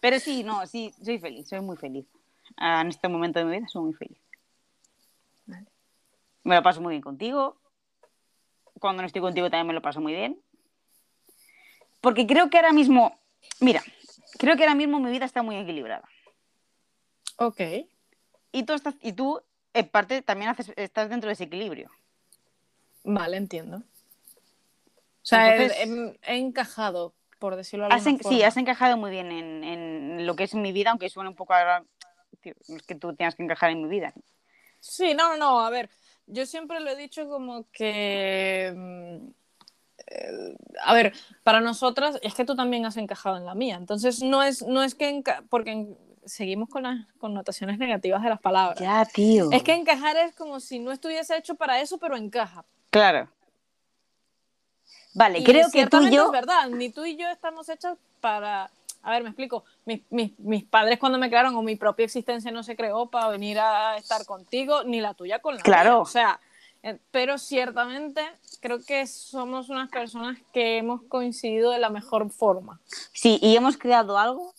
Pero 0.00 0.18
sí, 0.20 0.42
no, 0.42 0.66
sí, 0.66 0.94
soy 1.04 1.18
feliz, 1.18 1.50
soy 1.50 1.60
muy 1.60 1.76
feliz. 1.76 2.06
Ah, 2.56 2.80
en 2.80 2.88
este 2.88 3.08
momento 3.08 3.40
de 3.40 3.44
mi 3.44 3.58
vida 3.58 3.68
soy 3.68 3.82
muy 3.82 3.92
feliz. 3.92 4.22
Vale. 5.44 5.66
Me 6.44 6.54
lo 6.54 6.62
paso 6.62 6.80
muy 6.80 6.92
bien 6.92 7.02
contigo. 7.02 7.58
Cuando 8.80 9.02
no 9.02 9.06
estoy 9.06 9.20
contigo 9.20 9.50
también 9.50 9.66
me 9.66 9.74
lo 9.74 9.82
paso 9.82 10.00
muy 10.00 10.14
bien. 10.14 10.40
Porque 12.00 12.26
creo 12.26 12.48
que 12.48 12.56
ahora 12.56 12.72
mismo, 12.72 13.17
mira, 13.60 13.82
creo 14.38 14.56
que 14.56 14.62
ahora 14.64 14.74
mismo 14.74 14.98
mi 15.00 15.10
vida 15.10 15.24
está 15.24 15.42
muy 15.42 15.56
equilibrada. 15.56 16.08
Ok. 17.36 17.60
Y 18.52 18.62
tú, 18.64 18.72
estás, 18.74 18.94
y 19.00 19.12
tú 19.12 19.40
en 19.74 19.88
parte, 19.88 20.22
también 20.22 20.50
haces, 20.50 20.72
estás 20.76 21.08
dentro 21.10 21.28
de 21.28 21.34
ese 21.34 21.44
equilibrio. 21.44 21.90
Vale, 23.04 23.36
entiendo. 23.36 23.76
O 23.78 23.82
sea, 25.22 25.54
he- 25.56 25.62
Entonces- 25.64 26.18
he, 26.24 26.32
he 26.34 26.38
encajado, 26.38 27.14
por 27.38 27.54
decirlo 27.56 27.86
de 27.86 27.94
alguna 27.94 28.10
en- 28.10 28.18
forma. 28.18 28.36
sí, 28.36 28.42
has 28.42 28.56
encajado 28.56 28.96
muy 28.96 29.10
bien 29.10 29.30
en, 29.30 29.62
en 29.64 30.26
lo 30.26 30.34
que 30.36 30.44
es 30.44 30.54
mi 30.54 30.72
vida, 30.72 30.90
aunque 30.90 31.08
suene 31.10 31.28
un 31.30 31.36
poco 31.36 31.54
tío, 32.40 32.54
no 32.68 32.76
es 32.76 32.82
que 32.82 32.94
tú 32.94 33.14
tengas 33.14 33.34
que 33.34 33.42
encajar 33.42 33.70
en 33.70 33.82
mi 33.82 33.88
vida. 33.88 34.12
Sí, 34.80 35.14
no, 35.14 35.30
no, 35.30 35.36
no, 35.36 35.60
a 35.60 35.70
ver, 35.70 35.90
yo 36.26 36.46
siempre 36.46 36.80
lo 36.80 36.90
he 36.90 36.96
dicho 36.96 37.28
como 37.28 37.66
que, 37.70 38.72
mm, 38.74 39.28
eh, 40.06 40.56
a 40.84 40.94
ver, 40.94 41.12
para 41.42 41.60
nosotras 41.60 42.18
es 42.22 42.34
que 42.34 42.44
tú 42.44 42.54
también 42.54 42.86
has 42.86 42.96
encajado 42.96 43.36
en 43.36 43.44
la 43.44 43.54
mía, 43.54 43.76
entonces 43.76 44.22
no 44.22 44.42
es, 44.42 44.62
no 44.62 44.82
es 44.82 44.94
que, 44.94 45.22
porque 45.50 45.86
seguimos 46.24 46.68
con 46.68 46.82
las 46.84 47.06
connotaciones 47.18 47.78
negativas 47.78 48.22
de 48.22 48.28
las 48.28 48.40
palabras. 48.40 48.78
Ya, 48.80 49.04
tío. 49.06 49.50
Es 49.50 49.62
que 49.62 49.74
encajar 49.74 50.16
es 50.16 50.34
como 50.34 50.60
si 50.60 50.78
no 50.78 50.92
estuviese 50.92 51.36
hecho 51.36 51.54
para 51.54 51.80
eso, 51.80 51.98
pero 51.98 52.16
encaja. 52.16 52.64
Claro. 52.90 53.28
Vale, 55.14 55.38
Y 55.40 55.44
creo 55.44 55.70
que 55.70 55.86
tú 55.86 56.02
y 56.02 56.10
yo... 56.10 56.26
es 56.26 56.30
verdad, 56.30 56.68
ni 56.68 56.90
tú 56.90 57.04
y 57.04 57.16
yo 57.16 57.28
estamos 57.28 57.68
hechos 57.68 57.96
para... 58.20 58.70
A 59.02 59.10
ver, 59.12 59.22
me 59.22 59.30
explico. 59.30 59.64
Mis, 59.86 60.02
mis- 60.10 60.38
mis 60.38 60.64
padres 60.64 60.98
cuando 60.98 61.18
me 61.18 61.28
crearon 61.28 61.54
o 61.56 61.62
mi 61.62 61.76
propia 61.76 62.04
existencia 62.04 62.50
no 62.50 62.62
se 62.62 62.76
creó 62.76 63.08
para 63.08 63.28
venir 63.28 63.58
a 63.58 63.96
estar 63.96 64.26
contigo, 64.26 64.84
ni 64.84 65.00
la 65.00 65.14
tuya 65.14 65.38
con 65.38 65.56
la 65.56 65.62
Claro. 65.62 65.90
mía. 65.90 65.98
O 66.00 66.04
sea, 66.06 66.40
pero 67.10 67.38
ciertamente 67.38 68.22
creo 68.60 68.80
que 68.80 69.06
somos 69.06 69.68
unas 69.68 69.90
personas 69.90 70.38
que 70.52 70.78
hemos 70.78 71.02
coincidido 71.02 71.70
de 71.70 71.78
la 71.78 71.90
mejor 71.90 72.30
forma. 72.30 72.80
Sí, 73.12 73.38
y 73.42 73.56
hemos 73.56 73.76
creado 73.76 74.18
algo. 74.18 74.54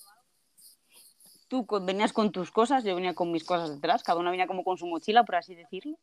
Tú 1.47 1.65
venías 1.81 2.13
con 2.13 2.31
tus 2.31 2.51
cosas, 2.51 2.83
yo 2.83 2.95
venía 2.95 3.15
con 3.15 3.31
mis 3.31 3.43
cosas 3.43 3.71
detrás, 3.71 4.03
cada 4.03 4.19
una 4.19 4.29
venía 4.29 4.47
como 4.47 4.63
con 4.63 4.77
su 4.77 4.85
mochila, 4.85 5.23
por 5.23 5.35
así 5.35 5.55
decirlo, 5.55 5.97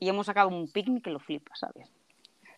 y 0.00 0.08
hemos 0.08 0.26
sacado 0.26 0.48
un 0.48 0.70
picnic 0.70 1.04
que 1.04 1.10
lo 1.10 1.18
flipas, 1.18 1.58
¿sabes? 1.58 1.88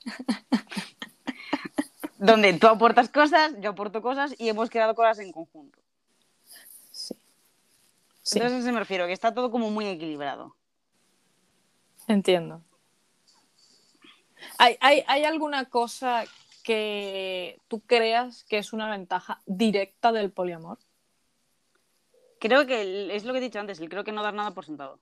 Donde 2.19 2.53
tú 2.53 2.69
aportas 2.69 3.09
cosas, 3.09 3.53
yo 3.61 3.71
aporto 3.71 4.01
cosas 4.01 4.35
y 4.39 4.49
hemos 4.49 4.71
creado 4.71 4.95
cosas 4.95 5.19
en 5.21 5.33
conjunto. 5.33 5.79
Sí. 6.93 7.15
Sí, 8.23 8.39
Entonces 8.39 8.59
a 8.59 8.61
eso 8.61 8.75
me 8.75 8.81
refiero, 8.81 9.07
que 9.07 9.13
está 9.13 9.33
todo 9.33 9.51
como 9.51 9.71
muy 9.71 9.87
equilibrado. 9.87 10.55
Entiendo. 12.09 12.62
¿Hay, 14.59 14.77
hay, 14.81 15.05
¿Hay 15.07 15.25
alguna 15.25 15.66
cosa 15.66 16.25
que 16.64 17.59
tú 17.68 17.81
creas 17.81 18.44
que 18.44 18.59
es 18.59 18.73
una 18.73 18.90
ventaja 18.90 19.40
directa 19.47 20.12
del 20.12 20.31
poliamor? 20.31 20.79
Creo 22.40 22.66
que 22.66 23.14
es 23.14 23.25
lo 23.25 23.33
que 23.33 23.38
he 23.38 23.42
dicho 23.42 23.59
antes, 23.59 23.81
el 23.81 23.88
creo 23.88 24.05
que 24.05 24.12
no 24.12 24.23
dar 24.23 24.35
nada 24.35 24.53
por 24.53 24.64
sentado. 24.64 25.01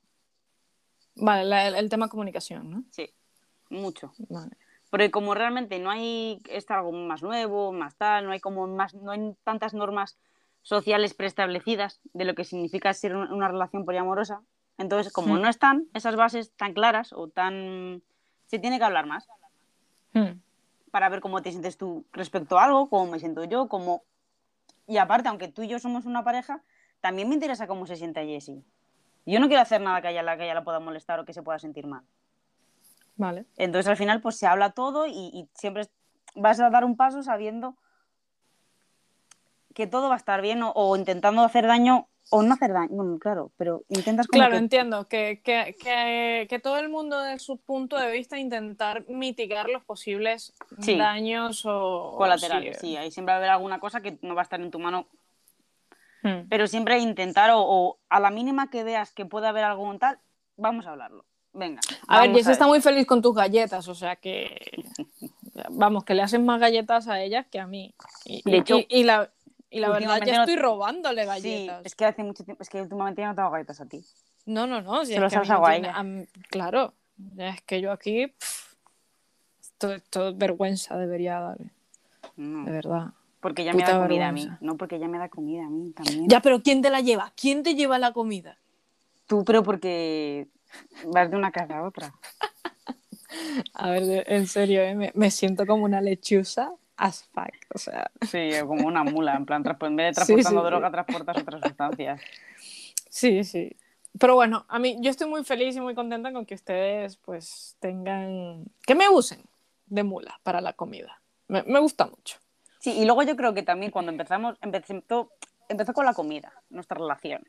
Vale, 1.16 1.45
la- 1.45 1.69
el, 1.69 1.75
el 1.75 1.88
tema 1.88 2.09
comunicación, 2.09 2.71
¿no? 2.71 2.85
Sí, 2.90 3.11
mucho. 3.71 4.12
Vale. 4.29 4.57
Porque 4.90 5.11
como 5.11 5.35
realmente 5.35 5.79
no 5.79 5.90
hay 5.90 6.40
es 6.49 6.71
algo 6.71 6.92
más 6.92 7.23
nuevo, 7.23 7.73
más 7.73 7.97
tal, 7.97 8.25
no 8.27 8.33
hay 8.33 8.40
como 8.40 8.66
más, 8.66 8.95
no 8.95 9.11
hay 9.11 9.35
tantas 9.45 9.75
normas 9.75 10.19
sociales 10.62 11.14
preestablecidas 11.14 12.01
de 12.14 12.25
lo 12.25 12.35
que 12.35 12.45
significa 12.45 12.92
ser 12.95 13.16
un- 13.16 13.31
una 13.33 13.49
relación 13.49 13.85
poliamorosa. 13.85 14.42
Entonces, 14.79 15.12
como 15.12 15.39
no 15.39 15.49
están 15.49 15.87
esas 15.95 16.17
bases 16.17 16.53
tan 16.53 16.75
claras 16.75 17.12
o 17.12 17.29
tan 17.29 18.03
se 18.47 18.59
tiene 18.59 18.79
que 18.79 18.85
hablar 18.85 19.07
más 19.07 19.29
Hmm. 20.12 20.41
para 20.91 21.09
ver 21.09 21.20
cómo 21.20 21.43
te 21.43 21.51
sientes 21.51 21.77
tú 21.77 22.05
respecto 22.12 22.59
a 22.59 22.64
algo, 22.64 22.89
cómo 22.89 23.11
me 23.11 23.18
siento 23.18 23.45
yo, 23.45 23.68
cómo 23.68 24.03
y 24.87 24.99
aparte, 24.99 25.29
aunque 25.29 25.49
tú 25.49 25.62
y 25.62 25.68
yo 25.68 25.79
somos 25.79 26.07
una 26.07 26.22
pareja, 26.24 26.62
también 27.01 27.29
me 27.29 27.35
interesa 27.35 27.66
cómo 27.66 27.87
se 27.87 27.97
siente 27.97 28.24
Jessie. 28.24 28.62
Yo 29.27 29.41
no 29.41 29.49
quiero 29.49 29.61
hacer 29.62 29.81
nada 29.81 30.01
que 30.01 30.09
a 30.09 30.11
ella, 30.12 30.22
la- 30.22 30.37
que 30.37 30.45
ella 30.45 30.55
la 30.55 30.62
pueda 30.64 30.79
molestar 30.79 31.18
o 31.18 31.24
que 31.24 31.33
se 31.33 31.43
pueda 31.43 31.59
sentir 31.59 31.87
mal. 31.87 32.05
Vale. 33.16 33.47
Entonces 33.57 33.89
al 33.89 33.97
final 33.97 34.20
pues 34.20 34.37
se 34.39 34.47
habla 34.47 34.70
todo 34.70 35.07
y, 35.07 35.12
y 35.33 35.49
siempre 35.55 35.89
vas 36.37 36.61
a 36.61 36.70
dar 36.70 36.85
un 36.85 36.97
paso 36.97 37.22
sabiendo 37.22 37.77
que 39.74 39.87
todo 39.87 40.09
va 40.09 40.14
a 40.14 40.18
estar 40.18 40.41
bien 40.41 40.62
o, 40.62 40.70
o 40.72 40.97
intentando 40.97 41.43
hacer 41.43 41.66
daño 41.66 42.09
o 42.31 42.43
no 42.43 42.55
hacer 42.55 42.72
daño, 42.72 42.89
bueno, 42.91 43.18
claro, 43.18 43.53
pero 43.57 43.85
intentas 43.89 44.27
como 44.27 44.41
Claro, 44.41 44.53
que- 44.53 44.59
entiendo 44.59 45.07
que, 45.09 45.41
que, 45.45 45.77
que, 45.81 46.47
que 46.51 46.59
todo 46.59 46.77
el 46.79 46.89
mundo 46.89 47.20
desde 47.20 47.39
su 47.39 47.57
punto 47.59 47.97
de 47.97 48.11
vista 48.11 48.39
intentar 48.39 49.05
mitigar 49.09 49.68
los 49.68 49.85
posibles 49.85 50.53
Sí. 50.81 50.97
daños 50.97 51.62
o 51.66 52.14
colaterales, 52.16 52.79
sí. 52.81 52.89
sí, 52.89 52.97
ahí 52.97 53.11
siempre 53.11 53.33
va 53.33 53.37
a 53.37 53.39
haber 53.39 53.51
alguna 53.51 53.79
cosa 53.81 54.01
que 54.01 54.18
no 54.22 54.35
va 54.35 54.43
a 54.43 54.45
estar 54.45 54.61
en 54.61 54.70
tu 54.70 54.79
mano, 54.79 55.07
Hmm. 56.22 56.49
pero 56.49 56.66
siempre 56.66 56.99
intentar 56.99 57.51
o, 57.51 57.61
o 57.61 57.99
a 58.09 58.18
la 58.18 58.31
mínima 58.31 58.68
que 58.70 58.83
veas 58.83 59.12
que 59.12 59.27
puede 59.27 59.47
haber 59.47 59.62
algún 59.64 59.99
tal, 60.01 60.18
vamos 60.57 60.87
a 60.87 60.91
hablarlo. 60.91 61.24
Venga. 61.53 61.81
A 62.09 62.20
ver, 62.22 62.33
Jess 62.35 62.49
está 62.49 62.66
muy 62.66 62.81
feliz 62.83 63.07
con 63.07 63.22
tus 63.22 63.35
galletas, 63.35 63.87
o 63.89 63.95
sea 63.95 64.16
que. 64.16 64.83
Vamos, 65.70 66.05
que 66.05 66.12
le 66.14 66.20
hacen 66.22 66.45
más 66.45 66.61
galletas 66.61 67.09
a 67.09 67.22
ellas 67.22 67.47
que 67.51 67.59
a 67.59 67.66
mí. 67.66 67.95
Y, 68.27 68.43
De 68.51 68.59
hecho, 68.59 68.77
y, 68.79 68.87
y 68.91 69.05
la, 69.05 69.31
y 69.71 69.81
la 69.81 69.89
verdad, 69.91 70.21
ya 70.25 70.37
no- 70.37 70.43
estoy 70.43 70.57
robándole 70.57 71.23
Sí, 71.23 71.27
galletas. 71.27 71.87
es 71.87 71.95
que 71.95 72.05
hace 72.05 72.23
mucho 72.25 72.45
tiempo, 72.45 72.62
es 72.62 72.69
que 72.69 72.81
últimamente 72.81 73.23
ya 73.23 73.29
no 73.29 73.35
te 73.35 73.41
hago 73.41 73.51
galletas 73.51 73.81
a 73.81 73.87
ti. 73.87 74.05
No, 74.47 74.67
no, 74.67 74.81
no. 74.81 75.05
si 75.05 75.14
Se 75.14 75.21
los 75.21 75.33
has 75.33 75.51
a 75.51 75.62
tiene- 75.81 76.29
claro. 76.51 76.95
Es 77.39 77.62
que 77.62 77.81
yo 77.81 77.91
aquí. 77.93 78.29
pff, 78.29 78.75
esto, 79.61 79.93
esto 79.93 80.29
es 80.29 80.39
vergüenza 80.39 80.97
debería 80.97 81.41
darle, 81.41 81.71
No, 82.37 82.64
de 82.64 82.73
verdad. 82.73 83.07
porque 83.41 83.64
ya 83.64 83.73
me 83.73 83.81
puta 83.83 83.99
da 83.99 84.07
comida 84.07 84.29
a 84.29 84.33
mí. 84.33 84.41
vergüenza. 84.43 84.64
No, 84.64 84.77
porque 84.77 84.99
ya 84.99 85.09
me 85.09 85.19
da 85.19 85.29
comida 85.29 85.67
a 85.67 85.69
mí 85.71 85.91
también. 85.93 86.29
Ya, 86.29 86.41
pero 86.41 86.62
¿quién 86.62 86.81
te 86.83 86.91
la 86.91 87.01
lleva? 87.01 87.33
¿Quién 87.37 87.62
te 87.62 87.75
lleva 87.75 87.99
la 87.99 88.12
comida? 88.12 88.59
Tú, 89.27 89.45
pero 89.45 89.62
porque 89.62 90.47
vas 91.07 91.31
de 91.31 91.37
una 91.37 91.51
casa 91.51 91.79
a 91.79 91.83
otra. 91.85 92.12
A 93.75 93.91
ver, 93.91 94.25
en 94.33 94.47
serio, 94.47 94.81
¿eh? 94.83 94.95
me, 94.95 95.11
me 95.14 95.31
siento 95.31 95.67
como 95.67 95.85
una 95.85 96.01
lechuza 96.01 96.73
as 96.97 97.24
fuck. 97.24 97.53
O 97.74 97.78
sea, 97.78 98.11
Sí, 98.30 98.51
como 98.66 98.86
una 98.86 99.05
mula, 99.05 99.34
en 99.36 99.47
plan, 99.47 99.62
en 99.80 99.97
vez 99.97 100.16
de 100.16 100.24
Sí, 100.24 100.26
transportando 100.26 100.61
sí, 100.62 100.66
droga, 100.66 100.88
sí. 100.88 100.92
transportas 100.92 101.36
otras 101.38 101.62
sustancias. 101.62 102.20
sí, 103.09 103.44
sí. 103.44 103.76
Pero 104.18 104.34
bueno, 104.34 104.64
a 104.68 104.78
mí 104.78 104.97
yo 105.01 105.11
estoy 105.11 105.28
muy 105.28 105.44
feliz 105.44 105.76
y 105.76 105.80
muy 105.80 105.94
contenta 105.94 106.32
con 106.32 106.47
que 106.47 106.55
ustedes 106.55 107.18
pues 107.18 107.76
tengan, 107.80 108.64
que 108.86 108.94
me 108.94 109.09
usen 109.11 109.42
de 109.86 110.03
mula 110.05 110.40
para 110.42 110.61
la 110.62 110.72
comida. 110.72 111.20
Me, 111.49 111.62
me 111.64 111.78
gusta 111.80 112.07
mucho. 112.07 112.38
Sí, 112.78 112.92
y 112.92 113.05
luego 113.05 113.22
yo 113.24 113.36
creo 113.36 113.53
que 113.53 113.62
también 113.62 113.92
cuando 113.92 114.11
empezamos, 114.12 114.57
empezó, 114.62 115.30
empezó 115.68 115.92
con 115.92 116.07
la 116.07 116.14
comida, 116.14 116.53
nuestra 116.70 116.97
relación. 116.99 117.47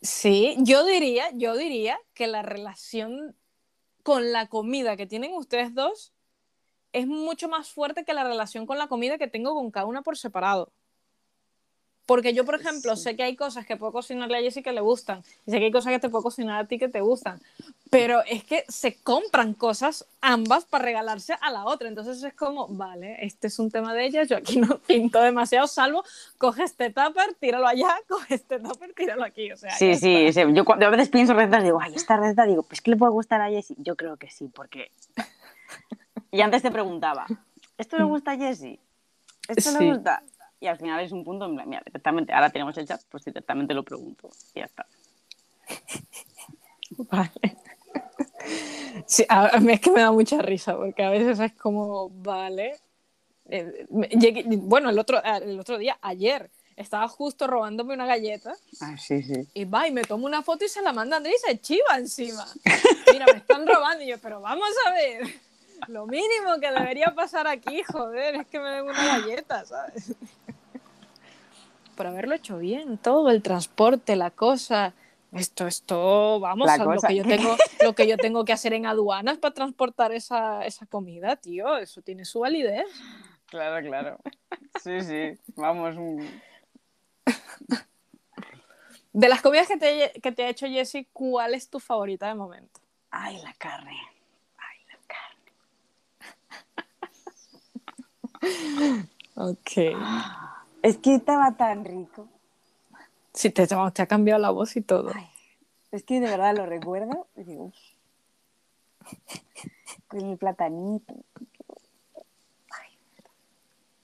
Sí, 0.00 0.56
yo 0.58 0.84
diría, 0.84 1.26
yo 1.34 1.54
diría 1.56 1.98
que 2.14 2.26
la 2.26 2.42
relación 2.42 3.36
con 4.02 4.32
la 4.32 4.46
comida 4.48 4.96
que 4.96 5.06
tienen 5.06 5.32
ustedes 5.34 5.74
dos 5.74 6.12
es 6.92 7.06
mucho 7.06 7.48
más 7.48 7.70
fuerte 7.70 8.04
que 8.04 8.14
la 8.14 8.24
relación 8.24 8.66
con 8.66 8.78
la 8.78 8.88
comida 8.88 9.18
que 9.18 9.28
tengo 9.28 9.54
con 9.54 9.70
cada 9.70 9.86
una 9.86 10.02
por 10.02 10.16
separado. 10.16 10.70
Porque 12.06 12.34
yo, 12.34 12.44
por 12.44 12.56
ejemplo, 12.56 12.96
sé 12.96 13.14
que 13.14 13.22
hay 13.22 13.36
cosas 13.36 13.64
que 13.64 13.76
puedo 13.76 13.92
cocinarle 13.92 14.36
a 14.36 14.40
Jessie 14.40 14.62
que 14.62 14.72
le 14.72 14.80
gustan, 14.80 15.22
y 15.46 15.52
sé 15.52 15.58
que 15.58 15.66
hay 15.66 15.70
cosas 15.70 15.92
que 15.92 16.00
te 16.00 16.08
puedo 16.08 16.24
cocinar 16.24 16.60
a 16.60 16.66
ti 16.66 16.78
que 16.78 16.88
te 16.88 17.00
gustan, 17.00 17.40
pero 17.90 18.22
es 18.24 18.42
que 18.42 18.64
se 18.68 18.96
compran 18.96 19.54
cosas 19.54 20.04
ambas 20.20 20.64
para 20.64 20.84
regalarse 20.84 21.34
a 21.40 21.50
la 21.52 21.64
otra. 21.64 21.88
Entonces 21.88 22.22
es 22.22 22.34
como, 22.34 22.66
vale, 22.68 23.24
este 23.24 23.46
es 23.46 23.58
un 23.58 23.70
tema 23.70 23.94
de 23.94 24.04
ellas, 24.04 24.28
yo 24.28 24.36
aquí 24.36 24.58
no 24.58 24.78
pinto 24.86 25.20
demasiado, 25.20 25.68
salvo, 25.68 26.02
coge 26.38 26.64
este 26.64 26.90
tupper, 26.90 27.34
tíralo 27.38 27.68
allá, 27.68 27.94
coge 28.08 28.34
este 28.34 28.58
tupper, 28.58 28.92
tíralo 28.94 29.24
aquí. 29.24 29.52
O 29.52 29.56
sea, 29.56 29.70
Sí, 29.76 29.94
sí, 29.94 30.32
sí. 30.32 30.40
Yo 30.52 30.64
cuando 30.64 30.86
a 30.86 30.90
veces 30.90 31.08
pienso 31.08 31.34
recetas 31.34 31.62
digo, 31.62 31.78
ay, 31.80 31.94
esta 31.94 32.16
receta, 32.16 32.44
digo, 32.46 32.64
pues 32.64 32.80
¿qué 32.80 32.90
le 32.90 32.96
puede 32.96 33.12
gustar 33.12 33.40
a 33.40 33.48
Jessie? 33.48 33.76
Yo 33.78 33.94
creo 33.94 34.16
que 34.16 34.28
sí, 34.28 34.50
porque... 34.52 34.90
Y 36.30 36.40
antes 36.40 36.62
te 36.62 36.70
preguntaba, 36.70 37.26
¿esto 37.78 37.96
le 37.96 38.04
gusta 38.04 38.32
a 38.32 38.36
Jessie? 38.36 38.78
¿Esto 39.48 39.70
Sí. 39.72 39.78
le 39.78 39.92
gusta? 39.94 40.22
Y 40.60 40.66
al 40.66 40.78
final 40.78 41.00
es 41.04 41.10
un 41.12 41.24
punto, 41.24 41.46
en 41.46 41.54
plan, 41.56 41.68
mira, 41.68 41.82
directamente, 41.84 42.32
ahora 42.32 42.50
tenemos 42.50 42.76
el 42.78 42.86
chat, 42.86 43.02
pues 43.10 43.24
directamente 43.24 43.74
lo 43.74 43.82
pregunto 43.82 44.30
y 44.54 44.60
ya 44.60 44.66
está. 44.66 44.86
Vale. 47.10 47.30
Sí, 49.06 49.24
a 49.28 49.58
mí 49.58 49.72
es 49.72 49.80
que 49.80 49.90
me 49.90 50.00
da 50.00 50.12
mucha 50.12 50.40
risa, 50.42 50.76
porque 50.76 51.02
a 51.02 51.10
veces 51.10 51.38
es 51.40 51.52
como, 51.54 52.10
vale. 52.10 52.78
Eh, 53.48 53.86
llegué- 54.10 54.44
bueno, 54.58 54.90
el 54.90 54.98
otro, 54.98 55.18
eh, 55.18 55.40
el 55.42 55.58
otro 55.58 55.78
día, 55.78 55.98
ayer, 56.02 56.50
estaba 56.76 57.08
justo 57.08 57.46
robándome 57.46 57.94
una 57.94 58.06
galleta 58.06 58.54
Ah, 58.80 58.96
sí, 58.98 59.22
sí. 59.22 59.46
y 59.54 59.64
va 59.64 59.86
y 59.88 59.92
me 59.92 60.02
tomo 60.02 60.26
una 60.26 60.42
foto 60.42 60.64
y 60.64 60.68
se 60.68 60.80
la 60.82 60.92
manda 60.92 61.16
Andrés 61.18 61.36
y 61.46 61.50
se 61.50 61.60
chiva 61.60 61.96
encima. 61.98 62.46
Mira, 63.12 63.26
me 63.26 63.38
están 63.38 63.66
robando 63.66 64.02
y 64.04 64.08
yo, 64.08 64.18
pero 64.18 64.40
vamos 64.40 64.68
a 64.86 64.90
ver. 64.92 65.22
Lo 65.88 66.06
mínimo 66.06 66.60
que 66.60 66.70
debería 66.70 67.12
pasar 67.14 67.46
aquí, 67.46 67.82
joder, 67.82 68.36
es 68.36 68.46
que 68.46 68.58
me 68.58 68.70
den 68.70 68.84
una 68.84 69.18
galleta, 69.18 69.64
¿sabes? 69.64 70.14
Por 71.96 72.06
haberlo 72.06 72.34
hecho 72.34 72.58
bien, 72.58 72.98
todo, 72.98 73.30
el 73.30 73.42
transporte, 73.42 74.16
la 74.16 74.30
cosa. 74.30 74.94
Esto, 75.32 75.66
esto, 75.66 76.40
vamos, 76.40 76.68
a 76.68 76.76
lo 76.84 77.00
que, 77.00 77.16
yo 77.16 77.24
tengo, 77.24 77.56
lo 77.82 77.94
que 77.94 78.06
yo 78.06 78.18
tengo 78.18 78.44
que 78.44 78.52
hacer 78.52 78.74
en 78.74 78.84
aduanas 78.84 79.38
para 79.38 79.54
transportar 79.54 80.12
esa, 80.12 80.66
esa 80.66 80.84
comida, 80.86 81.36
tío, 81.36 81.78
eso 81.78 82.02
tiene 82.02 82.24
su 82.24 82.40
validez. 82.40 82.86
Claro, 83.46 83.86
claro. 83.86 84.18
Sí, 84.82 85.00
sí. 85.00 85.38
Vamos, 85.56 85.96
un... 85.96 86.42
De 89.12 89.28
las 89.28 89.42
comidas 89.42 89.68
que 89.68 89.76
te, 89.76 90.12
que 90.22 90.32
te 90.32 90.44
ha 90.44 90.48
hecho 90.48 90.66
Jessie, 90.66 91.06
¿cuál 91.12 91.54
es 91.54 91.68
tu 91.68 91.78
favorita 91.80 92.28
de 92.28 92.34
momento? 92.34 92.80
Ay, 93.10 93.40
la 93.42 93.52
carne. 93.54 93.96
Ay, 94.56 94.78
la 94.88 94.98
carne. 95.06 95.52
Ok. 99.34 99.96
Es 100.82 100.98
que 100.98 101.14
estaba 101.14 101.56
tan 101.56 101.86
rico. 101.86 102.28
Sí, 103.32 103.48
te, 103.48 103.66
te 103.66 104.02
ha 104.02 104.06
cambiado 104.06 104.38
la 104.40 104.50
voz 104.50 104.76
y 104.76 104.82
todo. 104.82 105.10
Es 105.90 106.02
que 106.04 106.20
de 106.20 106.28
verdad 106.28 106.54
lo 106.54 106.66
recuerdo 106.66 107.28
y 107.36 107.44
digo, 107.44 107.64
"Uf". 107.64 107.74
con 110.06 110.20
el 110.20 110.36
platanito. 110.36 111.14
Ay. 112.70 112.90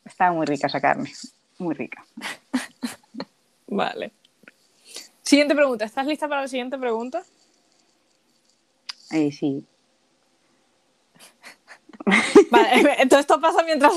Estaba 0.04 0.32
muy 0.32 0.46
rica 0.46 0.66
esa 0.66 0.80
carne, 0.80 1.12
muy 1.58 1.74
rica. 1.74 2.04
Vale. 3.66 4.12
Siguiente 5.22 5.54
pregunta. 5.54 5.84
¿Estás 5.84 6.06
lista 6.06 6.26
para 6.26 6.42
la 6.42 6.48
siguiente 6.48 6.78
pregunta? 6.78 7.22
Eh, 9.10 9.30
sí. 9.30 9.66
Vale, 12.50 13.06
todo 13.08 13.20
esto 13.20 13.40
pasa 13.40 13.62
mientras 13.62 13.92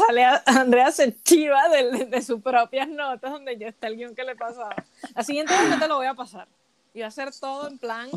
Andrea 0.45 0.91
se 0.91 1.15
chiva 1.23 1.69
de, 1.69 2.05
de 2.05 2.21
sus 2.21 2.41
propias 2.41 2.87
notas 2.89 3.31
donde 3.31 3.57
ya 3.57 3.67
está 3.67 3.87
el 3.87 3.97
guion 3.97 4.15
que 4.15 4.23
le 4.23 4.35
pasaba. 4.35 4.75
La 5.15 5.23
siguiente 5.23 5.53
vez 5.53 5.69
no 5.69 5.79
te 5.79 5.87
lo 5.87 5.95
voy 5.97 6.07
a 6.07 6.13
pasar. 6.13 6.47
Y 6.93 7.01
va 7.01 7.07
a 7.07 7.11
ser 7.11 7.31
todo 7.39 7.67
en 7.67 7.77
plan, 7.77 8.09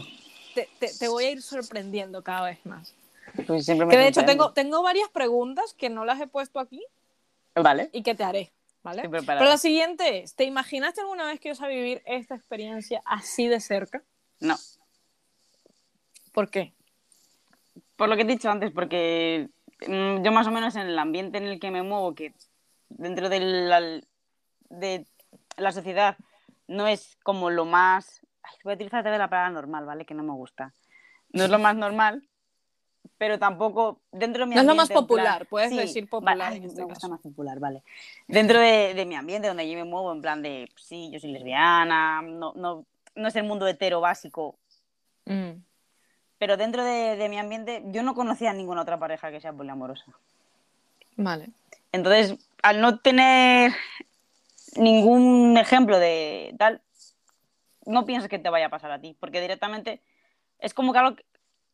te, 0.55 0.68
te- 0.78 0.93
te 0.99 1.09
voy 1.09 1.24
a 1.26 1.30
ir 1.30 1.43
sorprendiendo 1.43 2.22
cada 2.22 2.47
vez 2.47 2.59
más. 2.66 2.95
Pues 3.47 3.66
Que 3.66 3.74
de 3.74 3.82
hecho 4.09 4.20
sorprende. 4.20 4.24
tengo, 4.26 4.53
tengo 4.53 4.82
varias 4.82 5.09
preguntas 5.09 5.74
que 5.74 5.89
no 5.91 6.05
las 6.05 6.20
he 6.20 6.26
puesto 6.26 6.59
aquí 6.61 6.85
Vale. 7.55 7.89
y 7.93 8.03
que 8.03 8.14
te 8.14 8.24
haré. 8.24 8.53
¿Vale? 8.82 9.09
Pero 9.09 9.45
la 9.47 9.57
siguiente 9.57 10.18
es, 10.24 10.35
¿te 10.35 10.45
imaginaste 10.45 11.01
alguna 11.01 11.24
vez 11.24 11.41
que 11.41 11.49
ibas 11.49 11.62
a 11.62 11.68
vivir 11.68 12.03
esta 12.05 12.35
experiencia 12.35 13.01
así 13.07 13.49
de 13.49 13.59
cerca? 13.61 14.03
No. 14.41 14.57
¿Por 16.32 16.51
qué? 16.51 16.74
Por 17.97 18.09
lo 18.09 18.16
que 18.16 18.22
he 18.22 18.26
dicho 18.26 18.51
antes, 18.51 18.72
porque 18.72 19.49
yo 19.81 20.33
más 20.33 20.47
o 20.47 20.51
menos 20.51 20.77
en 20.77 20.83
el 20.83 20.99
ambiente 20.99 21.39
en 21.39 21.45
el 21.45 21.61
que 21.61 21.70
me 21.70 21.83
muevo, 21.83 22.14
que 22.14 22.33
dentro 22.89 23.29
de 23.29 23.41
la, 23.41 23.81
de 24.70 25.07
la 25.57 25.72
sociedad 25.72 26.16
no 26.68 26.87
es 26.87 27.16
como 27.22 27.51
lo 27.51 27.64
más... 27.64 28.20
Ay, 28.43 28.57
voy 28.64 28.72
a 28.72 28.77
utilizar 28.77 29.01
otra 29.01 29.11
vez 29.12 29.18
la 29.18 29.29
palabra 29.29 29.51
normal, 29.51 29.85
¿vale? 29.87 30.05
Que 30.05 30.14
no 30.14 30.22
me 30.22 30.33
gusta. 30.33 30.72
No 31.33 31.45
es 31.45 31.51
lo 31.51 31.59
más 31.59 31.75
normal, 31.77 32.22
pero 33.18 33.39
tampoco 33.39 34.01
dentro 34.12 34.45
de 34.45 34.47
mi 34.51 34.55
No 34.55 34.61
es 34.61 34.66
lo 34.66 34.72
ambiente... 34.72 34.77
más 34.77 34.91
en 34.91 34.95
plan- 34.95 35.05
popular, 35.05 35.47
puedes 35.47 35.70
decir 35.77 36.09
popular 36.09 36.37
vale, 36.39 36.57
en 36.57 36.64
este 36.64 36.81
me 36.81 36.85
gusta 36.87 37.09
más 37.09 37.20
popular, 37.20 37.59
vale. 37.59 37.83
Dentro 38.29 38.59
de, 38.61 38.95
de 38.95 39.05
mi 39.07 39.14
ambiente 39.16 39.49
donde 39.49 39.68
yo 39.68 39.77
me 39.77 39.85
muevo, 39.85 40.12
en 40.12 40.22
plan 40.22 40.43
de, 40.43 40.68
sí, 40.77 41.11
yo 41.12 41.18
soy 41.18 41.33
lesbiana, 41.33 42.22
no, 42.22 42.53
no, 42.55 42.85
no 43.14 43.29
es 43.29 43.37
el 43.37 43.45
mundo 43.45 43.66
hetero 43.66 44.01
básico, 44.01 44.57
Mm. 45.27 45.53
Pero 46.45 46.59
dentro 46.59 46.84
de, 46.84 47.16
de 47.16 47.30
mi 47.30 47.38
ambiente 47.38 47.82
yo 47.86 48.03
no 48.03 48.14
conocía 48.14 48.51
a 48.51 48.53
ninguna 48.53 48.82
otra 48.82 48.99
pareja 48.99 49.30
que 49.30 49.40
sea 49.40 49.55
poliamorosa. 49.55 50.05
Vale. 51.16 51.49
Entonces, 51.90 52.34
al 52.62 52.82
no 52.82 52.99
tener 52.99 53.72
ningún 54.76 55.57
ejemplo 55.57 55.99
de 55.99 56.55
tal, 56.59 56.82
no 57.86 58.05
pienses 58.05 58.28
que 58.28 58.38
te 58.38 58.51
vaya 58.51 58.66
a 58.66 58.68
pasar 58.68 58.90
a 58.90 59.01
ti, 59.01 59.16
porque 59.18 59.40
directamente 59.40 60.03
es 60.59 60.74
como 60.74 60.92
que 60.92 60.99
algo... 60.99 61.16
que- 61.16 61.24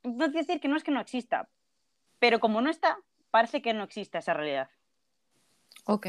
No 0.04 0.26
es 0.26 0.32
decir 0.32 0.60
que 0.60 0.68
no 0.68 0.76
es 0.76 0.84
que 0.84 0.92
no 0.92 1.00
exista, 1.00 1.48
pero 2.20 2.38
como 2.38 2.60
no 2.60 2.70
está, 2.70 2.96
parece 3.32 3.62
que 3.62 3.74
no 3.74 3.82
existe 3.82 4.18
esa 4.18 4.34
realidad. 4.34 4.68
Ok. 5.86 6.06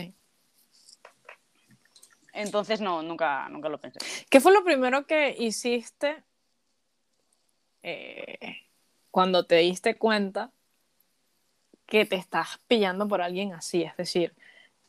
Entonces, 2.34 2.80
no, 2.80 3.01
nunca, 3.01 3.49
nunca 3.49 3.70
lo 3.70 3.80
pensé. 3.80 3.97
¿Qué 4.30 4.39
fue 4.39 4.53
lo 4.53 4.64
primero 4.64 5.07
que 5.07 5.36
hiciste 5.36 6.24
eh, 7.84 8.38
cuando 9.11 9.45
te 9.45 9.55
diste 9.57 9.97
cuenta 9.97 10.51
que 11.86 12.05
te 12.05 12.15
estás 12.15 12.59
pillando 12.67 13.07
por 13.07 13.21
alguien 13.21 13.53
así? 13.53 13.84
Es 13.84 13.95
decir, 13.97 14.34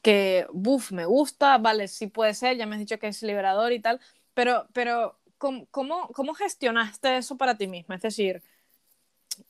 que, 0.02 0.46
buf, 0.52 0.92
me 0.92 1.06
gusta, 1.06 1.58
vale, 1.58 1.88
sí 1.88 2.08
puede 2.08 2.34
ser, 2.34 2.56
ya 2.56 2.66
me 2.66 2.76
has 2.76 2.80
dicho 2.80 2.98
que 2.98 3.08
es 3.08 3.22
liberador 3.22 3.72
y 3.72 3.80
tal, 3.80 4.00
Pero, 4.34 4.68
pero 4.74 5.18
¿cómo, 5.38 5.66
cómo, 5.70 6.08
cómo 6.08 6.34
gestionaste 6.34 7.18
eso 7.18 7.36
para 7.38 7.56
ti 7.56 7.68
misma? 7.68 7.96
Es 7.96 8.02
decir, 8.02 8.42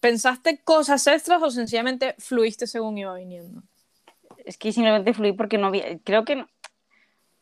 ¿pensaste 0.00 0.58
cosas 0.62 1.06
extras 1.06 1.42
o 1.42 1.50
sencillamente 1.50 2.14
fluiste 2.18 2.66
según 2.66 2.98
iba 2.98 3.14
viniendo? 3.14 3.62
Es 4.44 4.56
que 4.58 4.72
simplemente 4.72 5.14
fluí 5.14 5.32
porque 5.32 5.58
no 5.58 5.68
había, 5.68 5.98
creo 6.00 6.24
que, 6.24 6.36
no- 6.36 6.48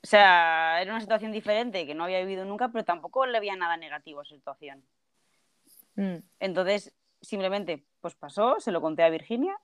o 0.02 0.06
sea, 0.06 0.80
era 0.82 0.92
una 0.92 1.00
situación 1.00 1.32
diferente 1.32 1.86
que 1.86 1.94
no 1.94 2.04
había 2.04 2.20
vivido 2.20 2.44
nunca, 2.44 2.70
pero 2.70 2.84
tampoco 2.84 3.26
le 3.26 3.36
había 3.38 3.56
nada 3.56 3.76
negativo 3.76 4.20
a 4.20 4.22
esa 4.24 4.34
situación. 4.34 4.82
Mm. 6.00 6.22
Entonces, 6.40 6.94
simplemente, 7.20 7.84
pues 8.00 8.14
pasó, 8.14 8.58
se 8.58 8.72
lo 8.72 8.80
conté 8.80 9.02
a 9.02 9.10
Virginia. 9.10 9.54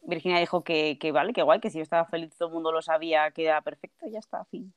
Virginia 0.00 0.38
dijo 0.38 0.64
que, 0.64 0.96
que 0.98 1.12
vale, 1.12 1.34
que 1.34 1.42
guay, 1.42 1.60
que 1.60 1.68
si 1.68 1.76
yo 1.76 1.82
estaba 1.82 2.06
feliz, 2.06 2.34
todo 2.38 2.48
el 2.48 2.54
mundo 2.54 2.72
lo 2.72 2.80
sabía, 2.80 3.30
que 3.30 3.44
era 3.44 3.60
perfecto, 3.60 4.08
y 4.08 4.12
ya 4.12 4.18
está, 4.18 4.46
fin. 4.46 4.72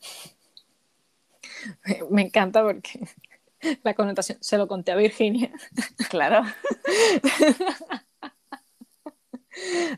Me 2.10 2.22
encanta 2.22 2.62
porque 2.62 2.98
la 3.82 3.92
connotación, 3.92 4.38
se 4.40 4.56
lo 4.56 4.66
conté 4.66 4.92
a 4.92 4.96
Virginia. 4.96 5.52
Claro. 6.08 6.42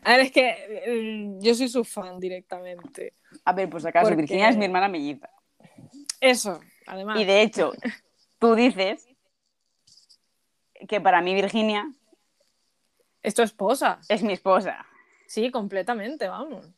A 0.03 0.11
ver, 0.11 0.21
es 0.21 0.33
que 0.33 0.51
eh, 0.69 1.37
yo 1.39 1.55
soy 1.55 1.69
su 1.69 1.85
fan 1.85 2.19
directamente. 2.19 3.15
A 3.45 3.53
ver, 3.53 3.71
pues 3.71 3.87
acaso, 3.87 4.09
Porque- 4.09 4.23
Virginia 4.23 4.49
es 4.49 4.57
mi 4.57 4.65
hermana 4.65 4.89
melliza. 4.89 5.31
Eso, 6.21 6.61
además. 6.87 7.21
Y 7.21 7.25
de 7.25 7.43
hecho, 7.43 7.73
tú 8.39 8.55
dices 8.55 9.09
que 10.89 11.01
para 11.01 11.21
mí 11.23 11.35
Virginia 11.35 11.91
Es 13.23 13.35
tu 13.35 13.43
esposa. 13.43 13.99
es 14.09 14.23
mi 14.23 14.33
esposa. 14.33 14.87
Sí, 15.27 15.51
completamente, 15.51 16.29
vamos. 16.29 16.71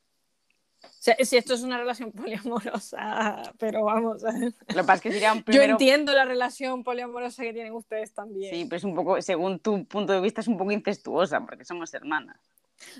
Sea, 1.00 1.16
si 1.22 1.36
esto 1.36 1.54
es 1.54 1.62
una 1.62 1.76
relación 1.78 2.12
poliamorosa, 2.12 3.42
pero 3.58 3.84
vamos. 3.84 4.22
Lo 4.22 4.30
que 4.74 4.74
pasa 4.74 4.94
es 4.94 5.00
que 5.00 5.12
sería 5.12 5.32
un 5.32 5.38
Yo 5.40 5.44
primero... 5.44 5.72
entiendo 5.72 6.12
la 6.12 6.24
relación 6.24 6.84
poliamorosa 6.84 7.42
que 7.42 7.52
tienen 7.52 7.72
ustedes 7.72 8.14
también. 8.14 8.54
Sí, 8.54 8.64
pero 8.64 8.76
es 8.76 8.84
un 8.84 8.94
poco, 8.94 9.20
según 9.20 9.58
tu 9.58 9.84
punto 9.86 10.12
de 10.12 10.20
vista, 10.20 10.40
es 10.40 10.48
un 10.48 10.56
poco 10.56 10.70
incestuosa, 10.70 11.44
porque 11.44 11.64
somos 11.64 11.92
hermanas. 11.94 12.38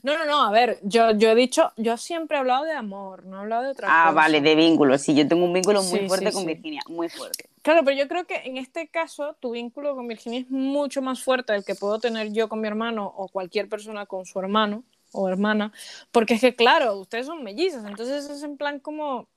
No, 0.03 0.17
no, 0.19 0.25
no, 0.25 0.43
a 0.43 0.51
ver, 0.51 0.79
yo, 0.83 1.13
yo 1.13 1.31
he 1.31 1.35
dicho, 1.35 1.73
yo 1.77 1.97
siempre 1.97 2.37
he 2.37 2.41
hablado 2.41 2.65
de 2.65 2.73
amor, 2.73 3.25
no 3.25 3.37
he 3.37 3.41
hablado 3.41 3.63
de 3.65 3.71
otra 3.71 3.89
Ah, 3.89 4.07
cosa. 4.07 4.15
vale, 4.15 4.41
de 4.41 4.55
vínculos. 4.55 5.03
Sí, 5.03 5.15
yo 5.15 5.27
tengo 5.29 5.45
un 5.45 5.53
vínculo 5.53 5.83
muy 5.83 6.01
Sí, 6.01 6.07
fuerte 6.09 6.27
sí, 6.27 6.33
con 6.33 6.43
sí. 6.43 6.49
Virginia, 6.49 6.83
muy 6.89 7.09
fuerte. 7.09 7.49
Claro, 7.63 7.83
pero 7.85 7.97
yo 7.97 8.09
creo 8.09 8.27
que 8.27 8.37
en 8.45 8.57
este 8.57 8.89
caso 8.89 9.37
tu 9.41 9.53
vínculo 9.53 9.95
con 9.95 10.09
Virginia 10.09 10.41
es 10.41 10.51
mucho 10.51 11.03
más 11.03 11.23
fuerte 11.23 11.53
del 11.53 11.65
que 11.65 11.75
puedo 11.75 11.99
tener 11.99 12.33
yo 12.33 12.49
con 12.49 12.61
mi 12.61 12.69
hermano 12.69 13.07
o 13.17 13.29
cualquier 13.29 13.69
persona 13.69 14.07
con 14.07 14.25
su 14.27 14.39
hermano 14.39 14.85
o 15.13 15.29
hermana, 15.29 15.73
porque 16.13 16.35
es 16.35 16.41
que, 16.41 16.55
claro, 16.55 16.97
ustedes 16.97 17.27
son 17.27 17.43
mellizas, 17.43 17.85
entonces 17.85 18.29
es 18.29 18.43
en 18.43 18.57
plan 18.57 18.79
como 18.81 19.29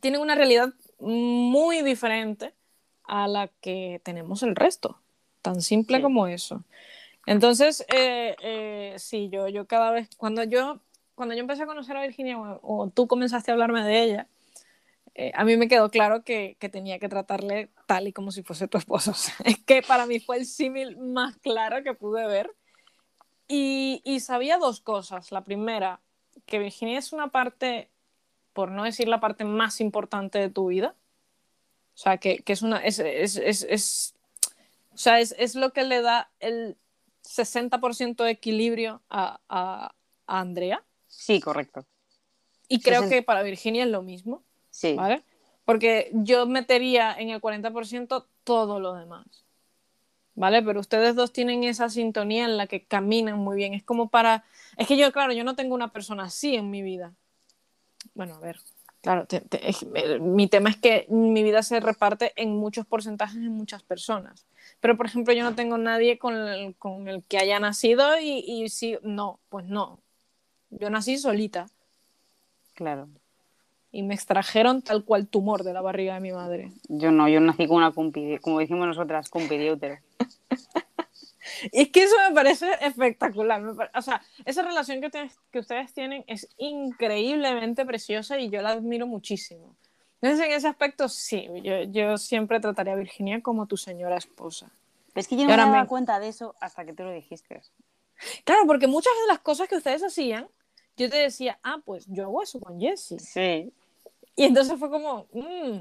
tienen 0.00 0.20
una 0.20 0.34
realidad 0.34 0.70
muy 0.98 1.82
diferente 1.82 2.54
a 3.04 3.26
la 3.28 3.48
que 3.60 4.00
tenemos 4.04 4.42
el 4.42 4.54
resto, 4.56 4.98
tan 5.42 5.60
simple 5.62 6.00
como 6.00 6.26
eso. 6.26 6.64
Entonces, 7.26 7.84
eh, 7.94 8.34
eh, 8.42 8.94
sí, 8.98 9.28
yo, 9.30 9.48
yo 9.48 9.66
cada 9.66 9.90
vez, 9.90 10.08
cuando 10.16 10.42
yo, 10.44 10.80
cuando 11.14 11.34
yo 11.34 11.40
empecé 11.40 11.62
a 11.62 11.66
conocer 11.66 11.96
a 11.96 12.02
Virginia 12.02 12.38
o, 12.38 12.60
o 12.62 12.90
tú 12.90 13.06
comenzaste 13.06 13.50
a 13.50 13.54
hablarme 13.54 13.84
de 13.84 14.02
ella, 14.02 14.26
eh, 15.14 15.32
a 15.34 15.44
mí 15.44 15.56
me 15.56 15.68
quedó 15.68 15.90
claro 15.90 16.24
que, 16.24 16.56
que 16.58 16.68
tenía 16.68 16.98
que 16.98 17.08
tratarle 17.08 17.70
tal 17.86 18.08
y 18.08 18.12
como 18.12 18.30
si 18.30 18.42
fuese 18.42 18.68
tu 18.68 18.78
esposo. 18.78 19.10
O 19.12 19.14
sea, 19.14 19.34
es 19.44 19.58
que 19.58 19.82
para 19.82 20.06
mí 20.06 20.20
fue 20.20 20.38
el 20.38 20.46
símil 20.46 20.96
más 20.98 21.36
claro 21.38 21.82
que 21.82 21.94
pude 21.94 22.26
ver. 22.26 22.50
Y, 23.48 24.00
y 24.04 24.20
sabía 24.20 24.58
dos 24.58 24.80
cosas. 24.80 25.32
La 25.32 25.44
primera, 25.44 26.00
que 26.46 26.58
Virginia 26.60 26.98
es 26.98 27.12
una 27.12 27.28
parte, 27.28 27.90
por 28.52 28.70
no 28.70 28.84
decir 28.84 29.08
la 29.08 29.20
parte 29.20 29.44
más 29.44 29.80
importante 29.80 30.38
de 30.38 30.50
tu 30.50 30.68
vida. 30.68 30.94
O 31.94 31.98
sea, 31.98 32.18
que, 32.18 32.38
que 32.38 32.52
es 32.52 32.62
una. 32.62 32.78
Es, 32.78 32.98
es, 33.00 33.36
es, 33.36 33.66
es- 33.68 34.14
o 34.92 34.96
sea, 34.96 35.20
es, 35.20 35.34
es 35.38 35.54
lo 35.54 35.72
que 35.72 35.82
le 35.84 36.00
da 36.02 36.30
el 36.40 36.76
60% 37.22 38.24
de 38.24 38.30
equilibrio 38.30 39.02
a, 39.08 39.40
a, 39.48 39.94
a 40.26 40.40
Andrea. 40.40 40.82
Sí, 41.06 41.40
correcto. 41.40 41.86
Y 42.68 42.80
creo 42.80 43.00
60. 43.00 43.16
que 43.16 43.22
para 43.22 43.42
Virginia 43.42 43.84
es 43.84 43.90
lo 43.90 44.02
mismo. 44.02 44.42
Sí. 44.70 44.94
¿vale? 44.94 45.24
Porque 45.64 46.10
yo 46.12 46.46
metería 46.46 47.12
en 47.18 47.30
el 47.30 47.40
40% 47.40 48.26
todo 48.44 48.80
lo 48.80 48.94
demás, 48.94 49.26
¿vale? 50.34 50.62
Pero 50.62 50.80
ustedes 50.80 51.14
dos 51.14 51.32
tienen 51.32 51.64
esa 51.64 51.88
sintonía 51.88 52.44
en 52.44 52.56
la 52.56 52.66
que 52.66 52.84
caminan 52.84 53.38
muy 53.38 53.56
bien. 53.56 53.74
Es 53.74 53.82
como 53.84 54.08
para... 54.08 54.44
Es 54.76 54.86
que 54.88 54.96
yo, 54.96 55.12
claro, 55.12 55.32
yo 55.32 55.44
no 55.44 55.56
tengo 55.56 55.74
una 55.74 55.92
persona 55.92 56.24
así 56.24 56.54
en 56.56 56.70
mi 56.70 56.82
vida. 56.82 57.14
Bueno, 58.14 58.36
a 58.36 58.40
ver, 58.40 58.58
claro, 59.02 59.26
te- 59.26 59.40
te- 59.42 59.68
es- 59.68 59.86
eh, 59.94 60.18
mi 60.18 60.48
tema 60.48 60.70
es 60.70 60.76
que 60.76 61.06
mi 61.08 61.42
vida 61.42 61.62
se 61.62 61.78
reparte 61.80 62.32
en 62.36 62.56
muchos 62.56 62.86
porcentajes 62.86 63.36
en 63.36 63.52
muchas 63.52 63.82
personas. 63.82 64.46
Pero, 64.80 64.96
por 64.96 65.06
ejemplo, 65.06 65.34
yo 65.34 65.44
no 65.44 65.54
tengo 65.54 65.76
nadie 65.78 66.18
con 66.18 66.34
el, 66.36 66.74
con 66.76 67.06
el 67.08 67.22
que 67.24 67.38
haya 67.38 67.60
nacido 67.60 68.18
y, 68.18 68.38
y 68.46 68.68
sí, 68.70 68.96
no, 69.02 69.38
pues 69.50 69.66
no. 69.66 70.00
Yo 70.70 70.88
nací 70.90 71.18
solita 71.18 71.66
Claro. 72.74 73.08
y 73.92 74.02
me 74.02 74.14
extrajeron 74.14 74.80
tal 74.82 75.04
cual 75.04 75.26
tumor 75.26 75.64
de 75.64 75.74
la 75.74 75.82
barriga 75.82 76.14
de 76.14 76.20
mi 76.20 76.32
madre. 76.32 76.72
Yo 76.88 77.10
no, 77.10 77.28
yo 77.28 77.40
nací 77.40 77.66
con 77.66 77.76
una 77.78 77.92
compi, 77.92 78.24
de- 78.24 78.38
como 78.38 78.58
decimos 78.60 78.86
nosotras, 78.86 79.28
compi 79.28 79.58
de 79.58 79.72
útero. 79.72 79.98
Y 81.72 81.82
es 81.82 81.88
que 81.90 82.04
eso 82.04 82.14
me 82.28 82.34
parece 82.34 82.68
espectacular. 82.80 83.60
me 83.60 83.74
pare- 83.74 83.90
O 83.94 84.00
sea, 84.02 84.22
esa 84.46 84.62
relación 84.62 85.00
que, 85.00 85.10
que 85.50 85.58
ustedes 85.58 85.92
tienen 85.92 86.24
es 86.26 86.48
increíblemente 86.58 87.84
preciosa 87.84 88.38
y 88.38 88.48
yo 88.50 88.62
la 88.62 88.70
admiro 88.70 89.06
muchísimo. 89.06 89.74
Entonces, 90.22 90.46
en 90.46 90.52
ese 90.52 90.68
aspecto, 90.68 91.08
sí, 91.08 91.48
yo, 91.62 91.82
yo 91.84 92.18
siempre 92.18 92.60
trataré 92.60 92.92
a 92.92 92.96
Virginia 92.96 93.40
como 93.42 93.66
tu 93.66 93.76
señora 93.76 94.16
esposa. 94.16 94.70
Pero 95.12 95.20
es 95.22 95.28
que 95.28 95.36
yo 95.36 95.42
no 95.44 95.48
me 95.48 95.56
daba 95.56 95.82
me- 95.82 95.88
cuenta 95.88 96.20
de 96.20 96.28
eso 96.28 96.54
hasta 96.60 96.84
que 96.84 96.92
tú 96.92 97.04
lo 97.04 97.12
dijiste. 97.12 97.62
Claro, 98.44 98.62
porque 98.66 98.86
muchas 98.86 99.12
de 99.22 99.28
las 99.32 99.40
cosas 99.40 99.68
que 99.68 99.76
ustedes 99.76 100.02
hacían, 100.02 100.48
yo 100.96 101.08
te 101.08 101.16
decía, 101.16 101.58
ah, 101.62 101.78
pues 101.84 102.06
yo 102.06 102.24
hago 102.24 102.42
eso 102.42 102.60
con 102.60 102.78
Jessie. 102.78 103.18
Sí. 103.18 103.72
Y 104.36 104.44
entonces 104.44 104.78
fue 104.78 104.90
como, 104.90 105.26
mm, 105.32 105.78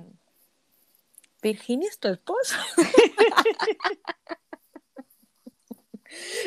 Virginia 1.42 1.90
es 1.90 2.00
tu 2.00 2.08
esposa. 2.08 2.58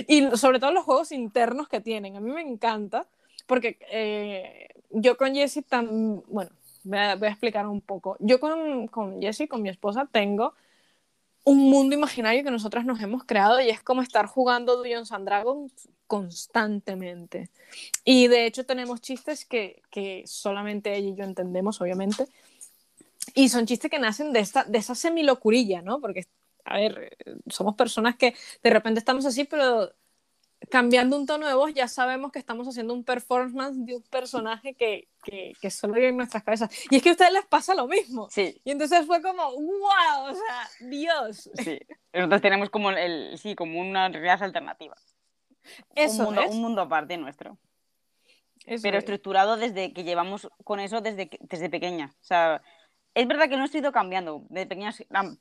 y 0.09 0.29
sobre 0.37 0.59
todo 0.59 0.73
los 0.73 0.85
juegos 0.85 1.13
internos 1.13 1.69
que 1.69 1.81
tienen. 1.81 2.17
A 2.17 2.21
mí 2.21 2.31
me 2.33 2.43
encanta 2.43 3.07
porque 3.47 3.79
eh, 3.91 4.69
yo 4.91 5.17
con 5.17 5.35
Jessie 5.35 5.63
tan, 5.63 6.23
bueno, 6.27 6.51
voy 6.85 6.99
a, 6.99 7.17
voy 7.17 7.29
a 7.29 7.31
explicar 7.31 7.67
un 7.67 7.81
poco. 7.81 8.17
Yo 8.21 8.41
con, 8.41 8.87
con 8.89 9.21
Jessie, 9.21 9.49
con 9.49 9.63
mi 9.63 9.69
esposa, 9.69 10.09
tengo 10.11 10.55
un 11.45 11.59
mundo 11.59 11.95
imaginario 11.95 12.45
que 12.45 12.51
nosotras 12.51 12.85
nos 12.85 13.01
hemos 13.01 13.25
creado 13.25 13.61
y 13.61 13.69
es 13.69 13.83
como 13.83 14.03
estar 14.03 14.27
jugando 14.27 14.77
Dungeons 14.77 15.13
and 15.13 15.27
Dragons 15.27 15.89
constantemente. 16.07 17.51
Y 18.05 18.29
de 18.29 18.47
hecho 18.47 18.65
tenemos 18.65 19.01
chistes 19.01 19.45
que, 19.45 19.83
que 19.91 20.23
solamente 20.27 20.95
ella 20.95 21.09
y 21.09 21.15
yo 21.15 21.25
entendemos, 21.25 21.81
obviamente. 21.81 22.27
Y 23.35 23.49
son 23.49 23.67
chistes 23.67 23.91
que 23.91 23.99
nacen 23.99 24.33
de, 24.33 24.41
esta, 24.41 24.65
de 24.65 24.79
esa 24.79 24.95
semilocurilla, 24.95 25.83
¿no? 25.83 26.01
Porque, 26.01 26.27
a 26.65 26.77
ver, 26.77 27.17
somos 27.49 27.75
personas 27.75 28.17
que 28.17 28.35
de 28.63 28.71
repente 28.71 28.99
estamos 28.99 29.25
así, 29.27 29.45
pero 29.45 29.93
cambiando 30.73 31.19
un 31.19 31.27
tono 31.27 31.47
de 31.47 31.53
voz 31.53 31.75
ya 31.75 31.87
sabemos 31.87 32.33
que 32.33 32.39
estamos 32.39 32.67
haciendo 32.67 32.95
un 32.95 33.05
performance 33.05 33.77
de 33.85 33.97
un 33.97 34.03
personaje 34.05 34.73
que, 34.75 35.07
que, 35.23 35.53
que 35.61 35.71
solo 35.71 35.93
vive 35.93 36.09
en 36.09 36.17
nuestras 36.17 36.43
cabezas. 36.43 36.71
Y 36.91 36.97
es 36.97 37.03
que 37.03 37.11
a 37.11 37.13
ustedes 37.13 37.33
les 37.35 37.45
pasa 37.45 37.75
lo 37.75 37.87
mismo. 37.87 38.29
Sí, 38.31 38.59
Y 38.65 38.71
entonces 38.71 39.05
fue 39.07 39.21
como, 39.21 39.51
wow, 39.53 40.31
o 40.31 40.35
sea, 40.35 40.89
Dios. 40.89 41.51
sí. 41.63 41.79
Nosotros 42.15 42.41
tenemos 42.41 42.71
como 42.71 42.91
el, 42.91 43.37
sí, 43.37 43.55
como 43.55 43.79
una 43.81 44.09
realidad 44.09 44.43
alternativa. 44.43 44.97
Eso 45.95 46.21
un 46.21 46.25
mundo, 46.25 46.41
es. 46.41 46.51
un 46.51 46.61
mundo 46.63 46.81
aparte 46.81 47.19
nuestro. 47.19 47.59
eso 48.65 48.83
pero 48.83 48.97
es. 48.97 49.05
estructurado 49.05 49.57
desde 49.59 49.93
que 49.93 50.05
llevamos 50.05 50.49
con 50.65 50.81
eso 50.81 51.03
desde, 51.03 51.29
que- 51.29 51.39
desde 51.43 51.69
pequeña. 51.69 52.15
O 52.21 52.25
sea, 52.25 52.63
es 53.15 53.29
verdad 53.29 53.51
que 53.51 53.59
no 53.59 53.67
he 53.67 53.77
ido 53.79 53.93
cambiando. 53.93 54.47
De 54.49 54.65
pequeñas, 54.67 55.05
la- 55.11 55.37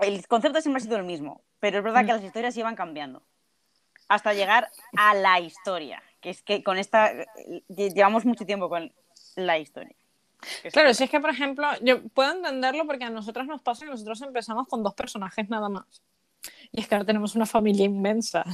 el 0.00 0.26
concepto 0.28 0.60
siempre 0.60 0.82
ha 0.82 0.84
sido 0.84 0.96
el 0.98 1.04
mismo, 1.04 1.42
pero 1.60 1.78
es 1.78 1.84
verdad 1.84 2.00
que 2.04 2.12
Mm. 2.12 2.16
las 2.16 2.24
historias 2.24 2.56
iban 2.58 2.76
cambiando. 2.76 3.22
Hasta 4.10 4.34
llegar 4.34 4.70
a 4.96 5.14
la 5.14 5.38
historia, 5.40 6.02
que 6.20 6.30
es 6.30 6.42
que 6.42 6.62
con 6.64 6.76
esta 6.78 7.12
lle- 7.68 7.94
llevamos 7.94 8.24
mucho 8.26 8.44
tiempo 8.44 8.68
con 8.68 8.92
la 9.36 9.56
historia. 9.58 9.94
Claro, 10.72 10.92
si 10.94 11.04
es 11.04 11.10
que, 11.10 11.20
por 11.20 11.30
ejemplo, 11.30 11.66
yo 11.80 12.02
puedo 12.08 12.32
entenderlo 12.32 12.86
porque 12.86 13.04
a 13.04 13.10
nosotras 13.10 13.46
nos 13.46 13.62
pasa 13.62 13.84
que 13.84 13.90
nosotros 13.92 14.20
empezamos 14.22 14.66
con 14.68 14.82
dos 14.82 14.94
personajes 14.94 15.48
nada 15.48 15.68
más. 15.68 16.02
Y 16.72 16.80
es 16.80 16.88
que 16.88 16.94
ahora 16.96 17.04
tenemos 17.06 17.36
una 17.36 17.46
familia 17.46 17.84
inmensa. 17.84 18.44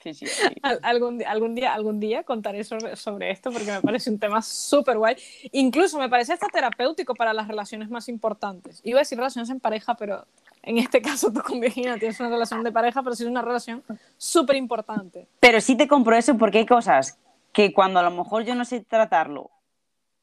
sí, 0.00 0.14
sí, 0.14 0.26
sí. 0.26 0.54
Al- 0.62 0.78
algún, 0.82 1.18
di- 1.18 1.24
algún 1.24 1.54
día, 1.54 1.74
algún 1.74 1.98
día 2.00 2.22
contaré 2.22 2.64
sobre, 2.64 2.94
sobre 2.96 3.30
esto 3.30 3.50
porque 3.50 3.72
me 3.72 3.80
parece 3.82 4.10
un 4.10 4.18
tema 4.18 4.40
súper 4.42 4.98
guay. 4.98 5.16
Incluso 5.52 5.98
me 5.98 6.08
parece 6.08 6.32
hasta 6.34 6.48
terapéutico 6.48 7.14
para 7.14 7.32
las 7.32 7.48
relaciones 7.48 7.88
más 7.90 8.08
importantes. 8.08 8.80
Iba 8.84 8.98
a 8.98 9.02
decir 9.02 9.18
relaciones 9.18 9.50
en 9.50 9.58
pareja, 9.58 9.94
pero 9.96 10.26
en 10.62 10.78
este 10.78 11.02
caso 11.02 11.32
tú 11.32 11.40
con 11.42 11.60
Virginia 11.60 11.98
tienes 11.98 12.18
una 12.20 12.30
relación 12.30 12.62
de 12.62 12.72
pareja, 12.72 13.02
pero 13.02 13.16
sí 13.16 13.24
es 13.24 13.28
una 13.28 13.42
relación 13.42 13.82
súper 14.16 14.56
importante. 14.56 15.28
Pero 15.40 15.60
sí 15.60 15.76
te 15.76 15.88
compro 15.88 16.16
eso 16.16 16.36
porque 16.38 16.58
hay 16.58 16.66
cosas 16.66 17.18
que 17.52 17.72
cuando 17.72 18.00
a 18.00 18.02
lo 18.02 18.10
mejor 18.10 18.44
yo 18.44 18.54
no 18.54 18.64
sé 18.64 18.80
tratarlo 18.80 19.50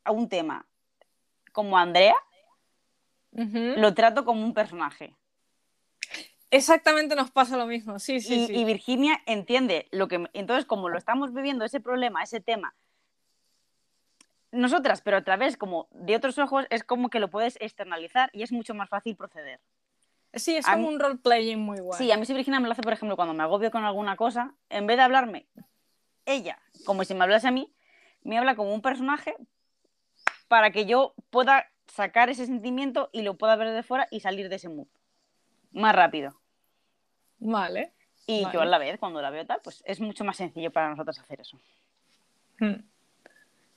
a 0.04 0.12
un 0.12 0.30
tema 0.30 0.66
como 1.52 1.78
Andrea, 1.78 2.16
lo 3.32 3.94
trato 3.94 4.26
como 4.26 4.44
un 4.44 4.54
personaje. 4.54 5.14
Exactamente 6.52 7.16
nos 7.16 7.30
pasa 7.30 7.58
lo 7.58 7.68
mismo, 7.68 8.00
sí, 8.00 8.22
sí, 8.22 8.34
y, 8.34 8.48
sí. 8.48 8.56
y 8.56 8.66
Virginia 8.66 9.22
entiende 9.28 9.88
lo 9.92 10.08
que... 10.08 10.28
Entonces, 10.34 10.66
como 10.66 10.90
lo 10.90 10.98
estamos 10.98 11.32
viviendo, 11.32 11.64
ese 11.64 11.80
problema, 11.80 12.24
ese 12.24 12.40
tema, 12.40 12.74
nosotras, 14.52 15.02
pero 15.02 15.18
a 15.18 15.24
través 15.24 15.58
como 15.58 15.88
de 15.92 16.16
otros 16.16 16.40
ojos, 16.40 16.66
es 16.70 16.84
como 16.84 17.10
que 17.10 17.20
lo 17.20 17.30
puedes 17.30 17.58
externalizar 17.62 18.30
y 18.34 18.42
es 18.42 18.52
mucho 18.52 18.74
más 18.74 18.90
fácil 18.90 19.16
proceder. 19.16 19.60
Sí, 20.34 20.56
es 20.56 20.66
como 20.66 20.78
mí- 20.78 20.88
un 20.94 21.00
role-playing 21.00 21.60
muy 21.60 21.80
guay. 21.80 21.98
Sí, 21.98 22.12
a 22.12 22.18
mí 22.18 22.26
si 22.26 22.34
Virginia 22.34 22.60
me 22.60 22.68
lo 22.68 22.74
hace, 22.74 22.84
por 22.84 22.94
ejemplo, 22.94 23.16
cuando 23.16 23.34
me 23.34 23.44
agobio 23.44 23.72
con 23.72 23.84
alguna 23.84 24.16
cosa, 24.16 24.54
en 24.70 24.86
vez 24.88 24.98
de 24.98 25.04
hablarme 25.04 25.48
ella, 26.26 26.60
como 26.86 27.04
si 27.04 27.16
me 27.16 27.24
hablase 27.24 27.48
a 27.48 27.52
mí, 27.52 27.74
me 28.24 28.38
habla 28.38 28.56
como 28.56 28.74
un 28.74 28.82
personaje 28.82 29.36
para 30.48 30.72
que 30.72 30.86
yo 30.86 31.16
pueda 31.30 31.68
sacar 31.88 32.30
ese 32.30 32.46
sentimiento 32.46 33.10
y 33.12 33.24
lo 33.24 33.38
pueda 33.38 33.56
ver 33.56 33.72
de 33.72 33.84
fuera 33.84 34.08
y 34.12 34.20
salir 34.20 34.50
de 34.50 34.56
ese 34.58 34.70
mood 34.70 34.88
más 35.72 35.96
rápido. 35.96 36.40
Vale. 37.40 37.94
Y 38.28 38.44
Vale. 38.44 38.54
yo 38.54 38.62
a 38.62 38.66
la 38.66 38.78
vez, 38.78 39.00
cuando 39.00 39.22
la 39.22 39.32
veo 39.32 39.46
tal, 39.46 39.60
pues 39.64 39.82
es 39.86 40.00
mucho 40.00 40.24
más 40.24 40.38
sencillo 40.38 40.72
para 40.72 40.90
nosotros 40.90 41.18
hacer 41.18 41.42
eso. 41.42 41.58
Hmm. 42.60 42.76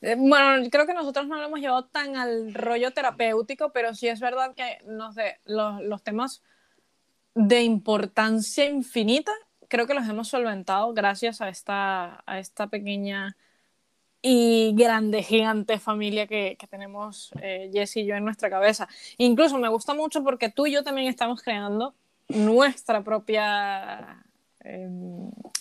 Eh, 0.03 0.17
Bueno, 0.19 0.69
creo 0.71 0.87
que 0.87 0.95
nosotros 0.95 1.27
no 1.29 1.37
lo 1.37 1.45
hemos 1.47 1.61
llevado 1.61 1.85
tan 1.87 2.17
al 2.17 2.53
rollo 2.55 2.93
terapéutico, 2.93 3.73
pero 3.73 3.95
sí 3.95 4.09
es 4.09 4.21
verdad 4.21 4.55
que 4.55 4.79
los, 4.85 6.03
temas 6.03 6.43
de 7.35 7.63
importancia 7.63 8.67
infinita 8.67 9.33
creo 9.69 9.87
que 9.87 9.95
los 9.95 10.09
hemos 10.09 10.29
solventado 10.29 10.93
gracias 10.93 11.41
a 11.41 11.49
esta, 11.49 12.25
pequeña 12.71 13.37
y 14.23 14.75
grande, 14.77 15.23
gigante 15.23 15.79
familia 15.79 16.27
que, 16.27 16.57
que 16.59 16.67
tenemos 16.67 17.33
eh, 17.41 17.71
y 17.73 18.07
yo 18.07 18.15
en 18.17 18.25
nuestra 18.25 18.51
cabeza. 18.51 18.89
Incluso 19.19 19.59
me 19.59 19.69
gusta 19.69 19.95
mucho 19.95 20.23
porque 20.25 20.51
tú 20.51 20.67
y 20.67 20.73
yo 20.73 20.85
también 20.85 21.09
estamos 21.09 21.43
creando 21.43 21.95
nuestra 22.29 23.03
propia 23.03 24.25
eh, 24.65 24.89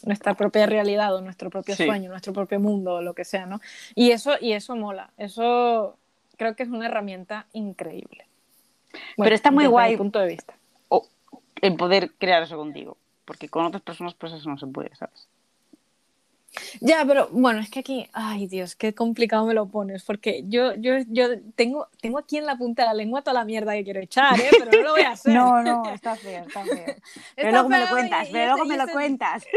nuestra 0.05 0.33
propia 0.35 0.65
realidad 0.65 1.15
o 1.15 1.21
nuestro 1.21 1.49
propio 1.49 1.75
Sí. 1.75 1.85
sueño, 1.85 2.09
nuestro 2.09 2.33
propio 2.33 2.59
mundo 2.59 2.95
o 2.95 3.01
lo 3.01 3.13
que 3.13 3.25
sea, 3.25 3.45
¿no? 3.45 3.59
Y 3.95 4.11
eso, 4.11 4.33
y 4.39 4.53
eso 4.53 4.75
mola, 4.75 5.11
eso 5.17 5.97
creo 6.37 6.55
que 6.55 6.63
es 6.63 6.69
una 6.69 6.85
herramienta 6.87 7.45
increíble. 7.53 8.27
Pero 9.17 9.35
está 9.35 9.51
muy 9.51 9.63
desde 9.63 9.69
mi 9.69 9.71
guay. 9.71 9.97
punto 9.97 10.19
de 10.19 10.27
vista. 10.27 10.53
O 10.89 11.07
el 11.61 11.75
poder 11.75 12.11
crear 12.17 12.43
eso 12.43 12.57
contigo. 12.57 12.97
Porque 13.25 13.47
con 13.47 13.65
otras 13.65 13.81
personas, 13.83 14.13
pues 14.15 14.33
eso 14.33 14.49
no 14.49 14.57
se 14.57 14.67
puede, 14.67 14.93
¿sabes? 14.95 15.27
Ya, 16.81 17.05
pero 17.07 17.29
bueno, 17.31 17.59
es 17.61 17.69
que 17.69 17.79
aquí, 17.79 18.07
ay 18.11 18.47
Dios, 18.47 18.75
qué 18.75 18.93
complicado 18.93 19.45
me 19.45 19.53
lo 19.53 19.67
pones, 19.69 20.03
porque 20.03 20.43
yo, 20.47 20.73
yo, 20.75 20.95
yo 21.07 21.27
tengo, 21.55 21.87
tengo 22.01 22.17
aquí 22.17 22.37
en 22.37 22.45
la 22.45 22.57
punta 22.57 22.81
de 22.83 22.87
la 22.89 22.93
lengua 22.93 23.21
toda 23.21 23.35
la 23.35 23.45
mierda 23.45 23.73
que 23.73 23.83
quiero 23.85 24.01
echar, 24.01 24.39
¿eh? 24.39 24.49
pero 24.59 24.71
no 24.71 24.81
lo 24.83 24.91
voy 24.91 25.01
a 25.03 25.11
hacer. 25.11 25.33
no, 25.33 25.93
está 25.93 26.15
feo, 26.17 26.43
está 26.45 26.65
feo. 26.65 26.75
Pero 27.35 27.47
Está 27.47 27.51
luego 27.51 27.69
me 27.69 27.79
lo 27.79 27.87
cuentas, 27.89 28.27
pero 28.31 28.53
luego 28.53 28.65
me 28.65 28.75
lo 28.77 28.83
este- 28.83 28.93
cuentas. 28.93 29.45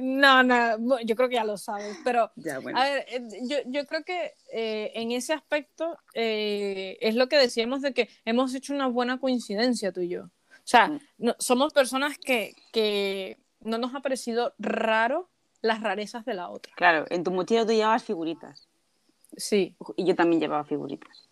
No, 0.00 0.42
no, 0.42 1.00
yo 1.02 1.14
creo 1.14 1.28
que 1.28 1.36
ya 1.36 1.44
lo 1.44 1.56
sabes, 1.56 1.96
pero 2.02 2.32
Ya, 2.34 2.58
bueno. 2.58 2.76
a 2.80 2.82
ver, 2.84 3.06
eh, 3.08 3.22
yo, 3.42 3.56
yo 3.66 3.86
creo 3.86 4.02
que 4.02 4.32
eh, 4.52 4.90
en 4.96 5.12
ese 5.12 5.32
aspecto 5.32 5.96
eh, 6.12 6.98
es 7.00 7.14
lo 7.14 7.28
que 7.28 7.36
decíamos 7.38 7.82
de 7.82 7.94
que 7.94 8.08
hemos 8.24 8.52
hecho 8.56 8.74
una 8.74 8.88
buena 8.88 9.18
coincidencia 9.20 9.92
tú 9.92 10.00
y 10.00 10.08
yo. 10.08 10.24
O 10.24 10.30
sea, 10.64 10.88
Mm. 10.88 11.00
no- 11.18 11.36
somos 11.38 11.72
personas 11.72 12.18
que, 12.18 12.54
que 12.72 13.38
no 13.60 13.78
nos 13.78 13.94
ha 13.94 14.00
parecido 14.00 14.54
raro 14.58 15.28
las 15.66 15.82
rarezas 15.82 16.24
de 16.24 16.34
la 16.34 16.48
otra. 16.48 16.72
Claro, 16.76 17.04
en 17.10 17.24
tu 17.24 17.30
mochila 17.30 17.66
tú 17.66 17.72
llevabas 17.72 18.04
figuritas. 18.04 18.68
Sí, 19.36 19.76
Y 19.96 20.06
yo 20.06 20.14
también 20.14 20.40
llevaba 20.40 20.64
figuritas. 20.64 21.28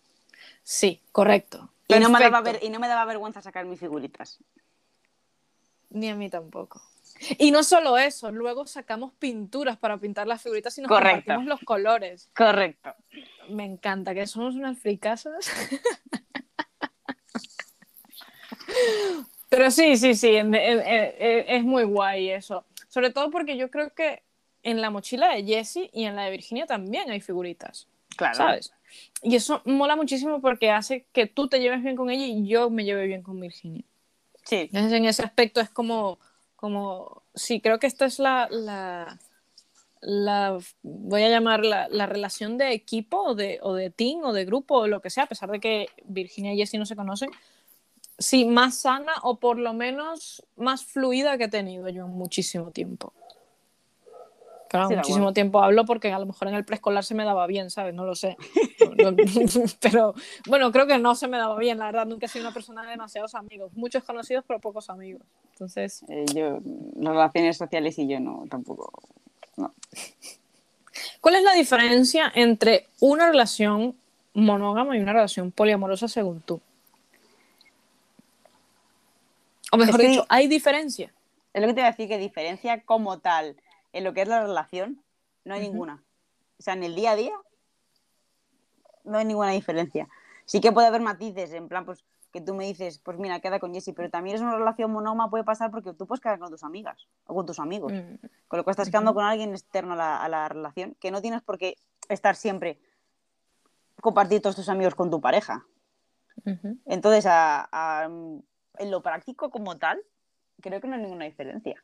sí, 0.63 1.01
correcto. 1.11 1.69
Y 1.87 1.95
no, 1.99 2.09
me 2.09 2.19
daba 2.19 2.41
ver- 2.41 2.59
y 2.63 2.69
no 2.69 2.79
me 2.79 2.87
daba 2.87 3.05
vergüenza 3.05 3.41
sacar 3.41 3.65
mis 3.65 3.79
figuritas. 3.79 4.39
Ni 5.89 6.09
a 6.09 6.15
mí 6.15 6.29
tampoco. 6.29 6.81
Y 7.37 7.51
no 7.51 7.63
solo 7.63 7.97
eso, 7.97 8.31
luego 8.31 8.67
sacamos 8.67 9.13
pinturas 9.13 9.77
para 9.77 9.97
pintar 9.97 10.27
las 10.27 10.41
figuritas 10.41 10.77
y 10.77 10.81
nos 10.81 10.89
Correcto. 10.89 11.15
compartimos 11.15 11.45
los 11.45 11.59
colores. 11.61 12.29
Correcto. 12.35 12.93
Me 13.49 13.63
encanta, 13.65 14.13
que 14.13 14.27
somos 14.27 14.55
unas 14.55 14.77
fricasas. 14.79 15.45
Pero 19.49 19.71
sí, 19.71 19.95
sí, 19.95 20.15
sí, 20.15 20.35
es 20.35 21.63
muy 21.63 21.83
guay 21.85 22.31
eso. 22.31 22.65
Sobre 22.89 23.11
todo 23.11 23.29
porque 23.31 23.55
yo 23.57 23.69
creo 23.69 23.93
que 23.93 24.23
en 24.65 24.81
la 24.81 24.89
mochila 24.89 25.33
de 25.33 25.45
Jessie 25.45 25.89
y 25.93 26.03
en 26.03 26.15
la 26.15 26.23
de 26.23 26.31
Virginia 26.31 26.65
también 26.65 27.09
hay 27.09 27.21
figuritas, 27.21 27.87
Claro. 28.17 28.35
¿sabes? 28.35 28.73
Y 29.21 29.35
eso 29.35 29.61
mola 29.65 29.95
muchísimo 29.95 30.41
porque 30.41 30.71
hace 30.71 31.05
que 31.13 31.27
tú 31.27 31.47
te 31.47 31.59
lleves 31.59 31.83
bien 31.83 31.95
con 31.95 32.09
ella 32.09 32.25
y 32.25 32.47
yo 32.47 32.69
me 32.69 32.83
lleve 32.83 33.05
bien 33.07 33.21
con 33.21 33.39
Virginia. 33.39 33.83
Sí. 34.43 34.69
Entonces, 34.71 34.93
en 34.93 35.05
ese 35.05 35.23
aspecto 35.23 35.61
es 35.61 35.69
como, 35.69 36.17
como 36.55 37.23
sí, 37.33 37.61
creo 37.61 37.77
que 37.79 37.87
esta 37.87 38.05
es 38.05 38.19
la, 38.19 38.47
la, 38.49 39.19
la 40.01 40.57
voy 40.81 41.23
a 41.23 41.29
llamar 41.29 41.63
la, 41.65 41.87
la 41.89 42.05
relación 42.05 42.57
de 42.57 42.71
equipo 42.71 43.21
o 43.21 43.35
de, 43.35 43.59
o 43.61 43.73
de 43.73 43.89
team 43.91 44.23
o 44.23 44.33
de 44.33 44.45
grupo 44.45 44.79
o 44.79 44.87
lo 44.87 45.01
que 45.01 45.09
sea, 45.09 45.25
a 45.25 45.27
pesar 45.27 45.51
de 45.51 45.59
que 45.59 45.89
Virginia 46.05 46.53
y 46.53 46.57
Jessie 46.57 46.79
no 46.79 46.85
se 46.85 46.95
conocen, 46.95 47.29
sí, 48.17 48.45
más 48.45 48.75
sana 48.75 49.13
o 49.23 49.39
por 49.39 49.59
lo 49.59 49.73
menos 49.73 50.43
más 50.55 50.85
fluida 50.85 51.37
que 51.37 51.45
he 51.45 51.49
tenido 51.49 51.89
yo 51.89 52.05
en 52.05 52.11
muchísimo 52.11 52.71
tiempo. 52.71 53.13
Claro, 54.67 54.89
Sí, 54.89 54.95
muchísimo 54.95 55.31
tiempo 55.33 55.61
hablo 55.61 55.85
porque 55.85 56.11
a 56.11 56.19
lo 56.19 56.25
mejor 56.25 56.47
en 56.47 56.55
el 56.55 56.65
preescolar 56.65 57.03
se 57.05 57.13
me 57.15 57.23
daba 57.23 57.45
bien, 57.47 57.69
¿sabes? 57.69 57.93
No 57.93 58.03
lo 58.05 58.15
sé. 58.15 58.35
No- 58.97 59.11
no- 59.11 59.17
pero 59.79 60.13
bueno, 60.47 60.71
creo 60.71 60.87
que 60.87 60.97
no 60.97 61.15
se 61.15 61.27
me 61.27 61.37
daba 61.37 61.57
bien, 61.57 61.77
la 61.77 61.85
verdad. 61.85 62.05
Nunca 62.05 62.25
he 62.25 62.29
sido 62.29 62.45
una 62.45 62.53
persona 62.53 62.83
de 62.83 62.89
demasiados 62.89 63.35
amigos. 63.35 63.71
Muchos 63.75 64.03
conocidos, 64.03 64.43
pero 64.47 64.59
pocos 64.59 64.89
amigos. 64.89 65.21
Entonces, 65.51 66.03
Eh, 66.09 66.25
yo, 66.33 66.59
las 66.99 67.13
relaciones 67.13 67.57
sociales 67.57 67.97
y 67.99 68.07
yo 68.07 68.19
no, 68.19 68.45
tampoco. 68.49 68.91
No. 69.57 69.71
¿cuál 71.21 71.35
es 71.35 71.43
la 71.43 71.53
diferencia 71.53 72.31
entre 72.35 72.87
una 72.99 73.27
relación 73.29 73.95
monógama 74.33 74.97
y 74.97 74.99
una 74.99 75.13
relación 75.13 75.51
poliamorosa 75.51 76.07
según 76.07 76.41
tú? 76.41 76.59
O 79.71 79.77
mejor 79.77 79.95
Es 79.95 80.01
que- 80.01 80.07
dicho, 80.11 80.25
¿hay 80.29 80.47
diferencia? 80.47 81.11
Es 81.53 81.61
lo 81.61 81.67
que 81.67 81.73
te 81.73 81.79
iba 81.81 81.87
a 81.87 81.91
decir, 81.91 82.07
que 82.07 82.17
diferencia 82.17 82.81
como 82.81 83.19
tal 83.19 83.55
en 83.95 84.03
lo 84.03 84.13
que 84.13 84.21
es 84.23 84.27
la 84.27 84.41
relación, 84.41 85.01
no 85.45 85.53
hay 85.53 85.61
ninguna. 85.71 86.03
O 86.59 86.61
sea, 86.61 86.73
en 86.73 86.83
el 86.83 86.95
día 86.95 87.11
a 87.11 87.15
día, 87.15 87.33
no 89.05 89.17
hay 89.17 89.25
ninguna 89.25 89.51
diferencia. 89.51 90.07
Sí 90.45 90.59
que 90.59 90.71
puede 90.73 90.87
haber 90.87 91.01
matices, 91.01 91.53
en 91.53 91.67
plan, 91.69 91.85
pues 91.85 92.03
que 92.33 92.41
tú 92.41 92.53
me 92.53 92.65
dices, 92.65 92.99
pues 92.99 93.17
mira, 93.17 93.39
queda 93.39 93.59
con 93.59 93.73
Jessie, 93.73 93.93
pero 93.93 94.09
también 94.09 94.35
es 94.35 94.41
una 94.41 94.57
relación 94.57 94.91
monógama, 94.91 95.29
puede 95.29 95.45
pasar 95.45 95.71
porque 95.71 95.93
tú 95.93 96.05
puedes 96.05 96.19
quedar 96.19 96.37
con 96.39 96.49
tus 96.51 96.63
amigas 96.63 97.07
o 97.25 97.33
con 97.33 97.45
tus 97.45 97.57
amigos. 97.59 97.93
Mm, 97.93 98.15
Con 98.49 98.57
lo 98.57 98.65
que 98.65 98.71
estás 98.71 98.89
quedando 98.91 99.13
con 99.13 99.23
alguien 99.25 99.51
externo 99.51 99.93
a 99.93 99.95
la, 99.95 100.17
a 100.21 100.27
la 100.27 100.49
relación, 100.49 100.95
que 100.99 101.09
no 101.11 101.21
tienes 101.21 101.41
por 101.41 101.57
qué 101.57 101.77
estar 102.09 102.35
siempre 102.35 102.77
compartir 104.01 104.41
todos 104.41 104.57
tus 104.57 104.67
amigos 104.67 104.93
con 104.93 105.09
tu 105.09 105.21
pareja. 105.21 105.65
Entonces, 106.85 107.25
a- 107.25 107.67
a- 107.71 108.03
en 108.05 108.91
lo 108.91 109.01
práctico 109.01 109.49
como 109.49 109.77
tal, 109.77 110.01
creo 110.61 110.81
que 110.81 110.87
no 110.87 110.95
hay 110.95 111.01
ninguna 111.01 111.25
diferencia. 111.25 111.81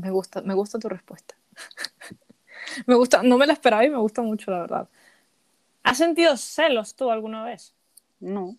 Me 0.00 0.10
gusta, 0.10 0.40
me 0.42 0.54
gusta 0.54 0.78
tu 0.78 0.88
respuesta. 0.88 1.34
me 2.86 2.94
gusta, 2.94 3.22
no 3.22 3.36
me 3.38 3.46
la 3.46 3.52
esperaba 3.52 3.84
y 3.84 3.90
me 3.90 3.98
gusta 3.98 4.22
mucho, 4.22 4.50
la 4.50 4.60
verdad. 4.60 4.88
¿Has 5.82 5.98
sentido 5.98 6.36
celos 6.36 6.94
tú 6.94 7.10
alguna 7.10 7.44
vez 7.44 7.74
No. 8.20 8.56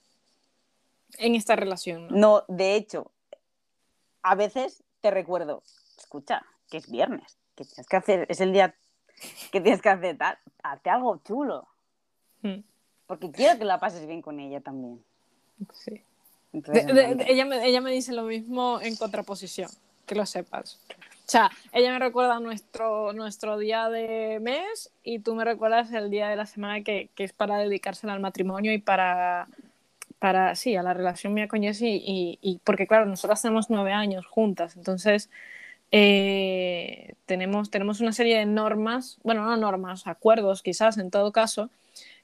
en 1.18 1.36
esta 1.36 1.56
relación? 1.56 2.08
no? 2.08 2.16
No, 2.16 2.44
de 2.48 2.76
hecho, 2.76 3.12
a 4.24 4.36
veces 4.36 4.84
te 5.02 5.12
recuerdo, 5.12 5.64
escucha, 5.98 6.44
que 6.70 6.78
es 6.78 6.89
viernes, 6.89 7.38
que 7.56 7.66
tienes 7.66 7.88
que 7.88 7.98
hacer, 7.98 8.26
es 8.30 8.39
el 8.42 8.54
día 8.54 8.76
que 9.52 9.62
tienes 9.62 9.82
que 9.82 9.89
hacer 9.89 10.18
hazte 10.64 10.89
algo 10.89 11.18
chulo, 11.24 11.68
Mm, 12.44 12.62
porque 13.06 13.32
quiero 13.32 13.60
que 13.60 13.66
la 13.66 13.80
pases 13.80 14.08
bien 14.08 14.22
con 14.24 14.39
ella 14.39 14.62
también. 14.62 15.04
sí. 15.74 16.02
Entonces, 16.54 16.88
De- 16.88 16.94
de- 16.94 17.16
de- 17.16 17.32
ella, 17.32 17.46
me, 17.46 17.64
ella 17.66 17.82
me 17.82 17.92
dice 17.92 18.12
lo 18.14 18.24
mismo 18.24 18.80
en 18.82 18.96
contraposición, 18.96 19.70
que 20.08 20.16
lo 20.16 20.26
sepas. 20.26 20.80
O 21.32 21.38
sea, 21.39 21.49
ella 21.71 21.93
me 21.93 21.99
recuerda 21.99 22.41
nuestro, 22.41 23.13
nuestro 23.13 23.57
día 23.57 23.88
de 23.88 24.39
mes 24.41 24.91
y 25.01 25.19
tú 25.19 25.34
me 25.34 25.45
recuerdas 25.45 25.89
el 25.93 26.09
día 26.09 26.27
de 26.27 26.36
la 26.36 26.45
semana 26.45 26.84
que, 26.84 27.07
que 27.15 27.23
es 27.23 27.32
para 27.32 27.57
dedicársela 27.57 28.11
al 28.11 28.19
matrimonio 28.19 28.73
y 28.73 28.79
para, 28.79 29.47
para, 30.19 30.55
sí, 30.55 30.75
a 30.75 30.84
la 30.84 30.93
relación 30.93 31.34
mía 31.34 31.47
con 31.47 31.61
Jessie. 31.61 32.01
Y, 32.05 32.38
y 32.41 32.59
porque, 32.65 32.86
claro, 32.86 33.05
nosotras 33.05 33.41
tenemos 33.41 33.69
nueve 33.69 33.93
años 33.93 34.25
juntas, 34.25 34.75
entonces 34.75 35.29
eh, 35.91 37.13
tenemos, 37.25 37.71
tenemos 37.71 38.01
una 38.01 38.11
serie 38.11 38.38
de 38.38 38.45
normas, 38.45 39.17
bueno, 39.23 39.45
no 39.45 39.55
normas, 39.55 40.07
acuerdos 40.07 40.61
quizás 40.61 40.97
en 40.97 41.11
todo 41.11 41.32
caso, 41.32 41.69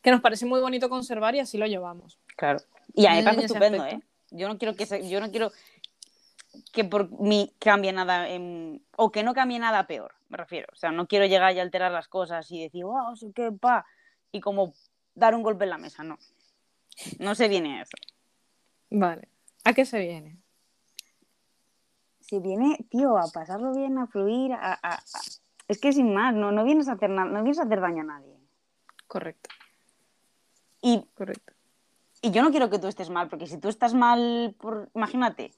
que 0.02 0.12
nos 0.12 0.20
parece 0.20 0.46
muy 0.46 0.60
bonito 0.60 0.90
conservar 0.90 1.34
y 1.34 1.40
así 1.40 1.58
lo 1.58 1.66
llevamos. 1.66 2.20
Claro. 2.36 2.60
Y 2.94 3.06
a 3.06 3.12
mí 3.12 3.16
me 3.16 3.20
En 3.20 3.26
parece 3.26 3.46
ese 3.46 3.54
estupendo. 3.54 3.86
¿eh? 3.86 4.02
Yo 4.32 4.50
no 4.50 4.58
quiero 4.58 4.76
que 4.76 4.86
se- 4.86 5.08
yo 5.08 5.22
no 5.22 5.32
quiero 5.32 5.54
que 6.72 6.84
por 6.86 7.10
mí 7.20 7.54
cambie 7.60 7.92
nada 7.94 8.30
en- 8.30 8.84
o 8.96 9.12
que 9.12 9.24
no 9.24 9.34
cambie 9.34 9.60
nada 9.60 9.88
peor, 9.88 10.14
me 10.30 10.38
refiero. 10.38 10.68
O 10.74 10.76
sea, 10.76 10.92
no 10.92 11.08
quiero 11.08 11.26
llegar 11.26 11.54
y 11.56 11.60
alterar 11.60 11.92
las 11.92 12.08
cosas 12.08 12.50
y 12.52 12.62
decir, 12.62 12.84
wow, 12.86 13.14
qué 13.36 13.52
pa. 13.52 13.86
Y 14.32 14.40
como 14.42 14.74
dar 15.16 15.34
un 15.36 15.44
golpe 15.44 15.64
en 15.64 15.70
la 15.72 15.78
mesa, 15.78 16.04
no. 16.04 16.18
No 17.20 17.36
se 17.36 17.48
viene 17.48 17.80
a 17.80 17.82
eso. 17.84 17.98
Vale. 18.90 19.28
¿A 19.64 19.74
qué 19.74 19.86
se 19.86 20.00
viene? 20.00 20.38
Se 22.20 22.40
viene, 22.40 22.78
tío, 22.90 23.18
a 23.18 23.28
pasarlo 23.32 23.74
bien, 23.74 23.98
a 23.98 24.08
fluir, 24.08 24.52
a, 24.54 24.74
a- 24.74 24.96
a- 24.96 25.04
Es 25.68 25.80
que 25.80 25.92
sin 25.94 26.14
más, 26.14 26.34
no, 26.34 26.52
no, 26.52 26.64
vienes 26.64 26.88
a 26.88 26.94
hacer 26.94 27.10
na- 27.10 27.26
no 27.26 27.44
vienes 27.44 27.60
a 27.60 27.64
hacer 27.64 27.80
daño 27.82 28.02
a 28.02 28.06
nadie. 28.06 28.34
Correcto, 29.08 29.50
Y, 30.82 31.06
correcto. 31.16 31.54
y 32.22 32.32
yo 32.32 32.42
no 32.44 32.52
quiero 32.52 32.70
que 32.70 32.80
tú 32.80 32.88
estés 32.88 33.10
mal, 33.10 33.30
porque 33.30 33.48
si 33.48 33.58
tú 33.58 33.70
estás 33.70 33.94
mal, 33.94 34.56
por... 34.60 34.90
imagínate, 34.96 35.54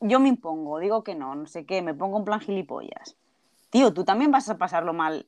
yo 0.00 0.20
me 0.20 0.28
impongo, 0.28 0.78
digo 0.78 1.04
que 1.04 1.14
no, 1.14 1.34
no 1.34 1.46
sé 1.46 1.64
qué, 1.66 1.82
me 1.82 1.94
pongo 1.94 2.18
en 2.18 2.24
plan 2.24 2.40
gilipollas. 2.40 3.16
Tío, 3.70 3.92
tú 3.92 4.04
también 4.04 4.30
vas 4.30 4.48
a 4.48 4.58
pasarlo 4.58 4.92
mal. 4.92 5.26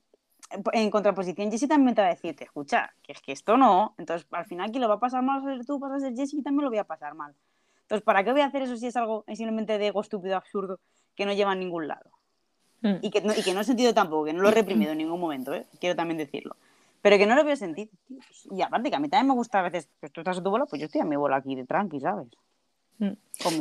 En 0.73 0.91
contraposición, 0.91 1.51
Jessie 1.51 1.69
también 1.69 1.95
te 1.95 2.03
va 2.03 2.09
a 2.09 2.11
decirte, 2.11 2.45
escucha, 2.45 2.93
que 3.03 3.13
es 3.13 3.21
que 3.21 3.33
esto 3.33 3.57
no. 3.57 3.95
Entonces, 3.99 4.27
al 4.33 4.45
final, 4.45 4.71
quien 4.71 4.83
lo 4.83 4.89
va 4.89 4.95
a 4.95 5.01
pasar 5.01 5.23
mal 5.23 5.41
vas 5.41 5.53
a 5.53 5.57
ser 5.57 5.67
tú, 5.67 5.79
vas 5.79 5.93
a 5.93 6.01
ser 6.01 6.15
Jessie 6.15 6.41
y 6.41 6.43
también 6.43 6.65
lo 6.65 6.71
voy 6.71 6.79
a 6.79 6.85
pasar 6.85 7.15
mal. 7.15 7.35
Entonces, 7.83 8.05
¿para 8.05 8.25
qué 8.25 8.33
voy 8.33 8.41
a 8.41 8.47
hacer 8.47 8.63
eso 8.63 8.77
si 8.77 8.87
es 8.87 8.97
algo 8.97 9.25
es 9.27 9.39
simplemente 9.39 9.79
de 9.79 9.87
ego 9.87 10.01
estúpido, 10.01 10.37
absurdo, 10.37 10.81
que 11.15 11.27
no 11.27 11.33
lleva 11.33 11.53
a 11.53 11.55
ningún 11.55 11.89
lado? 11.89 12.11
Mm. 12.81 12.97
Y 13.03 13.11
que, 13.11 13.21
no, 13.21 13.33
y 13.35 13.43
que 13.43 13.55
no 13.55 13.61
he 13.61 13.65
sentido 13.65 13.95
tampoco, 13.95 14.25
que 14.25 14.33
no 14.33 14.43
lo 14.43 14.49
he 14.49 14.53
reprimido 14.53 14.93
en 14.93 14.99
ningún 14.99 15.21
momento, 15.21 15.55
¿eh? 15.55 15.67
quiero 15.79 15.95
también 15.95 16.19
decirlo. 16.19 16.57
Pero 17.01 17.19
que 17.19 17.27
no 17.27 17.35
lo 17.35 17.45
veo 17.45 17.57
sentido. 17.57 17.91
tío. 18.07 18.19
Y 18.51 18.63
aparte 18.63 18.91
que 18.91 18.97
a 18.97 19.01
mí 19.01 19.09
también 19.09 19.29
me 19.29 19.35
gusta 19.35 19.61
a 19.61 19.63
veces, 19.63 19.89
pues 20.01 20.13
tú 20.13 20.21
estás 20.21 20.39
a 20.39 20.43
tu 20.43 20.51
bola, 20.51 20.67
pues 20.67 20.81
yo 20.81 20.87
estoy 20.87 21.01
a 21.01 21.05
mi 21.05 21.17
bola 21.17 21.37
aquí 21.37 21.55
de 21.55 21.65
tranqui, 21.65 22.01
¿sabes? 22.01 22.29
Mm. 22.99 23.13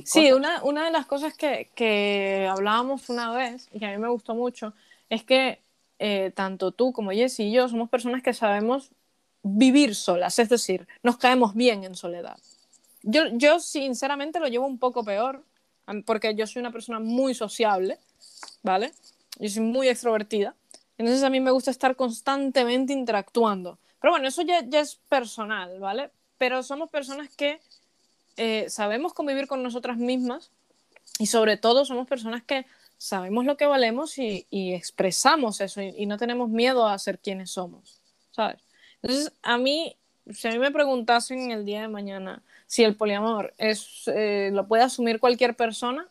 Sí, 0.06 0.32
una, 0.32 0.64
una 0.64 0.86
de 0.86 0.92
las 0.92 1.06
cosas 1.06 1.34
que, 1.34 1.70
que 1.76 2.48
hablábamos 2.50 3.10
una 3.10 3.32
vez 3.34 3.68
y 3.74 3.80
que 3.80 3.86
a 3.86 3.92
mí 3.92 3.98
me 3.98 4.10
gustó 4.10 4.36
mucho 4.36 4.74
es 5.10 5.24
que 5.24 5.60
eh, 6.00 6.32
tanto 6.36 6.72
tú 6.72 6.94
como 6.94 7.12
Jessy 7.12 7.44
y 7.44 7.52
yo 7.52 7.68
somos 7.70 7.90
personas 7.90 8.24
que 8.24 8.34
sabemos 8.34 8.90
vivir 9.44 9.96
solas, 9.96 10.38
es 10.40 10.50
decir, 10.50 10.88
nos 11.04 11.18
caemos 11.18 11.56
bien 11.56 11.84
en 11.84 11.96
soledad. 11.96 12.38
Yo, 13.04 13.24
yo 13.34 13.60
sinceramente 13.60 14.40
lo 14.40 14.48
llevo 14.48 14.68
un 14.68 14.78
poco 14.78 15.04
peor 15.04 15.44
porque 16.06 16.36
yo 16.36 16.48
soy 16.48 16.60
una 16.60 16.72
persona 16.72 17.00
muy 17.00 17.34
sociable, 17.34 18.00
¿vale? 18.64 18.94
Yo 19.40 19.50
soy 19.50 19.64
muy 19.64 19.90
extrovertida, 19.90 20.56
entonces 20.98 21.24
a 21.24 21.30
mí 21.30 21.40
me 21.40 21.52
gusta 21.52 21.72
estar 21.72 21.96
constantemente 21.96 22.94
interactuando. 22.94 23.78
Pero 24.00 24.14
bueno, 24.14 24.28
eso 24.28 24.42
ya, 24.42 24.64
ya 24.66 24.80
es 24.80 24.96
personal, 25.10 25.80
¿vale? 25.80 26.12
Pero 26.38 26.64
somos 26.64 26.90
personas 26.90 27.30
que 27.36 27.60
eh, 28.38 28.70
sabemos 28.70 29.14
convivir 29.14 29.48
con 29.48 29.64
nosotras 29.64 29.98
mismas 29.98 30.52
y 31.20 31.28
sobre 31.28 31.58
todo 31.58 31.86
somos 31.86 32.08
personas 32.08 32.44
que 32.44 32.66
sabemos 32.98 33.46
lo 33.46 33.58
que 33.58 33.66
valemos 33.66 34.18
y, 34.18 34.46
y 34.50 34.74
expresamos 34.74 35.60
eso 35.62 35.82
y, 35.82 35.94
y 35.98 36.06
no 36.06 36.18
tenemos 36.18 36.50
miedo 36.50 36.88
a 36.88 36.98
ser 37.00 37.20
quienes 37.20 37.52
somos, 37.52 38.02
¿sabes? 38.32 38.58
Entonces, 39.02 39.34
a 39.42 39.58
mí, 39.58 39.98
si 40.32 40.48
a 40.48 40.52
mí 40.52 40.60
me 40.60 40.72
preguntasen 40.72 41.52
el 41.52 41.66
día 41.66 41.82
de 41.82 41.88
mañana 41.88 42.44
si 42.68 42.84
el 42.84 42.96
poliamor 42.96 43.54
es, 43.58 44.04
eh, 44.08 44.50
lo 44.54 44.68
puede 44.68 44.84
asumir 44.84 45.20
cualquier 45.20 45.56
persona, 45.56 46.08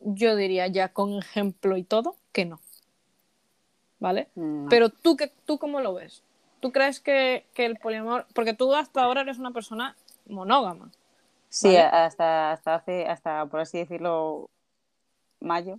yo 0.00 0.36
diría 0.36 0.66
ya 0.66 0.88
con 0.92 1.14
ejemplo 1.18 1.76
y 1.76 1.84
todo 1.84 2.16
que 2.32 2.44
no, 2.44 2.60
¿vale? 3.98 4.28
Mm, 4.34 4.68
Pero 4.68 4.88
tú, 4.90 5.16
¿qué- 5.16 5.32
tú 5.46 5.58
cómo 5.58 5.80
lo 5.80 5.94
ves? 5.94 6.22
¿Tú 6.60 6.72
crees 6.72 7.00
que, 7.00 7.46
que 7.54 7.64
el 7.66 7.76
poliamor, 7.78 8.26
porque 8.34 8.52
tú 8.54 8.74
hasta 8.74 9.02
ahora 9.02 9.20
eres 9.22 9.38
una 9.38 9.52
persona 9.52 9.96
monógama, 10.26 10.90
Sí, 11.48 11.68
¿vale? 11.68 11.80
hasta, 11.80 12.52
hasta 12.52 12.74
hace, 12.74 13.06
hasta 13.06 13.46
por 13.46 13.60
así 13.60 13.78
decirlo, 13.78 14.50
mayo, 15.40 15.78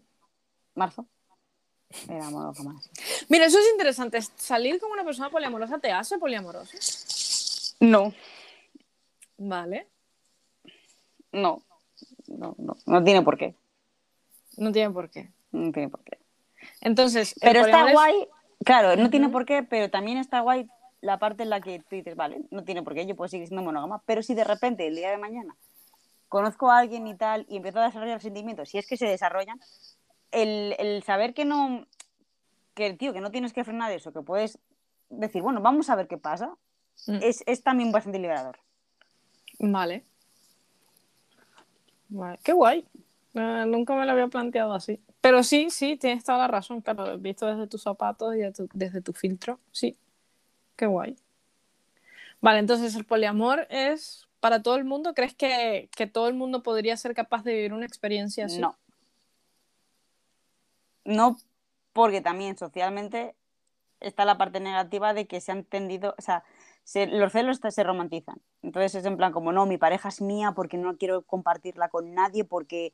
marzo. 0.76 1.06
Era 2.10 2.30
monógama, 2.30 2.82
sí. 2.82 3.26
Mira, 3.30 3.46
eso 3.46 3.60
es 3.60 3.66
interesante. 3.72 4.22
¿Salir 4.22 4.80
con 4.80 4.92
una 4.92 5.04
persona 5.06 5.30
poliamorosa 5.30 5.78
te 5.80 5.92
hace 5.92 6.18
poliamoroso? 6.18 6.76
No, 7.80 8.14
Vale. 9.38 9.88
no, 11.32 11.62
no, 12.28 12.56
no, 12.58 12.78
no 12.86 13.04
tiene 13.04 13.22
por 13.22 13.38
qué. 13.38 13.56
No 14.58 14.72
tiene 14.72 14.92
por 14.92 15.10
qué. 15.10 15.32
No 15.52 15.72
tiene 15.72 15.90
por 15.90 16.04
qué. 16.04 16.18
Entonces, 16.82 17.36
Pero 17.40 17.62
está 17.66 17.86
es- 17.88 17.94
guay, 17.94 18.28
claro, 18.66 18.96
no 18.96 19.10
tiene 19.10 19.30
por 19.30 19.46
qué, 19.46 19.64
pero 19.64 19.90
también 19.90 20.18
está 20.18 20.40
guay 20.42 20.68
la 21.02 21.20
parte 21.20 21.44
en 21.44 21.50
la 21.50 21.62
que 21.62 21.80
tú 21.80 21.96
dices, 21.96 22.16
vale, 22.16 22.42
no 22.52 22.64
tiene 22.64 22.84
por 22.84 22.94
qué, 22.94 23.06
yo 23.06 23.16
puedo 23.16 23.28
seguir 23.30 23.48
siendo 23.48 23.64
monógama, 23.64 24.02
pero 24.06 24.22
si 24.24 24.34
de 24.34 24.44
repente 24.44 24.88
el 24.88 24.96
día 24.96 25.12
de 25.12 25.18
mañana 25.18 25.56
conozco 26.30 26.70
a 26.72 26.80
alguien 26.80 27.08
y 27.08 27.16
tal 27.16 27.46
y 27.50 27.58
empiezo 27.58 27.80
a 27.80 27.86
desarrollar 27.86 28.20
sentimientos, 28.22 28.70
si 28.70 28.78
es 28.78 28.88
que 28.88 28.98
se 28.98 29.06
desarrollan, 29.06 29.60
el, 30.32 30.76
el 30.80 31.04
saber 31.04 31.34
que 31.34 31.46
no, 31.46 31.86
que 32.74 32.94
tío, 32.94 33.14
que 33.14 33.22
no 33.22 33.32
tienes 33.32 33.54
que 33.54 33.64
frenar 33.64 33.92
eso, 33.92 34.12
que 34.12 34.22
puedes 34.22 34.60
decir, 35.10 35.42
bueno, 35.42 35.62
vamos 35.62 35.90
a 35.90 35.96
ver 35.96 36.08
qué 36.08 36.18
pasa, 36.18 36.56
Mm, 37.06 37.20
es, 37.22 37.44
es 37.46 37.62
también 37.62 37.92
bastante 37.92 38.18
liberador. 38.18 38.58
Vale. 39.60 40.04
Vale. 42.10 42.40
Qué 42.44 42.54
guay. 42.54 42.88
Eh, 43.36 43.66
nunca 43.68 43.96
me 43.96 44.06
lo 44.06 44.12
había 44.14 44.28
planteado 44.28 44.74
así. 44.74 45.00
Pero 45.22 45.44
sí, 45.44 45.70
sí, 45.70 45.98
tienes 45.98 46.24
toda 46.24 46.40
la 46.40 46.48
razón, 46.48 46.82
claro. 46.82 47.18
Visto 47.20 47.46
desde 47.46 47.68
tus 47.68 47.84
zapatos 47.84 48.36
y 48.36 48.52
tu- 48.52 48.68
desde 48.74 49.02
tu 49.02 49.14
filtro. 49.14 49.60
Sí. 49.72 49.96
Qué 50.78 50.86
guay. 50.86 51.18
Vale, 52.40 52.60
entonces 52.60 52.96
el 52.96 53.04
poliamor 53.06 53.68
es 53.70 54.28
para 54.40 54.62
todo 54.62 54.76
el 54.76 54.86
mundo. 54.86 55.14
¿Crees 55.14 55.34
que, 55.34 55.90
que 55.96 56.08
todo 56.08 56.28
el 56.28 56.36
mundo 56.36 56.64
podría 56.64 56.96
ser 56.96 57.14
capaz 57.14 57.44
de 57.44 57.54
vivir 57.54 57.74
una 57.74 57.86
experiencia 57.86 58.46
así? 58.46 58.62
No. 58.62 58.78
No, 61.04 61.38
porque 61.94 62.22
también 62.22 62.58
socialmente 62.58 63.36
está 64.00 64.26
la 64.26 64.38
parte 64.38 64.60
negativa 64.60 65.14
de 65.14 65.26
que 65.26 65.42
se 65.42 65.52
han 65.52 65.64
tendido, 65.64 66.14
o 66.18 66.22
sea, 66.22 66.44
se- 66.84 67.08
los 67.08 67.32
celos 67.32 67.60
se 67.68 67.84
romantizan. 67.84 68.40
Entonces 68.62 68.96
es 68.96 69.06
en 69.06 69.18
plan 69.18 69.32
como, 69.32 69.52
no, 69.52 69.66
mi 69.66 69.78
pareja 69.78 70.10
es 70.10 70.22
mía 70.22 70.52
porque 70.52 70.78
no 70.78 70.98
quiero 70.98 71.24
compartirla 71.24 71.90
con 71.90 72.14
nadie, 72.14 72.44
porque, 72.44 72.94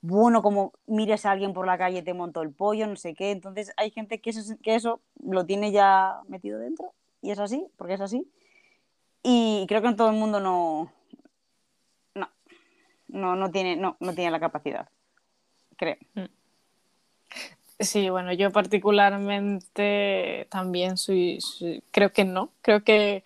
bueno, 0.00 0.40
como 0.42 0.72
mires 0.86 1.26
a 1.26 1.32
alguien 1.32 1.52
por 1.52 1.66
la 1.66 1.76
calle 1.78 2.02
te 2.02 2.14
monto 2.14 2.40
el 2.42 2.52
pollo, 2.52 2.86
no 2.86 2.96
sé 2.96 3.14
qué. 3.14 3.32
Entonces 3.32 3.72
hay 3.76 3.90
gente 3.90 4.20
que 4.20 4.30
eso, 4.30 4.56
que 4.62 4.74
eso 4.76 5.02
lo 5.22 5.44
tiene 5.44 5.72
ya 5.72 6.20
metido 6.28 6.58
dentro 6.58 6.94
y 7.22 7.30
es 7.30 7.38
así, 7.38 7.66
porque 7.76 7.94
es 7.94 8.00
así. 8.00 8.26
Y 9.22 9.66
creo 9.68 9.82
que 9.82 9.88
en 9.88 9.96
todo 9.96 10.10
el 10.10 10.16
mundo 10.16 10.40
no, 10.40 10.92
no, 12.14 12.28
no, 13.08 13.36
no 13.36 13.50
tiene, 13.50 13.76
no, 13.76 13.96
no 14.00 14.14
tiene 14.14 14.30
la 14.30 14.40
capacidad, 14.40 14.88
creo. 15.76 15.96
Sí, 17.80 18.10
bueno, 18.10 18.32
yo 18.32 18.50
particularmente 18.50 20.48
también 20.50 20.96
soy, 20.96 21.40
soy- 21.40 21.82
creo 21.92 22.12
que 22.12 22.24
no, 22.24 22.50
creo 22.62 22.82
que 22.82 23.22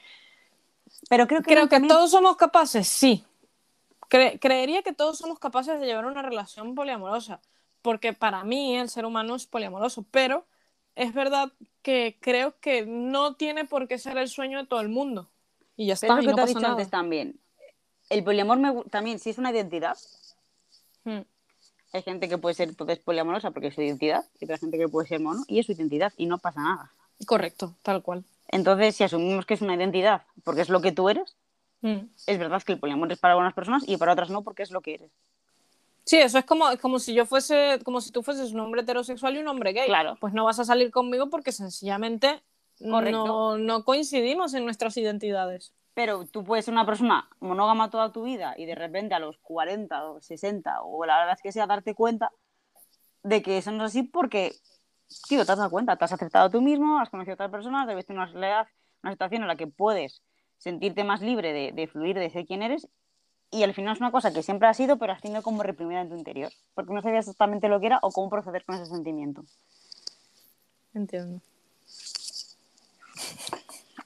Pero 1.08 1.26
creo 1.26 1.40
que, 1.42 1.52
creo 1.54 1.64
que 1.64 1.76
también- 1.76 1.88
todos 1.88 2.10
somos 2.10 2.36
capaces, 2.36 2.86
sí. 2.86 3.24
Cre- 4.10 4.38
creería 4.38 4.82
que 4.82 4.92
todos 4.92 5.16
somos 5.18 5.38
capaces 5.38 5.80
de 5.80 5.86
llevar 5.86 6.04
una 6.04 6.20
relación 6.20 6.74
poliamorosa, 6.74 7.40
porque 7.80 8.12
para 8.12 8.44
mí 8.44 8.76
el 8.76 8.90
ser 8.90 9.06
humano 9.06 9.34
es 9.36 9.46
poliamoroso, 9.46 10.04
pero 10.10 10.44
es 10.96 11.14
verdad 11.14 11.50
que 11.82 12.18
creo 12.20 12.58
que 12.60 12.86
no 12.86 13.34
tiene 13.34 13.64
por 13.64 13.88
qué 13.88 13.98
ser 13.98 14.16
el 14.18 14.28
sueño 14.28 14.58
de 14.58 14.66
todo 14.66 14.80
el 14.80 14.88
mundo. 14.88 15.28
Y 15.76 15.86
ya 15.86 15.96
Pero 16.00 16.14
está, 16.14 16.18
es 16.20 16.24
y 16.24 16.26
lo 16.28 16.30
que 16.30 16.30
no 16.30 16.36
te 16.36 16.42
he 16.42 16.46
dicho 16.46 16.60
nada. 16.60 16.72
antes 16.74 16.90
también. 16.90 17.40
El 18.10 18.24
poliamor 18.24 18.58
me 18.58 18.84
también, 18.84 19.18
si 19.18 19.30
es 19.30 19.38
una 19.38 19.50
identidad, 19.50 19.96
Mm, 21.04 21.22
hay 21.92 22.02
gente 22.02 22.28
que 22.28 22.38
puede 22.38 22.54
ser 22.54 22.68
entonces 22.68 23.00
poliamorosa 23.00 23.50
porque 23.50 23.68
es 23.68 23.74
su 23.74 23.82
identidad, 23.82 24.24
y 24.40 24.44
otra 24.44 24.56
gente 24.56 24.78
que 24.78 24.88
puede 24.88 25.08
ser 25.08 25.18
mono, 25.20 25.42
y 25.48 25.58
es 25.58 25.66
su 25.66 25.72
identidad, 25.72 26.12
y 26.16 26.26
no 26.26 26.38
pasa 26.38 26.60
nada. 26.60 26.92
Correcto, 27.26 27.74
tal 27.82 28.02
cual. 28.02 28.24
Entonces, 28.48 28.94
si 28.94 29.02
asumimos 29.04 29.46
que 29.46 29.54
es 29.54 29.62
una 29.62 29.74
identidad, 29.74 30.22
porque 30.44 30.60
es 30.60 30.68
lo 30.68 30.80
que 30.80 30.92
tú 30.92 31.08
eres, 31.08 31.36
Mm. 31.80 32.06
es 32.28 32.38
verdad 32.38 32.62
que 32.62 32.72
el 32.74 32.78
poliamor 32.78 33.10
es 33.10 33.18
para 33.18 33.32
algunas 33.34 33.52
personas 33.54 33.82
y 33.88 33.96
para 33.96 34.12
otras 34.12 34.30
no, 34.30 34.42
porque 34.44 34.62
es 34.62 34.70
lo 34.70 34.80
que 34.82 34.94
eres. 34.94 35.10
Sí, 36.04 36.18
eso 36.18 36.38
es 36.38 36.44
como, 36.44 36.66
como 36.80 36.98
si 36.98 37.14
yo 37.14 37.26
fuese, 37.26 37.78
como 37.84 38.00
si 38.00 38.10
tú 38.10 38.22
fueses 38.22 38.52
un 38.52 38.60
hombre 38.60 38.82
heterosexual 38.82 39.36
y 39.36 39.38
un 39.38 39.48
hombre 39.48 39.72
gay. 39.72 39.86
Claro. 39.86 40.16
Pues 40.20 40.34
no 40.34 40.44
vas 40.44 40.58
a 40.58 40.64
salir 40.64 40.90
conmigo 40.90 41.30
porque 41.30 41.52
sencillamente 41.52 42.42
no, 42.80 43.58
no 43.58 43.84
coincidimos 43.84 44.54
en 44.54 44.64
nuestras 44.64 44.96
identidades. 44.96 45.72
Pero 45.94 46.26
tú 46.26 46.42
puedes 46.42 46.64
ser 46.64 46.72
una 46.72 46.86
persona 46.86 47.28
monógama 47.38 47.90
toda 47.90 48.12
tu 48.12 48.22
vida 48.22 48.54
y 48.56 48.64
de 48.64 48.74
repente 48.74 49.14
a 49.14 49.18
los 49.18 49.38
40 49.38 50.10
o 50.10 50.20
60 50.20 50.82
o 50.82 51.04
la 51.04 51.18
verdad 51.18 51.34
es 51.34 51.42
que 51.42 51.52
sea 51.52 51.66
darte 51.66 51.94
cuenta 51.94 52.30
de 53.22 53.42
que 53.42 53.58
eso 53.58 53.70
no 53.70 53.84
es 53.84 53.90
así 53.90 54.02
porque, 54.02 54.52
tío, 55.28 55.44
te 55.44 55.52
has 55.52 55.58
dado 55.58 55.70
cuenta, 55.70 55.96
te 55.96 56.04
has 56.04 56.12
aceptado 56.12 56.50
tú 56.50 56.62
mismo, 56.62 56.98
has 56.98 57.10
conocido 57.10 57.32
a 57.32 57.34
otras 57.34 57.50
personas, 57.50 57.88
has 57.88 57.94
visto 57.94 58.12
una, 58.12 58.26
realidad, 58.26 58.66
una 59.02 59.12
situación 59.12 59.42
en 59.42 59.48
la 59.48 59.56
que 59.56 59.66
puedes 59.66 60.22
sentirte 60.56 61.04
más 61.04 61.20
libre 61.20 61.52
de, 61.52 61.72
de 61.72 61.86
fluir, 61.86 62.18
de 62.18 62.30
ser 62.30 62.46
quien 62.46 62.62
eres 62.62 62.88
y 63.52 63.62
al 63.62 63.74
final 63.74 63.94
es 63.94 64.00
una 64.00 64.10
cosa 64.10 64.32
que 64.32 64.42
siempre 64.42 64.66
ha 64.66 64.74
sido 64.74 64.96
pero 64.96 65.12
has 65.12 65.20
tenido 65.20 65.42
como 65.42 65.62
reprimida 65.62 66.00
en 66.00 66.08
tu 66.08 66.16
interior 66.16 66.50
porque 66.74 66.92
no 66.92 67.02
sabías 67.02 67.26
exactamente 67.26 67.68
lo 67.68 67.78
que 67.78 67.86
era 67.86 67.98
o 68.02 68.10
cómo 68.10 68.28
proceder 68.28 68.64
con 68.64 68.74
ese 68.74 68.86
sentimiento. 68.86 69.44
Entiendo. 70.94 71.40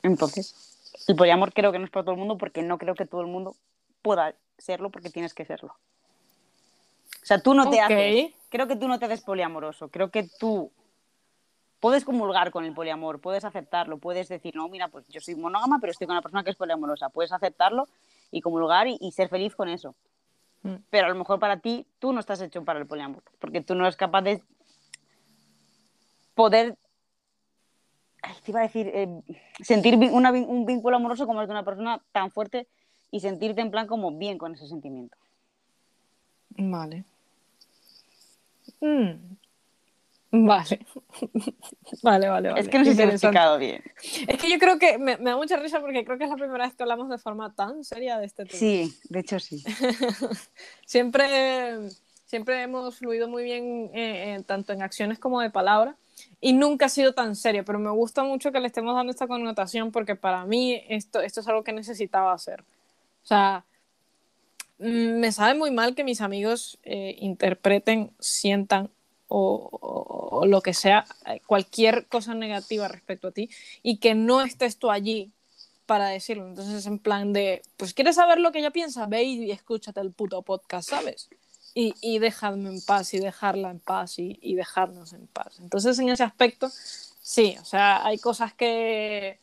Entonces, 0.03 0.55
el 1.09 1.17
poliamor 1.17 1.53
creo 1.53 1.73
que 1.73 1.79
no 1.79 1.85
es 1.85 1.91
para 1.91 2.05
todo 2.05 2.13
el 2.13 2.19
mundo 2.19 2.37
porque 2.37 2.63
no 2.63 2.79
creo 2.79 2.95
que 2.95 3.07
todo 3.07 3.21
el 3.23 3.27
mundo 3.29 3.57
pueda 4.03 4.35
serlo 4.59 4.91
porque 4.91 5.11
tienes 5.11 5.33
que 5.33 5.45
serlo. 5.45 5.75
O 7.23 7.27
sea, 7.27 7.41
tú 7.41 7.55
no 7.55 7.71
te 7.71 7.81
haces. 7.81 8.33
Creo 8.51 8.69
que 8.69 8.77
tú 8.77 8.87
no 8.87 8.99
te 8.99 9.07
haces 9.07 9.21
poliamoroso. 9.23 9.89
Creo 9.89 10.11
que 10.11 10.29
tú 10.39 10.71
puedes 11.81 12.05
comulgar 12.05 12.51
con 12.51 12.65
el 12.65 12.73
poliamor, 12.73 13.21
puedes 13.21 13.45
aceptarlo, 13.45 13.99
puedes 13.99 14.29
decir, 14.29 14.55
no, 14.57 14.69
mira, 14.69 14.89
pues 14.89 15.05
yo 15.09 15.21
soy 15.21 15.35
monógama, 15.35 15.79
pero 15.81 15.91
estoy 15.91 16.07
con 16.07 16.15
una 16.15 16.23
persona 16.23 16.43
que 16.43 16.51
es 16.51 16.57
poliamorosa, 16.57 17.11
puedes 17.11 17.33
aceptarlo 17.33 17.89
y 18.31 18.41
comulgar 18.41 18.87
y, 18.89 18.99
y 19.01 19.13
ser 19.13 19.29
feliz 19.29 19.55
con 19.55 19.69
eso. 19.69 19.95
Mm. 20.63 20.77
Pero 20.91 21.07
a 21.07 21.11
lo 21.11 21.15
mejor 21.15 21.39
para 21.39 21.61
ti, 21.61 21.87
tú 21.99 22.13
no 22.13 22.21
estás 22.21 22.41
hecho 22.41 22.65
para 22.65 22.79
el 22.79 22.87
poliamor, 22.87 23.23
porque 23.39 23.61
tú 23.61 23.75
no 23.75 23.85
eres 23.85 23.97
capaz 23.97 24.23
de 24.23 24.43
poder, 26.35 26.77
ay, 28.23 28.35
te 28.45 28.51
iba 28.51 28.61
a 28.61 28.65
decir, 28.65 28.91
eh, 28.93 29.09
sentir 29.63 29.97
una 29.97 30.31
un 30.33 30.67
vínculo 30.67 30.97
amoroso 30.97 31.27
como 31.27 31.41
el 31.41 31.47
de 31.47 31.53
una 31.53 31.65
persona 31.65 32.01
tan 32.13 32.31
fuerte 32.31 32.67
y 33.11 33.21
sentirte 33.21 33.61
en 33.61 33.71
plan 33.71 33.87
como 33.87 34.11
bien 34.13 34.39
con 34.39 34.55
ese 34.55 34.67
sentimiento. 34.67 35.17
Vale. 36.51 37.05
Mm. 38.81 39.37
Vale. 40.31 40.87
vale, 42.03 42.29
vale, 42.29 42.51
vale. 42.51 42.61
es 42.61 42.69
que 42.69 42.79
no 42.79 42.85
sé 42.85 42.95
si 42.95 43.03
he 43.03 43.05
explicado 43.05 43.59
bien. 43.59 43.83
Es 44.27 44.39
que 44.39 44.51
yo 44.51 44.59
creo 44.59 44.79
que 44.79 44.99
me, 44.99 45.17
me 45.19 45.31
da 45.31 45.37
mucha 45.37 45.57
risa 45.57 45.81
porque 45.81 46.05
creo 46.05 46.19
que 46.19 46.25
es 46.25 46.31
la 46.31 46.37
primera 46.37 46.65
vez 46.65 46.75
que 46.75 46.83
hablamos 46.83 47.09
de 47.09 47.19
forma 47.19 47.55
tan 47.55 47.85
seria 47.85 48.19
de 48.19 48.27
este 48.27 48.45
tema. 48.45 48.59
Sí, 48.59 48.95
de 49.09 49.21
hecho 49.21 49.39
sí. 49.39 49.63
siempre, 50.87 51.79
siempre 52.25 52.63
hemos 52.63 52.97
fluido 52.97 53.29
muy 53.29 53.45
bien 53.45 53.91
eh, 53.95 54.35
eh, 54.35 54.43
tanto 54.45 54.73
en 54.73 54.83
acciones 54.83 55.19
como 55.19 55.41
de 55.41 55.51
palabra 55.51 55.97
y 56.41 56.53
nunca 56.53 56.87
ha 56.87 56.89
sido 56.91 57.13
tan 57.13 57.37
serio, 57.37 57.65
pero 57.65 57.79
me 57.79 57.91
gusta 57.91 58.25
mucho 58.25 58.53
que 58.53 58.61
le 58.61 58.67
estemos 58.67 58.95
dando 58.95 59.11
esta 59.11 59.27
connotación 59.27 59.93
porque 59.93 60.17
para 60.17 60.45
mí 60.45 60.83
esto, 60.89 61.21
esto 61.21 61.41
es 61.41 61.49
algo 61.49 61.63
que 61.63 61.73
necesitaba 61.73 62.33
hacer. 62.33 62.63
O 63.23 63.27
sea, 63.27 63.65
mm, 64.79 65.21
me 65.21 65.33
sabe 65.33 65.59
muy 65.59 65.71
mal 65.71 65.95
que 65.95 66.05
mis 66.05 66.21
amigos 66.21 66.79
eh, 66.83 67.17
interpreten, 67.21 68.13
sientan 68.19 68.91
o, 69.29 70.45
lo 70.47 70.61
que 70.61 70.75
sea, 70.75 71.05
cualquier 71.47 72.07
cosa 72.07 72.35
negativa 72.35 72.89
respecto 72.89 73.29
a 73.29 73.33
ti 73.33 73.51
y 73.83 73.99
que 73.99 74.15
no 74.15 74.43
estés 74.43 74.79
tú 74.79 74.91
allí 74.91 75.33
para 75.87 76.09
decirlo. 76.09 76.47
Entonces, 76.47 76.87
en 76.87 76.99
plan 76.99 77.33
de, 77.33 77.63
pues 77.77 77.95
quieres 77.95 78.17
saber 78.17 78.39
lo 78.39 78.53
que 78.53 78.59
ella 78.59 78.71
piensa, 78.71 79.07
ve 79.07 79.23
y 79.25 79.51
escúchate 79.51 80.01
el 80.01 80.13
puto 80.13 80.43
podcast, 80.43 80.91
¿sabes? 80.91 81.29
Y, 81.75 81.95
y 82.01 82.19
dejadme 82.19 82.71
en 82.71 82.81
paz 82.81 83.13
y 83.15 83.19
dejarla 83.19 83.71
en 83.71 83.81
paz 83.81 84.19
y, 84.19 84.39
y 84.41 84.55
dejarnos 84.55 85.13
en 85.13 85.27
paz. 85.27 85.59
Entonces, 85.61 85.99
en 85.99 86.09
ese 86.09 86.23
aspecto, 86.23 86.71
sí, 87.21 87.57
o 87.61 87.65
sea, 87.65 88.05
hay 88.05 88.19
cosas 88.19 88.55
que 88.55 89.39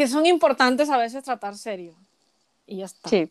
que 0.00 0.08
son 0.08 0.24
importantes 0.24 0.88
a 0.88 0.96
veces 0.96 1.22
tratar 1.22 1.58
serio. 1.58 1.94
Y 2.66 2.78
ya 2.78 2.86
está. 2.86 3.10
Sí. 3.10 3.30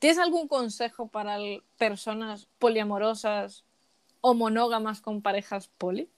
¿Tienes 0.00 0.18
algún 0.18 0.48
consejo 0.48 1.08
para 1.08 1.36
personas 1.76 2.48
poliamorosas 2.58 3.64
o 4.22 4.32
monógamas 4.32 5.02
con 5.02 5.20
parejas 5.20 5.68
poli? 5.68 6.08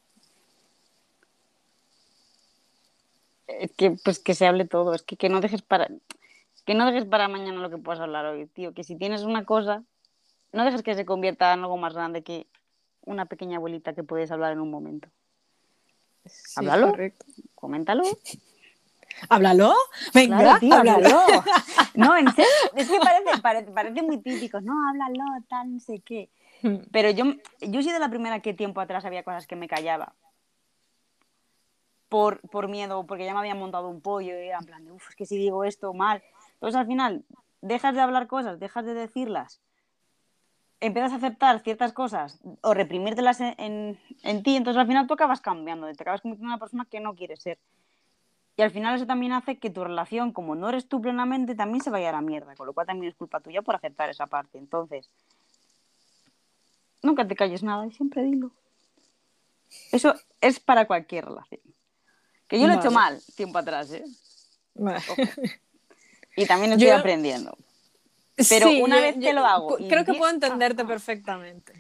Es 3.49 3.73
que, 3.73 3.91
pues 4.05 4.21
que 4.21 4.35
se 4.35 4.47
hable 4.47 4.67
todo, 4.67 4.95
es 4.95 5.03
que, 5.03 5.17
que 5.17 5.29
no 5.29 5.41
dejes 5.41 5.63
para 5.63 5.89
que 6.65 6.75
no 6.75 6.87
dejes 6.87 7.07
para 7.07 7.27
mañana 7.27 7.61
lo 7.61 7.71
que 7.71 7.77
puedas 7.77 8.01
hablar 8.01 8.25
hoy, 8.27 8.47
tío, 8.47 8.73
que 8.73 8.85
si 8.85 8.95
tienes 8.95 9.23
una 9.23 9.45
cosa, 9.45 9.83
no 10.53 10.65
dejes 10.65 10.83
que 10.83 10.95
se 10.95 11.05
convierta 11.05 11.53
en 11.53 11.61
algo 11.61 11.77
más 11.77 11.93
grande 11.93 12.23
que 12.23 12.47
una 13.05 13.27
pequeña 13.27 13.59
bolita 13.59 13.95
que 13.95 14.05
puedes 14.05 14.31
hablar 14.31 14.53
en 14.53 14.61
un 14.61 14.71
momento. 14.71 15.09
Sí, 16.25 16.61
Háblalo. 16.61 16.93
correcto. 16.93 17.27
Coméntalo. 17.57 18.05
Háblalo. 19.29 19.75
Venga, 20.15 20.39
Claro, 20.39 20.61
tío, 20.61 20.75
háblalo. 20.75 21.09
háblalo. 21.21 21.45
No, 21.95 22.17
en 22.17 22.27
serio, 22.35 22.51
es 22.75 22.89
que 22.89 22.99
parece, 22.99 23.43
parece, 23.43 23.71
parece 23.71 24.03
muy 24.03 24.19
típico, 24.19 24.61
no, 24.63 24.73
háblalo, 24.89 25.25
tal, 25.49 25.75
no 25.75 25.81
sé 25.81 26.01
qué. 26.01 26.31
Hmm. 26.63 26.77
Pero 26.91 27.11
yo, 27.11 27.25
yo 27.61 27.81
he 27.81 27.83
sido 27.83 27.99
la 27.99 28.09
primera 28.09 28.41
que 28.41 28.55
tiempo 28.55 28.81
atrás 28.81 29.05
había 29.05 29.23
cosas 29.25 29.47
que 29.47 29.57
me 29.57 29.69
callaba. 29.69 30.15
Por, 32.09 32.41
por 32.51 32.69
miedo, 32.69 33.07
porque 33.07 33.25
ya 33.25 33.33
me 33.33 33.41
habían 33.41 33.59
montado 33.59 33.89
un 33.89 34.01
pollo 34.03 34.35
y 34.39 34.49
era 34.49 34.59
en 34.59 34.65
plan 34.67 34.85
de, 34.85 34.93
uff, 34.93 35.09
es 35.09 35.17
que 35.17 35.25
si 35.27 35.37
digo 35.39 35.65
esto 35.65 35.95
mal. 35.95 36.23
Entonces 36.55 36.79
al 36.79 36.87
final 36.87 37.25
dejas 37.63 37.95
de 37.95 38.01
hablar 38.01 38.27
cosas, 38.27 38.59
dejas 38.61 38.85
de 38.85 38.93
decirlas, 38.95 39.61
empiezas 40.81 41.13
a 41.13 41.17
aceptar 41.17 41.61
ciertas 41.61 41.93
cosas 41.93 42.41
o 42.61 42.75
reprimírtelas 42.75 43.41
en, 43.41 43.55
en, 43.59 43.99
en 44.23 44.43
ti, 44.43 44.57
entonces 44.57 44.81
al 44.81 44.87
final 44.87 45.07
tú 45.07 45.15
acabas 45.15 45.41
cambiando, 45.41 45.87
te 45.93 46.03
acabas 46.03 46.21
convirtiendo 46.21 46.49
en 46.49 46.53
una 46.55 46.59
persona 46.59 46.85
que 46.85 47.01
no 47.01 47.15
quieres 47.15 47.41
ser. 47.41 47.59
Y 48.63 48.65
al 48.65 48.71
final 48.71 48.95
eso 48.95 49.07
también 49.09 49.33
hace 49.33 49.59
que 49.59 49.71
tu 49.71 49.83
relación, 49.83 50.33
como 50.33 50.55
no 50.55 50.69
eres 50.69 50.87
tú 50.87 51.01
plenamente, 51.01 51.57
también 51.57 51.83
se 51.83 51.91
vaya 51.91 52.11
a 52.11 52.13
la 52.13 52.21
mierda, 52.21 52.55
con 52.55 52.65
lo 52.65 52.73
cual 52.73 52.87
también 52.87 53.11
es 53.11 53.17
culpa 53.19 53.41
tuya 53.41 53.61
por 53.61 53.75
aceptar 53.75 54.09
esa 54.09 54.29
parte. 54.29 54.57
Entonces, 54.57 55.11
nunca 57.03 57.27
te 57.27 57.35
calles 57.35 57.65
nada 57.65 57.85
y 57.89 57.91
siempre 57.91 58.23
dilo. 58.23 58.53
Eso 59.91 60.15
es 60.41 60.61
para 60.61 60.87
cualquier 60.87 61.25
relación. 61.25 61.61
Que 62.47 62.61
yo 62.61 62.69
lo 62.69 62.75
he 62.75 62.77
hecho 62.77 62.93
Vale. 62.93 63.17
mal 63.17 63.23
tiempo 63.35 63.59
atrás, 63.59 63.91
¿eh? 63.91 64.05
Vale. 64.75 65.03
Y 66.37 66.47
también 66.47 66.71
estoy 66.75 66.87
Yo- 66.87 66.97
aprendiendo. 66.97 67.59
Pero 68.49 68.69
Sí, 68.69 68.81
una 68.81 68.95
yo- 68.95 69.03
vez 69.03 69.15
que 69.17 69.21
yo- 69.27 69.33
lo 69.33 69.45
hago 69.45 69.77
Creo 69.77 70.05
que 70.05 70.15
puedo 70.15 70.31
entenderte 70.33 70.83
ah, 70.83 70.87
perfectamente. 70.87 71.73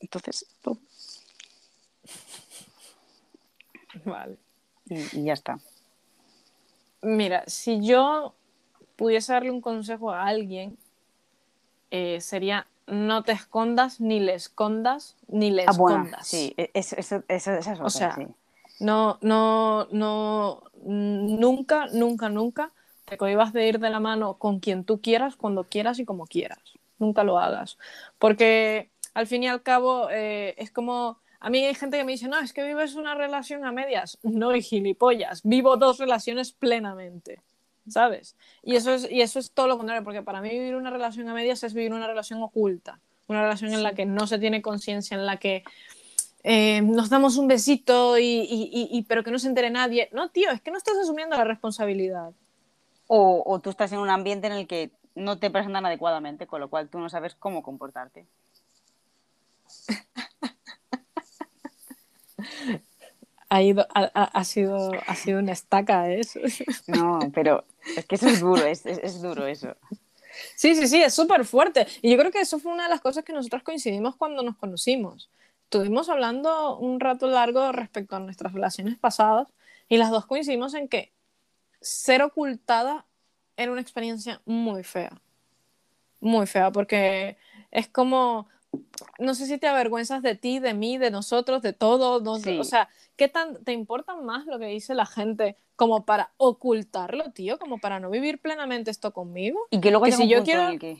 Entonces, 0.00 0.44
pum, 0.60 0.78
Vale. 4.04 4.36
Y, 4.92 5.20
y 5.20 5.24
ya 5.24 5.32
está. 5.32 5.58
Mira, 7.02 7.44
si 7.46 7.84
yo 7.84 8.34
pudiese 8.96 9.32
darle 9.32 9.50
un 9.50 9.60
consejo 9.60 10.12
a 10.12 10.26
alguien, 10.26 10.78
eh, 11.90 12.20
sería 12.20 12.66
no 12.86 13.22
te 13.22 13.32
escondas, 13.32 14.00
ni 14.00 14.20
le 14.20 14.34
escondas, 14.34 15.16
ni 15.28 15.50
le 15.50 15.64
Ah, 15.64 15.72
bueno, 15.72 16.02
escondas. 16.02 16.28
sí, 16.28 16.54
e- 16.56 16.70
eso, 16.74 16.96
eso, 16.96 17.22
eso, 17.28 17.52
es 17.54 17.66
otra, 17.68 17.90
sea, 17.90 18.14
sí. 18.14 18.26
No, 18.80 19.18
no, 19.20 19.86
no, 19.92 20.62
nunca, 20.84 21.86
nunca, 21.92 22.28
nunca 22.28 22.72
te 23.04 23.16
cohibas 23.16 23.52
de 23.52 23.68
ir 23.68 23.78
de 23.78 23.90
la 23.90 24.00
mano 24.00 24.34
con 24.34 24.58
quien 24.60 24.84
tú 24.84 25.00
quieras, 25.00 25.36
cuando 25.36 25.64
quieras 25.64 25.98
y 25.98 26.04
como 26.04 26.26
quieras. 26.26 26.58
Nunca 26.98 27.24
lo 27.24 27.38
hagas. 27.38 27.78
Porque 28.18 28.90
al 29.14 29.26
fin 29.26 29.42
y 29.44 29.48
al 29.48 29.62
cabo 29.62 30.08
eh, 30.10 30.54
es 30.58 30.70
como... 30.70 31.18
A 31.44 31.50
mí 31.50 31.64
hay 31.64 31.74
gente 31.74 31.98
que 31.98 32.04
me 32.04 32.12
dice, 32.12 32.28
no, 32.28 32.38
es 32.38 32.52
que 32.52 32.62
vives 32.62 32.94
una 32.94 33.14
relación 33.16 33.64
a 33.64 33.72
medias. 33.72 34.16
No, 34.22 34.54
y 34.54 34.62
gilipollas. 34.62 35.40
Vivo 35.42 35.76
dos 35.76 35.98
relaciones 35.98 36.52
plenamente. 36.52 37.40
¿Sabes? 37.88 38.36
Y 38.62 38.76
eso, 38.76 38.92
es, 38.94 39.10
y 39.10 39.22
eso 39.22 39.40
es 39.40 39.50
todo 39.50 39.66
lo 39.66 39.76
contrario, 39.76 40.04
porque 40.04 40.22
para 40.22 40.40
mí 40.40 40.50
vivir 40.50 40.76
una 40.76 40.90
relación 40.90 41.28
a 41.28 41.34
medias 41.34 41.64
es 41.64 41.74
vivir 41.74 41.92
una 41.92 42.06
relación 42.06 42.40
oculta. 42.40 43.00
Una 43.26 43.42
relación 43.42 43.72
en 43.74 43.82
la 43.82 43.92
que 43.94 44.06
no 44.06 44.28
se 44.28 44.38
tiene 44.38 44.62
conciencia, 44.62 45.16
en 45.16 45.26
la 45.26 45.38
que 45.38 45.64
eh, 46.44 46.80
nos 46.82 47.10
damos 47.10 47.36
un 47.38 47.48
besito 47.48 48.18
y, 48.18 48.22
y- 48.24 48.70
y- 48.72 48.88
y- 48.98 49.02
pero 49.02 49.24
que 49.24 49.32
no 49.32 49.38
se 49.40 49.48
entere 49.48 49.70
nadie. 49.70 50.08
No, 50.12 50.28
tío, 50.30 50.50
es 50.50 50.60
que 50.60 50.70
no 50.70 50.76
estás 50.78 50.94
asumiendo 50.96 51.36
la 51.36 51.42
responsabilidad. 51.44 52.30
O, 53.08 53.42
o 53.44 53.58
tú 53.58 53.70
estás 53.70 53.90
en 53.92 53.98
un 53.98 54.10
ambiente 54.10 54.46
en 54.46 54.52
el 54.52 54.68
que 54.68 54.92
no 55.16 55.38
te 55.38 55.50
presentan 55.50 55.84
adecuadamente, 55.84 56.46
con 56.46 56.60
lo 56.60 56.70
cual 56.70 56.88
tú 56.88 57.00
no 57.00 57.08
sabes 57.10 57.34
cómo 57.34 57.64
comportarte. 57.64 58.26
Ha, 63.48 63.62
ido, 63.62 63.86
ha, 63.94 64.04
ha- 64.04 64.44
sido, 64.44 64.92
ha 65.06 65.14
sido 65.14 65.38
una 65.38 65.52
estaca 65.52 66.10
eso. 66.10 66.40
No, 66.86 67.30
pero 67.34 67.64
es 67.96 68.06
que 68.06 68.14
eso 68.14 68.28
es 68.28 68.40
duro, 68.40 68.64
es, 68.64 68.86
es, 68.86 68.98
es 69.02 69.20
duro 69.20 69.46
eso. 69.46 69.76
Sí, 70.56 70.74
sí, 70.74 70.88
sí, 70.88 71.02
es 71.02 71.12
súper 71.12 71.44
fuerte. 71.44 71.86
Y 72.00 72.10
yo 72.10 72.16
creo 72.18 72.30
que 72.30 72.40
eso 72.40 72.58
fue 72.58 72.72
una 72.72 72.84
de 72.84 72.88
las 72.88 73.02
cosas 73.02 73.24
que 73.24 73.34
nosotros 73.34 73.62
coincidimos 73.62 74.16
cuando 74.16 74.42
nos 74.42 74.56
conocimos. 74.56 75.28
Estuvimos 75.64 76.08
hablando 76.08 76.78
un 76.78 76.98
rato 77.00 77.26
largo 77.26 77.72
respecto 77.72 78.16
a 78.16 78.20
nuestras 78.20 78.52
relaciones 78.54 78.98
pasadas 78.98 79.48
y 79.88 79.98
las 79.98 80.10
dos 80.10 80.24
coincidimos 80.26 80.72
en 80.74 80.88
que 80.88 81.12
ser 81.80 82.22
ocultada 82.22 83.04
era 83.56 83.72
una 83.72 83.80
experiencia 83.82 84.40
muy 84.46 84.84
fea. 84.84 85.20
Muy 86.20 86.46
fea, 86.46 86.70
porque 86.70 87.36
es 87.70 87.88
como, 87.88 88.48
no 89.18 89.34
sé 89.34 89.46
si 89.46 89.58
te 89.58 89.66
avergüenzas 89.68 90.22
de 90.22 90.34
ti, 90.34 90.58
de 90.58 90.74
mí, 90.74 90.98
de 90.98 91.10
nosotros, 91.10 91.62
de 91.62 91.72
todo. 91.72 92.20
no- 92.20 92.38
Sí. 92.38 92.58
O 92.58 92.64
sea, 92.64 92.88
¿qué 93.16 93.28
tan, 93.28 93.62
te 93.64 93.72
importa 93.72 94.14
más 94.16 94.46
lo 94.46 94.58
que 94.58 94.66
dice 94.66 94.94
la 94.94 95.06
gente 95.06 95.56
como 95.76 96.04
para 96.04 96.30
ocultarlo, 96.38 97.30
tío? 97.32 97.58
Como 97.58 97.78
para 97.78 98.00
no 98.00 98.10
vivir 98.10 98.38
plenamente 98.38 98.90
esto 98.90 99.12
conmigo. 99.12 99.60
Y 99.70 99.80
que 99.80 99.90
luego 99.90 100.06
Que 100.06 100.12
si 100.12 100.28
yo 100.28 100.42
quiero- 100.44 100.78
que... 100.78 100.98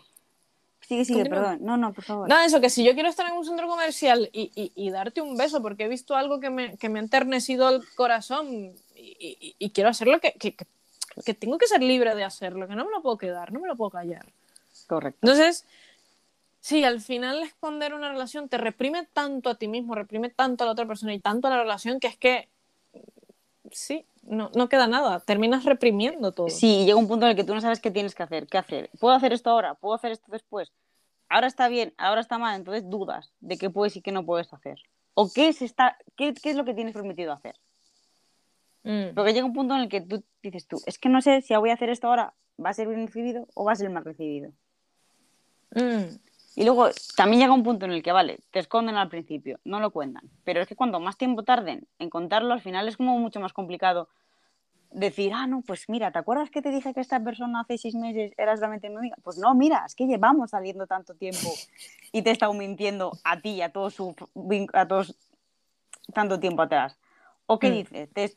Sigue, 0.81 1.05
sigue, 1.05 1.21
Continúa. 1.21 1.43
perdón. 1.43 1.59
No, 1.65 1.77
no, 1.77 1.93
por 1.93 2.05
favor. 2.05 2.29
Nada, 2.29 2.45
eso, 2.45 2.61
que 2.61 2.69
si 2.69 2.85
yo 2.85 2.93
quiero 2.95 3.09
estar 3.09 3.27
en 3.27 3.35
un 3.37 3.45
centro 3.45 3.69
comercial 3.69 4.29
y, 4.33 4.51
y- 4.55 4.73
y 4.75 4.91
darte 4.91 5.21
un 5.23 5.37
beso 5.37 5.63
porque 5.63 5.85
he 5.85 5.89
visto 5.89 6.17
algo 6.17 6.41
que 6.41 6.51
me, 6.51 6.77
que 6.77 6.89
me 6.89 6.99
ha 6.99 7.03
enternecido 7.03 7.69
el 7.69 7.83
corazón 7.95 8.75
y, 8.97 9.55
y- 9.59 9.71
quiero 9.71 9.91
hacerlo, 9.91 10.19
que, 10.21 10.33
que- 10.33 10.57
que 11.25 11.35
tengo 11.35 11.57
que 11.57 11.67
ser 11.69 11.83
libre 11.83 12.15
de 12.17 12.25
hacerlo, 12.25 12.67
que 12.67 12.75
no 12.75 12.85
me 12.85 12.91
lo 12.91 13.01
puedo 13.01 13.17
quedar, 13.17 13.53
no 13.53 13.61
me 13.61 13.69
lo 13.69 13.77
puedo 13.77 13.91
callar. 13.91 14.27
Correcto. 14.89 15.19
Entonces, 15.23 15.65
sí, 16.63 16.85
al 16.85 17.01
final 17.01 17.43
esconder 17.43 17.93
una 17.93 18.09
relación 18.09 18.49
te 18.49 18.57
reprime 18.57 19.07
tanto 19.13 19.51
a 19.51 19.57
ti 19.57 19.69
mismo, 19.69 19.95
reprime 19.95 20.31
tanto 20.31 20.65
a 20.65 20.67
la 20.67 20.73
otra 20.73 20.87
persona 20.87 21.13
y 21.13 21.21
tanto 21.21 21.49
a 21.49 21.51
la 21.51 21.59
relación 21.59 22.01
que 22.01 22.07
es 22.07 22.17
que, 22.17 22.49
sí, 23.71 24.07
no, 24.23 24.51
no 24.55 24.69
queda 24.69 24.87
nada, 24.87 25.21
terminas 25.21 25.65
reprimiendo 25.65 26.33
todo. 26.33 26.49
Sí, 26.49 26.83
y 26.83 26.87
llega 26.87 26.97
un 26.97 27.09
punto 27.09 27.27
en 27.27 27.31
el 27.31 27.37
que 27.37 27.45
tú 27.45 27.55
no 27.55 27.61
sabes 27.61 27.81
qué 27.81 27.91
tienes 27.91 28.15
que 28.15 28.23
hacer. 28.23 28.47
¿Qué 28.47 28.57
hacer? 28.57 28.89
¿Puedo 29.01 29.15
hacer 29.15 29.33
esto 29.33 29.51
ahora? 29.51 29.75
¿Puedo 29.75 29.95
hacer 29.95 30.13
esto 30.13 30.31
después? 30.31 30.73
Ahora 31.29 31.49
está 31.49 31.69
bien, 31.69 31.93
ahora 31.99 32.21
está 32.21 32.39
mal, 32.39 32.57
entonces 32.57 32.89
dudas 32.89 33.33
de 33.41 33.59
qué 33.59 33.69
puedes 33.69 33.97
y 33.97 34.03
qué 34.03 34.13
no 34.13 34.25
puedes 34.25 34.53
hacer. 34.53 34.79
¿O 35.15 35.31
qué, 35.31 35.53
se 35.53 35.65
está, 35.65 35.99
qué, 36.17 36.33
qué 36.33 36.51
es 36.51 36.57
lo 36.57 36.65
que 36.65 36.75
tienes 36.75 36.95
prometido 36.95 37.33
hacer? 37.33 37.57
Mm. 38.85 39.15
Porque 39.15 39.33
llega 39.33 39.47
un 39.47 39.53
punto 39.53 39.75
en 39.75 39.83
el 39.83 39.89
que 39.89 40.01
tú 40.01 40.23
dices 40.43 40.67
tú, 40.67 40.81
es 40.87 40.99
que 40.99 41.09
no 41.09 41.21
sé 41.21 41.43
si 41.43 41.55
voy 41.57 41.71
a 41.71 41.75
hacer 41.75 41.89
esto 41.89 42.09
ahora, 42.09 42.35
¿va 42.65 42.71
a 42.71 42.75
ser 42.75 42.89
bien 42.89 43.07
recibido 43.07 43.49
o 43.55 43.65
va 43.65 43.73
a 43.73 43.77
ser 43.77 43.91
mal 43.91 44.05
recibido? 44.05 44.53
Mm. 45.75 46.17
Y 46.55 46.65
luego 46.65 46.89
también 47.17 47.41
llega 47.41 47.53
un 47.55 47.63
punto 47.63 47.87
en 47.87 47.93
el 47.93 48.03
que, 48.03 48.13
vale, 48.13 48.39
te 48.51 48.59
esconden 48.59 48.97
al 48.97 49.09
principio, 49.09 49.59
no 49.65 49.81
lo 49.81 49.91
cuentan. 49.91 50.29
Pero 50.45 50.61
es 50.61 50.69
que 50.69 50.77
cuanto 50.77 51.01
más 51.01 51.17
tiempo 51.17 51.45
tarden 51.45 51.87
en 51.99 52.11
contarlo, 52.11 52.53
al 52.53 52.61
final 52.61 52.89
es 52.89 52.97
como 52.97 53.19
mucho 53.19 53.41
más 53.41 53.53
complicado 53.53 54.09
decir, 54.91 55.33
ah, 55.35 55.47
no, 55.47 55.63
pues 55.63 55.89
mira, 55.89 56.11
¿te 56.13 56.19
acuerdas 56.19 56.51
que 56.51 56.61
te 56.61 56.71
dije 56.71 56.93
que 56.93 57.01
esta 57.01 57.19
persona 57.25 57.61
hace 57.61 57.79
seis 57.79 57.95
meses 57.95 58.33
era 58.37 58.55
realmente 58.55 58.91
mi 58.91 58.97
amiga? 58.97 59.17
Pues 59.23 59.39
no, 59.39 59.55
mira, 59.55 59.85
es 59.87 59.95
que 59.95 60.07
llevamos 60.07 60.51
saliendo 60.51 60.87
tanto 60.87 61.15
tiempo 61.15 61.55
y 62.13 62.21
te 62.21 62.29
he 62.29 62.33
estado 62.35 62.53
mintiendo 62.53 63.13
a 63.25 63.41
ti 63.41 63.51
y 63.53 63.63
a 63.63 63.73
todos, 63.73 63.95
su, 63.95 64.15
a 64.75 64.87
todos 64.87 65.17
tanto 66.13 66.39
tiempo 66.39 66.61
atrás. 66.61 66.99
¿O 67.47 67.59
qué 67.59 67.71
Mm. 67.71 67.73
dices? 67.73 68.11
Te, 68.13 68.37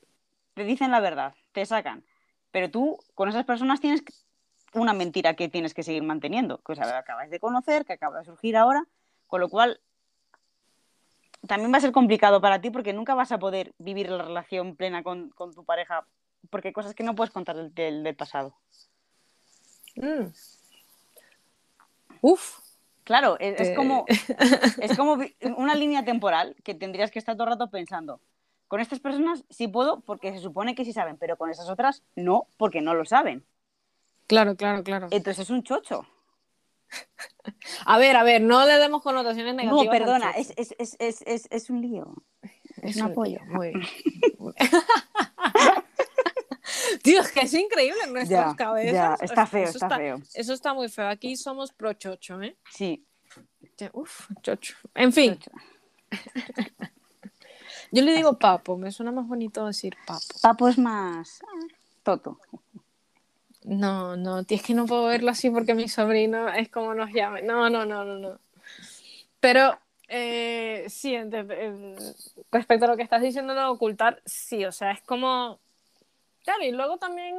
te 0.53 0.63
dicen 0.63 0.91
la 0.91 1.01
verdad, 1.01 1.33
te 1.51 1.65
sacan. 1.65 2.05
Pero 2.51 2.71
tú 2.71 2.97
con 3.15 3.27
esas 3.27 3.43
personas 3.43 3.81
tienes 3.81 4.01
que- 4.01 4.13
una 4.75 4.93
mentira 4.93 5.33
que 5.35 5.49
tienes 5.49 5.73
que 5.73 5.83
seguir 5.83 6.03
manteniendo, 6.03 6.59
que 6.59 6.73
o 6.73 6.75
sea, 6.75 6.97
acabas 6.97 7.29
de 7.29 7.39
conocer, 7.39 7.85
que 7.85 7.93
acaba 7.93 8.19
de 8.19 8.25
surgir 8.25 8.55
ahora, 8.57 8.85
con 9.27 9.41
lo 9.41 9.49
cual 9.49 9.79
también 11.47 11.71
va 11.73 11.77
a 11.77 11.81
ser 11.81 11.91
complicado 11.91 12.41
para 12.41 12.59
ti 12.61 12.69
porque 12.71 12.93
nunca 12.93 13.13
vas 13.15 13.31
a 13.31 13.37
poder 13.39 13.73
vivir 13.77 14.09
la 14.09 14.23
relación 14.23 14.75
plena 14.75 15.03
con, 15.03 15.29
con 15.31 15.53
tu 15.53 15.63
pareja 15.63 16.05
porque 16.49 16.69
hay 16.69 16.73
cosas 16.73 16.93
que 16.95 17.03
no 17.03 17.15
puedes 17.15 17.31
contar 17.33 17.55
del, 17.55 17.73
del- 17.73 18.03
del 18.03 18.15
pasado. 18.15 18.55
Mm. 19.95 20.25
Uf. 22.21 22.59
Claro, 23.03 23.37
es, 23.39 23.59
es 23.61 23.67
Eh. 23.69 23.75
como, 23.75 24.05
es 24.81 24.97
como 24.97 25.17
una 25.57 25.75
línea 25.75 26.03
temporal 26.03 26.55
que 26.63 26.73
tendrías 26.73 27.11
que 27.11 27.19
estar 27.19 27.35
todo 27.35 27.43
el 27.45 27.51
rato 27.53 27.69
pensando. 27.69 28.19
Con 28.67 28.79
estas 28.79 28.99
personas 28.99 29.43
sí 29.51 29.67
puedo 29.67 29.99
porque 30.01 30.31
se 30.33 30.39
supone 30.39 30.73
que 30.73 30.85
sí 30.85 30.91
saben, 30.91 31.17
pero 31.17 31.37
con 31.37 31.51
esas 31.51 31.69
otras 31.69 32.01
no, 32.15 32.47
porque 32.57 32.81
no 32.81 32.95
lo 32.95 33.05
saben. 33.05 33.45
Claro, 34.27 34.55
claro, 34.55 34.83
claro. 34.83 35.07
Entonces 35.11 35.43
es 35.43 35.49
un 35.49 35.63
chocho. 35.63 36.05
A 37.85 37.97
ver, 37.97 38.15
a 38.15 38.23
ver, 38.23 38.41
no 38.41 38.65
le 38.65 38.73
demos 38.77 39.01
connotaciones 39.01 39.53
negativas. 39.55 39.85
No, 39.85 39.91
perdona, 39.91 40.31
es, 40.31 40.53
es, 40.55 40.75
es, 40.79 40.95
es, 40.99 41.21
es, 41.25 41.47
es 41.51 41.69
un 41.69 41.81
lío. 41.81 42.13
Es, 42.81 42.95
un 42.97 43.03
apoyo. 43.03 43.39
Muy 43.47 43.69
bien. 43.69 43.81
Tío, 47.03 47.21
es 47.21 47.31
que 47.31 47.41
es 47.41 47.53
increíble 47.53 47.99
en 48.03 48.13
nuestras 48.13 48.51
Ya, 48.51 48.55
cabezas. 48.55 48.93
ya, 48.93 49.17
está 49.21 49.45
feo, 49.45 49.63
eso 49.63 49.77
está 49.77 49.97
feo. 49.97 50.21
Eso 50.33 50.53
está 50.53 50.73
muy 50.73 50.89
feo. 50.89 51.07
Aquí 51.07 51.35
somos 51.35 51.71
pro 51.71 51.93
chocho, 51.93 52.41
¿eh? 52.41 52.57
Sí, 52.71 53.05
Uf, 53.93 54.29
chocho. 54.41 54.75
En 54.93 55.11
fin, 55.11 55.37
chocho. 55.37 55.51
yo 57.91 58.03
le 58.03 58.15
digo 58.15 58.39
papo, 58.39 58.77
me 58.77 58.91
suena 58.91 59.11
más 59.11 59.27
bonito 59.27 59.65
decir 59.65 59.95
papo. 60.05 60.25
Papo 60.41 60.67
es 60.69 60.77
más 60.77 61.41
ah, 61.43 61.67
toto. 62.03 62.39
No, 63.65 64.15
no, 64.15 64.41
es 64.47 64.61
que 64.63 64.73
no 64.75 64.85
puedo 64.85 65.05
verlo 65.07 65.31
así 65.31 65.49
porque 65.49 65.73
mi 65.73 65.89
sobrino 65.89 66.49
es 66.49 66.69
como 66.69 66.93
nos 66.93 67.11
llama. 67.11 67.41
No, 67.41 67.69
no, 67.69 67.85
no, 67.85 68.05
no, 68.05 68.17
no. 68.19 68.39
Pero 69.39 69.77
eh, 70.07 70.85
sí, 70.89 71.15
respecto 72.51 72.85
a 72.85 72.87
lo 72.89 72.97
que 72.97 73.03
estás 73.03 73.21
diciendo 73.21 73.53
de 73.53 73.63
ocultar, 73.65 74.21
sí, 74.25 74.65
o 74.65 74.71
sea, 74.71 74.91
es 74.91 75.01
como. 75.01 75.59
Claro, 76.43 76.63
y 76.63 76.71
luego 76.71 76.97
también. 76.97 77.37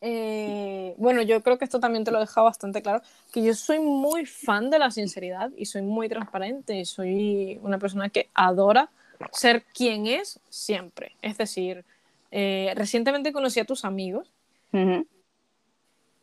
eh, 0.00 0.94
bueno, 0.98 1.22
yo 1.22 1.42
creo 1.42 1.58
que 1.58 1.64
esto 1.64 1.80
también 1.80 2.04
te 2.04 2.10
lo 2.12 2.18
he 2.18 2.20
dejado 2.20 2.46
bastante 2.46 2.82
claro, 2.82 3.02
que 3.32 3.42
yo 3.42 3.54
soy 3.54 3.80
muy 3.80 4.26
fan 4.26 4.70
de 4.70 4.78
la 4.78 4.90
sinceridad 4.90 5.50
y 5.56 5.66
soy 5.66 5.82
muy 5.82 6.08
transparente 6.08 6.76
y 6.78 6.84
soy 6.84 7.58
una 7.62 7.78
persona 7.78 8.08
que 8.08 8.28
adora 8.34 8.90
ser 9.32 9.64
quien 9.74 10.06
es 10.06 10.38
siempre. 10.50 11.16
Es 11.22 11.36
decir, 11.38 11.84
eh, 12.30 12.72
recientemente 12.76 13.32
conocí 13.32 13.58
a 13.60 13.64
tus 13.64 13.84
amigos 13.84 14.30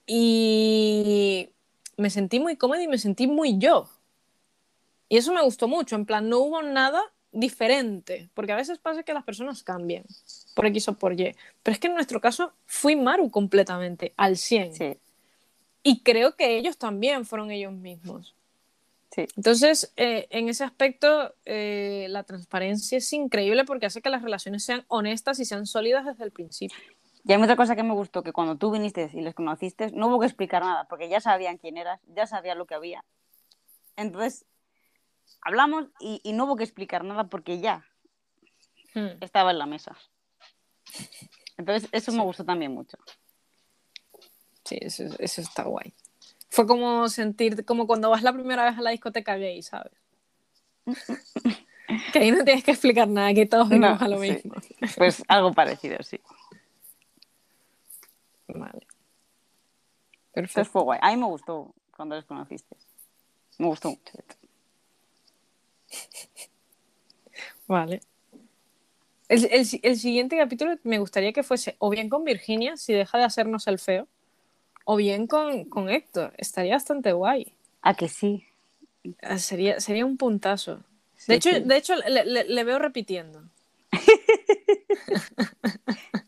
Y 0.07 1.49
me 1.97 2.09
sentí 2.09 2.39
muy 2.39 2.55
cómoda 2.55 2.81
y 2.83 2.87
me 2.87 2.97
sentí 2.97 3.27
muy 3.27 3.57
yo. 3.57 3.89
Y 5.09 5.17
eso 5.17 5.33
me 5.33 5.43
gustó 5.43 5.67
mucho, 5.67 5.95
en 5.95 6.05
plan, 6.05 6.29
no 6.29 6.39
hubo 6.39 6.61
nada 6.61 7.01
diferente, 7.31 8.29
porque 8.33 8.53
a 8.53 8.55
veces 8.55 8.79
pasa 8.79 9.03
que 9.03 9.13
las 9.13 9.23
personas 9.23 9.61
cambian 9.61 10.05
por 10.55 10.65
X 10.67 10.87
o 10.87 10.93
por 10.93 11.19
Y, 11.19 11.35
pero 11.63 11.73
es 11.73 11.79
que 11.79 11.87
en 11.87 11.93
nuestro 11.93 12.21
caso 12.21 12.53
fui 12.65 12.95
Maru 12.95 13.29
completamente, 13.29 14.13
al 14.15 14.37
100. 14.37 14.73
Sí, 14.73 14.97
Y 15.83 16.01
creo 16.01 16.35
que 16.35 16.57
ellos 16.57 16.77
también 16.77 17.25
fueron 17.25 17.51
ellos 17.51 17.73
mismos. 17.73 18.33
sí. 19.11 19.25
Entonces, 19.35 19.91
eh, 19.97 20.27
en 20.29 20.49
ese 20.49 20.63
aspecto, 20.63 21.35
eh, 21.45 22.07
la 22.09 22.23
transparencia 22.23 22.97
es 22.97 23.11
increíble 23.13 23.65
porque 23.65 23.85
hace 23.85 24.01
que 24.01 24.09
las 24.09 24.23
relaciones 24.23 24.63
sean 24.63 24.85
honestas 24.87 25.39
y 25.39 25.45
sean 25.45 25.65
sólidas 25.65 26.05
desde 26.05 26.23
el 26.23 26.31
principio. 26.31 26.94
Y 27.27 27.33
hay 27.33 27.41
otra 27.41 27.55
cosa 27.55 27.75
que 27.75 27.81
me 27.83 27.93
gustó, 27.93 28.21
que 28.21 28.31
cuando 28.31 28.55
tú 28.55 28.69
viniste 28.71 29.09
y 29.13 29.21
les 29.21 29.33
conociste, 29.33 29.91
no 29.91 30.07
hubo 30.07 30.19
que 30.19 30.27
explicar 30.27 30.61
nada, 30.61 30.87
porque 30.87 31.09
ya 31.09 31.19
sabían 31.19 31.57
quién 31.57 31.75
eras, 31.77 31.99
ya 32.05 32.27
sabían 32.27 32.57
lo 32.59 32.67
que 32.67 32.75
había. 32.75 33.03
Entonces, 33.95 34.45
hablamos 35.41 35.85
y, 35.99 36.21
y 36.23 36.33
no 36.33 36.45
hubo 36.45 36.55
que 36.55 36.63
explicar 36.63 37.03
nada 37.03 37.25
porque 37.25 37.59
ya 37.59 37.85
Hmm. 38.93 39.17
estaba 39.19 39.51
en 39.51 39.57
la 39.57 39.65
mesa. 39.65 39.97
Entonces, 41.57 41.89
eso 41.91 42.13
me 42.13 42.23
gustó 42.23 42.45
también 42.45 42.73
mucho. 42.73 42.97
Sí, 44.63 44.77
eso, 44.79 45.03
eso 45.19 45.41
está 45.41 45.63
guay. 45.63 45.93
Fue 46.49 46.65
como 46.65 47.09
sentir, 47.09 47.65
como 47.65 47.87
cuando 47.87 48.09
vas 48.09 48.23
la 48.23 48.31
primera 48.31 48.63
vez 48.63 48.77
a 48.77 48.81
la 48.81 48.91
discoteca 48.91 49.35
gay, 49.35 49.61
¿sabes? 49.63 49.91
que 52.13 52.19
ahí 52.19 52.31
no 52.31 52.45
tienes 52.45 52.63
que 52.63 52.71
explicar 52.71 53.07
nada, 53.09 53.33
que 53.33 53.45
todos 53.45 53.67
venimos 53.67 53.99
No, 53.99 54.05
a 54.05 54.07
lo 54.07 54.19
sí. 54.21 54.31
mismo. 54.31 54.55
Pues 54.95 55.23
algo 55.27 55.53
parecido, 55.53 56.01
sí. 56.03 56.21
Vale. 58.47 58.85
Entonces 60.33 60.53
Perfecto. 60.53 60.71
fue 60.71 60.81
guay. 60.83 60.99
A 61.01 61.11
mí 61.11 61.17
me 61.17 61.25
gustó 61.27 61.73
cuando 61.95 62.15
les 62.15 62.25
conociste. 62.25 62.75
Me 63.57 63.67
gustó 63.67 63.89
mucho. 63.89 64.01
Vale. 67.67 68.01
El, 69.27 69.45
el 69.45 69.67
el 69.81 69.97
siguiente 69.97 70.37
capítulo 70.37 70.75
me 70.83 70.99
gustaría 70.99 71.33
que 71.33 71.41
fuese 71.43 71.75
o 71.79 71.89
bien 71.89 72.09
con 72.09 72.23
Virginia, 72.23 72.77
si 72.77 72.93
deja 72.93 73.17
de 73.17 73.23
hacernos 73.23 73.65
el 73.67 73.79
feo, 73.79 74.07
o 74.83 74.95
bien 74.97 75.25
con, 75.25 75.65
con 75.65 75.89
Héctor. 75.89 76.33
Estaría 76.37 76.73
bastante 76.75 77.11
guay. 77.13 77.53
Ah, 77.81 77.95
que 77.95 78.07
sí. 78.07 78.45
Ah, 79.21 79.39
Sería, 79.39 79.79
sería 79.79 80.05
un 80.05 80.17
puntazo. 80.17 80.83
Sí, 81.17 81.31
De 81.31 81.35
hecho, 81.37 81.49
sí. 81.51 81.59
de 81.61 81.77
hecho 81.77 81.95
le, 81.95 82.25
le- 82.25 82.43
le 82.43 82.63
veo 82.63 82.77
repitiendo. 82.77 83.41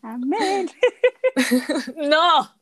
Amén. 0.02 0.68
¡No! 1.96 2.54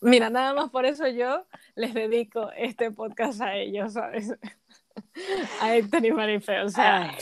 Mira, 0.00 0.30
nada 0.30 0.54
más 0.54 0.70
por 0.70 0.86
eso 0.86 1.06
yo 1.08 1.46
les 1.74 1.94
dedico 1.94 2.50
este 2.56 2.90
podcast 2.90 3.40
a 3.40 3.54
ellos, 3.56 3.92
¿sabes? 3.92 4.34
A 5.60 5.76
Héctor 5.76 6.04
y 6.04 6.12
Marife. 6.12 6.60
O 6.62 6.68
sea, 6.68 7.14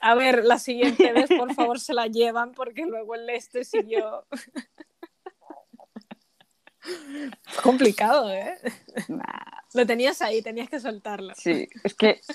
a 0.00 0.14
ver, 0.14 0.44
la 0.44 0.58
siguiente 0.58 1.12
vez, 1.12 1.28
por 1.36 1.54
favor, 1.54 1.80
se 1.80 1.94
la 1.94 2.06
llevan 2.06 2.52
porque 2.52 2.84
luego 2.86 3.14
el 3.14 3.28
este 3.30 3.64
siguió. 3.64 4.26
Es 7.50 7.60
complicado, 7.62 8.30
¿eh? 8.32 8.58
Nah, 9.08 9.22
Lo 9.74 9.86
tenías 9.86 10.20
ahí, 10.22 10.42
tenías 10.42 10.68
que 10.68 10.80
soltarlo. 10.80 11.34
sí, 11.36 11.68
es 11.84 11.94
que. 11.94 12.20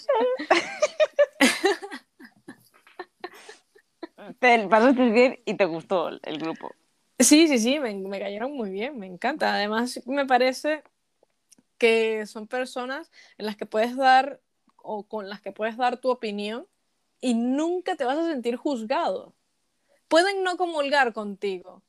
te 4.39 4.67
pasaste 4.67 5.09
bien 5.09 5.39
y 5.45 5.55
te 5.55 5.65
gustó 5.65 6.09
el, 6.09 6.19
el 6.23 6.37
grupo. 6.37 6.71
Sí, 7.19 7.47
sí, 7.47 7.59
sí, 7.59 7.79
me, 7.79 7.93
me 7.95 8.19
cayeron 8.19 8.53
muy 8.53 8.71
bien, 8.71 8.97
me 8.97 9.07
encanta. 9.07 9.53
Además, 9.53 9.99
me 10.05 10.25
parece 10.25 10.83
que 11.77 12.25
son 12.25 12.47
personas 12.47 13.11
en 13.37 13.45
las 13.45 13.55
que 13.55 13.65
puedes 13.65 13.95
dar 13.95 14.41
o 14.77 15.07
con 15.07 15.29
las 15.29 15.41
que 15.41 15.51
puedes 15.51 15.77
dar 15.77 15.97
tu 15.97 16.09
opinión 16.09 16.67
y 17.19 17.35
nunca 17.35 17.95
te 17.95 18.05
vas 18.05 18.17
a 18.17 18.27
sentir 18.27 18.55
juzgado. 18.55 19.35
Pueden 20.07 20.43
no 20.43 20.57
comulgar 20.57 21.13
contigo, 21.13 21.83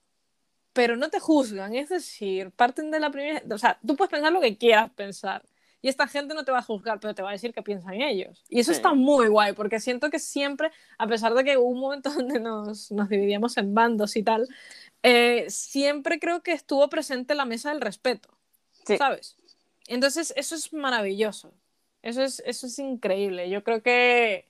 pero 0.73 0.97
no 0.97 1.11
te 1.11 1.21
juzgan, 1.21 1.75
es 1.75 1.89
decir, 1.89 2.51
parten 2.51 2.91
de 2.91 3.01
la 3.01 3.11
primera, 3.11 3.43
o 3.51 3.59
sea, 3.59 3.79
tú 3.87 3.97
puedes 3.97 4.11
pensar 4.11 4.33
lo 4.33 4.41
que 4.41 4.57
quieras 4.57 4.91
pensar 4.93 5.43
y 5.83 5.89
esta 5.89 6.07
gente 6.07 6.35
no 6.35 6.45
te 6.45 6.53
va 6.53 6.59
a 6.59 6.63
juzgar, 6.63 7.01
pero 7.01 7.15
te 7.15 7.23
va 7.23 7.31
a 7.31 7.33
decir 7.33 7.53
qué 7.53 7.61
piensan 7.63 7.95
ellos. 8.01 8.45
Y 8.49 8.61
eso 8.61 8.71
Sí. 8.73 8.77
está 8.77 8.95
muy 8.95 9.27
guay, 9.27 9.53
porque 9.53 9.81
siento 9.81 10.11
que 10.11 10.19
siempre, 10.21 10.71
a 10.97 11.07
pesar 11.09 11.35
de 11.35 11.43
que 11.45 11.57
hubo 11.59 11.69
un 11.69 11.81
momento 11.81 12.11
donde 12.29 12.39
nos, 12.41 12.91
nos 12.93 13.09
dividíamos 13.09 13.57
en 13.57 13.75
bandos 13.75 14.15
y 14.17 14.23
tal, 14.23 14.49
eh, 15.03 15.47
siempre 15.49 16.21
creo 16.21 16.43
que 16.43 16.53
estuvo 16.53 16.89
presente 16.89 17.35
la 17.35 17.45
mesa 17.45 17.71
del 17.71 17.81
respeto, 17.81 18.29
Sí. 18.87 18.97
¿sabes? 18.97 19.37
Entonces, 19.89 20.33
eso 20.37 20.55
es 20.55 20.73
maravilloso. 20.73 21.53
Eso 22.03 22.23
es, 22.23 22.41
eso 22.47 22.67
es 22.69 22.79
increíble. 22.79 23.51
Yo 23.51 23.63
creo 23.65 23.83
que, 23.83 24.47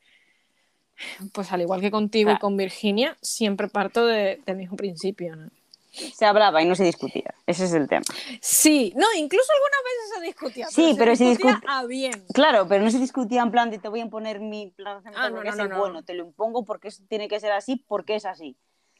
pues 1.33 1.51
al 1.53 1.63
igual 1.63 1.81
que 1.81 1.91
contigo 1.91 2.29
y 2.31 2.33
Claro. 2.35 2.41
con 2.41 2.57
Virginia, 2.59 3.17
siempre 3.23 3.69
parto 3.69 4.07
de- 4.07 4.41
del 4.47 4.57
mismo 4.57 4.77
principio, 4.77 5.35
¿no? 5.37 5.51
Se 5.93 6.25
hablaba 6.25 6.63
y 6.63 6.67
no 6.67 6.75
se 6.75 6.85
discutía. 6.85 7.35
Ese 7.47 7.65
es 7.65 7.75
el 7.75 7.89
tema. 7.89 8.05
Sí, 8.41 8.93
no, 8.97 9.07
incluso 9.17 9.53
algunas 9.53 9.81
veces 9.85 10.19
se 10.19 10.25
discutía. 10.25 10.67
Sí, 10.69 10.95
pero 10.99 11.15
se 11.15 11.25
discutía 11.25 11.63
a 11.69 11.85
bien. 11.85 12.25
Claro, 12.33 12.67
pero 12.67 12.83
no 12.83 12.91
se 12.91 12.99
discutía 12.99 13.43
en 13.43 13.51
plan 13.51 13.71
de 13.71 13.79
te 13.79 13.89
voy 13.89 14.01
a 14.01 14.05
imponer 14.05 14.41
mi 14.41 14.71
plan 14.71 15.03
Ah, 15.15 15.31
no, 15.31 15.43
no, 15.43 15.69
no, 15.69 15.79
bueno, 15.79 16.03
te 16.03 16.15
lo 16.15 16.25
impongo 16.25 16.65
porque 16.65 16.89
tiene 17.09 17.29
que 17.29 17.41
ser 17.41 17.53
así, 17.53 17.85
porque 17.87 18.15
es 18.15 18.25
así. 18.25 18.57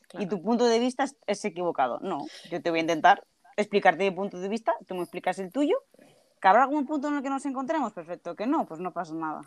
Claro. 0.09 0.25
Y 0.25 0.29
tu 0.29 0.43
punto 0.43 0.67
de 0.67 0.79
vista 0.79 1.05
es, 1.05 1.17
es 1.27 1.45
equivocado. 1.45 1.99
No, 2.01 2.27
yo 2.51 2.63
te 2.63 2.71
voy 2.71 2.81
a 2.81 2.83
intentar 2.83 3.25
explicarte 3.57 4.05
mi 4.05 4.15
punto 4.15 4.39
de 4.39 4.49
vista, 4.49 4.75
tú 4.87 4.95
me 4.95 5.03
explicas 5.03 5.39
el 5.39 5.51
tuyo. 5.53 5.77
¿Que 6.41 6.49
habrá 6.49 6.65
algún 6.65 6.87
punto 6.87 7.09
en 7.09 7.15
el 7.15 7.23
que 7.23 7.31
nos 7.31 7.47
encontremos? 7.47 7.93
Perfecto, 7.93 8.35
que 8.35 8.47
no, 8.47 8.67
pues 8.67 8.81
no 8.81 8.93
pasa 8.93 9.15
nada. 9.15 9.43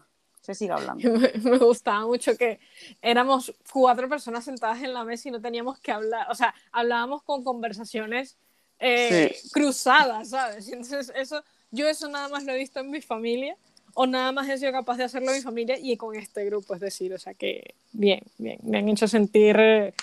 Se 0.45 0.53
sigue 0.53 0.73
hablando. 0.73 1.09
Me, 1.19 1.31
me 1.49 1.57
gustaba 1.57 2.05
mucho 2.05 2.37
que 2.37 2.59
éramos 3.01 3.51
cuatro 3.73 4.07
personas 4.07 4.45
sentadas 4.45 4.83
en 4.83 4.93
la 4.93 5.03
mesa 5.03 5.29
y 5.29 5.31
no 5.31 5.41
teníamos 5.41 5.79
que 5.79 5.91
hablar, 5.91 6.27
o 6.29 6.35
sea, 6.35 6.53
hablábamos 6.71 7.23
con 7.23 7.43
conversaciones 7.43 8.37
eh, 8.79 9.35
cruzadas, 9.51 10.29
¿sabes? 10.29 10.67
Entonces 10.67 11.11
eso, 11.15 11.43
yo 11.71 11.87
eso 11.87 12.07
nada 12.09 12.29
más 12.29 12.43
lo 12.43 12.53
he 12.53 12.57
visto 12.59 12.79
en 12.79 12.91
mi 12.91 13.01
familia 13.01 13.57
o 13.95 14.05
nada 14.05 14.31
más 14.31 14.47
he 14.47 14.57
sido 14.59 14.71
capaz 14.71 14.97
de 14.97 15.05
hacerlo 15.05 15.31
en 15.31 15.37
mi 15.37 15.41
familia 15.41 15.79
y 15.81 15.97
con 15.97 16.15
este 16.15 16.45
grupo, 16.45 16.75
es 16.75 16.79
decir, 16.79 17.11
o 17.11 17.17
sea 17.17 17.33
que 17.33 17.73
bien, 17.91 18.21
bien, 18.37 18.59
me 18.61 18.77
han 18.77 18.89
hecho 18.89 19.07
sentir 19.07 19.55
eh, 19.57 19.95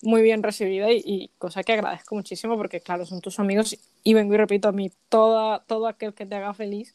muy 0.00 0.22
bien 0.22 0.42
recibida 0.42 0.90
y, 0.90 1.02
y 1.04 1.30
cosa 1.36 1.62
que 1.62 1.74
agradezco 1.74 2.14
muchísimo 2.14 2.56
porque 2.56 2.80
claro, 2.80 3.04
son 3.04 3.20
tus 3.20 3.38
amigos 3.38 3.76
y 4.02 4.14
vengo 4.14 4.32
y 4.32 4.38
repito 4.38 4.68
a 4.68 4.72
mí, 4.72 4.90
toda, 5.10 5.62
todo 5.64 5.88
aquel 5.88 6.14
que 6.14 6.24
te 6.24 6.36
haga 6.36 6.54
feliz, 6.54 6.94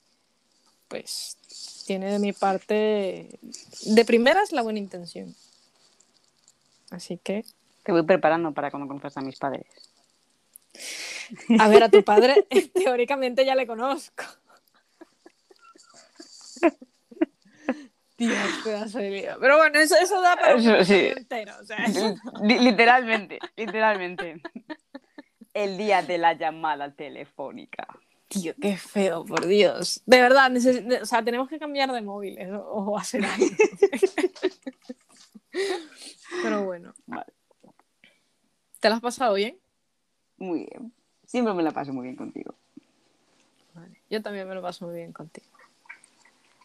pues 0.87 1.37
tiene 1.85 2.11
de 2.11 2.19
mi 2.19 2.33
parte 2.33 3.29
de 3.85 4.05
primeras 4.05 4.51
la 4.51 4.61
buena 4.61 4.79
intención. 4.79 5.35
Así 6.91 7.17
que, 7.17 7.43
Te 7.83 7.91
voy 7.91 8.03
preparando 8.03 8.51
para 8.53 8.71
cuando 8.71 8.87
conozcas 8.87 9.17
a 9.17 9.21
mis 9.21 9.37
padres. 9.37 9.65
a 11.59 11.67
ver, 11.67 11.83
a 11.83 11.89
tu 11.89 12.03
padre 12.03 12.43
teóricamente 12.73 13.45
ya 13.45 13.55
le 13.55 13.65
conozco. 13.67 14.23
Dios, 18.17 18.37
pedazo 18.63 18.99
de 18.99 19.09
lío. 19.11 19.37
Pero 19.41 19.57
bueno, 19.57 19.77
eso, 19.79 19.95
eso 19.97 20.21
da 20.21 20.37
para 20.37 20.55
un 20.55 20.85
sí. 20.85 21.07
entero. 21.07 21.53
O 21.59 21.65
sea, 21.65 21.83
eso- 21.85 22.15
literalmente, 22.43 23.39
literalmente. 23.57 24.41
El 25.53 25.77
día 25.77 26.01
de 26.01 26.17
la 26.17 26.33
llamada 26.33 26.93
telefónica. 26.93 27.87
Tío, 28.27 28.53
qué 28.59 28.75
feo, 28.77 29.23
por 29.23 29.45
Dios. 29.45 30.01
De 30.05 30.19
verdad, 30.19 30.51
o 31.01 31.05
sea, 31.05 31.23
tenemos 31.23 31.47
que 31.47 31.59
cambiar 31.59 31.91
de 31.91 32.01
móviles 32.01 32.51
o, 32.51 32.59
o 32.59 32.97
hacer 32.97 33.23
algo. 33.23 33.45
Pero 36.43 36.63
bueno, 36.65 36.93
Vale, 37.05 37.31
¿te 38.79 38.89
lo 38.89 38.95
has 38.95 39.01
pasado 39.01 39.35
bien? 39.35 39.57
muy 40.37 40.67
bien. 40.69 40.91
Siempre 41.25 41.53
me 41.53 41.63
la 41.63 41.71
paso 41.71 41.93
muy 41.93 42.03
bien 42.03 42.15
contigo. 42.15 42.53
Vale. 43.73 43.99
Yo 44.09 44.21
también 44.21 44.47
me 44.47 44.53
lo 44.55 44.61
paso 44.61 44.85
muy 44.85 44.95
bien 44.95 45.11
contigo. 45.13 45.47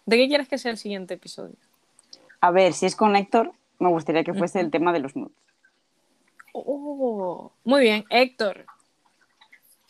¿De 0.06 0.16
qué 0.16 0.28
quieres 0.28 0.48
que 0.48 0.58
sea 0.58 0.70
el 0.72 0.76
siguiente 0.78 1.14
episodio? 1.14 1.54
A 2.40 2.50
ver, 2.50 2.72
si 2.72 2.86
es 2.86 2.96
con 2.96 3.14
Héctor, 3.16 3.52
me 3.78 3.88
gustaría 3.88 4.24
que 4.24 4.34
fuese 4.34 4.60
el 4.60 4.70
tema 4.70 4.92
de 4.92 5.00
los 5.00 5.14
nudes. 5.16 5.32
Oh, 6.52 7.52
muy 7.64 7.82
bien, 7.82 8.04
Héctor. 8.10 8.66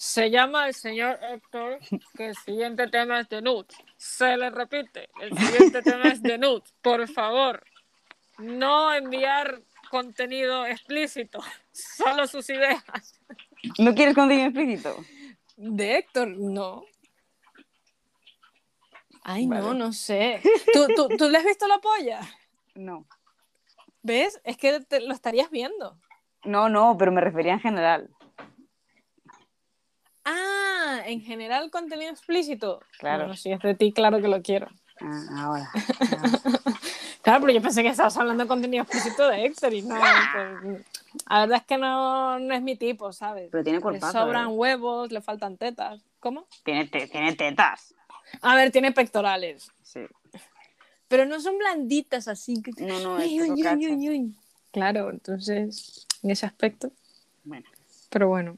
Se 0.02 0.30
llama 0.30 0.66
el 0.66 0.72
señor 0.72 1.18
Héctor, 1.22 1.78
que 2.16 2.28
el 2.28 2.34
siguiente 2.34 2.86
tema 2.88 3.20
es 3.20 3.28
de 3.28 3.42
nudes. 3.42 3.76
Se 3.98 4.34
le 4.38 4.48
repite, 4.48 5.10
el 5.20 5.36
siguiente 5.36 5.82
tema 5.82 6.08
es 6.08 6.22
de 6.22 6.38
nudes. 6.38 6.72
Por 6.80 7.06
favor, 7.06 7.62
no 8.38 8.94
enviar 8.94 9.60
contenido 9.90 10.64
explícito, 10.64 11.40
solo 11.72 12.26
sus 12.26 12.48
ideas. 12.48 12.82
¿No 13.78 13.94
quieres 13.94 14.14
contenido 14.14 14.46
explícito? 14.46 14.96
De 15.58 15.98
Héctor, 15.98 16.28
no. 16.28 16.82
Ay, 19.22 19.46
no, 19.46 19.74
no 19.74 19.92
sé. 19.92 20.40
¿Tú, 20.72 20.86
tú, 20.96 21.08
¿Tú 21.18 21.28
le 21.28 21.36
has 21.36 21.44
visto 21.44 21.68
la 21.68 21.76
polla? 21.76 22.20
No. 22.74 23.04
¿Ves? 24.00 24.40
Es 24.44 24.56
que 24.56 24.80
te- 24.80 25.00
lo 25.02 25.12
estarías 25.12 25.50
viendo. 25.50 25.98
No, 26.44 26.70
no, 26.70 26.96
pero 26.96 27.12
me 27.12 27.20
refería 27.20 27.52
en 27.52 27.60
general. 27.60 28.08
Ah, 30.32 31.00
en 31.06 31.20
general 31.22 31.70
contenido 31.70 32.10
explícito. 32.10 32.80
Claro. 32.98 33.24
Bueno, 33.24 33.36
si 33.36 33.50
es 33.52 33.60
de 33.60 33.74
ti, 33.74 33.92
claro 33.92 34.20
que 34.20 34.28
lo 34.28 34.40
quiero. 34.42 34.68
Ah, 35.00 35.44
ahora. 35.44 35.70
Claro, 37.22 37.42
pero 37.42 37.52
yo 37.52 37.60
pensé 37.60 37.82
que 37.82 37.88
estabas 37.90 38.16
hablando 38.16 38.44
de 38.44 38.48
contenido 38.48 38.82
explícito 38.82 39.28
de 39.28 39.44
Héctor 39.44 39.74
y 39.74 39.82
no. 39.82 39.94
pues, 39.94 40.86
la 41.28 41.40
verdad 41.40 41.58
es 41.58 41.64
que 41.64 41.76
no, 41.76 42.38
no 42.38 42.54
es 42.54 42.62
mi 42.62 42.76
tipo, 42.76 43.12
¿sabes? 43.12 43.50
Pero 43.52 43.62
tiene 43.62 43.78
Le 43.78 43.82
cuerpazo. 43.82 44.18
sobran 44.18 44.44
¿eh? 44.48 44.52
huevos, 44.54 45.12
le 45.12 45.20
faltan 45.20 45.58
tetas. 45.58 46.00
¿Cómo? 46.18 46.46
Tiene, 46.64 46.86
te- 46.86 47.08
tiene 47.08 47.34
tetas. 47.36 47.94
A 48.40 48.54
ver, 48.56 48.70
tiene 48.72 48.92
pectorales. 48.92 49.70
Sí. 49.82 50.00
Pero 51.08 51.26
no 51.26 51.40
son 51.40 51.58
blanditas 51.58 52.26
así. 52.26 52.62
No, 52.78 53.00
no, 53.00 53.16
Ay. 53.16 54.32
Claro, 54.72 55.10
entonces, 55.10 56.06
en 56.22 56.30
ese 56.30 56.46
aspecto. 56.46 56.90
Bueno, 57.44 57.66
Pero 58.08 58.28
bueno. 58.28 58.56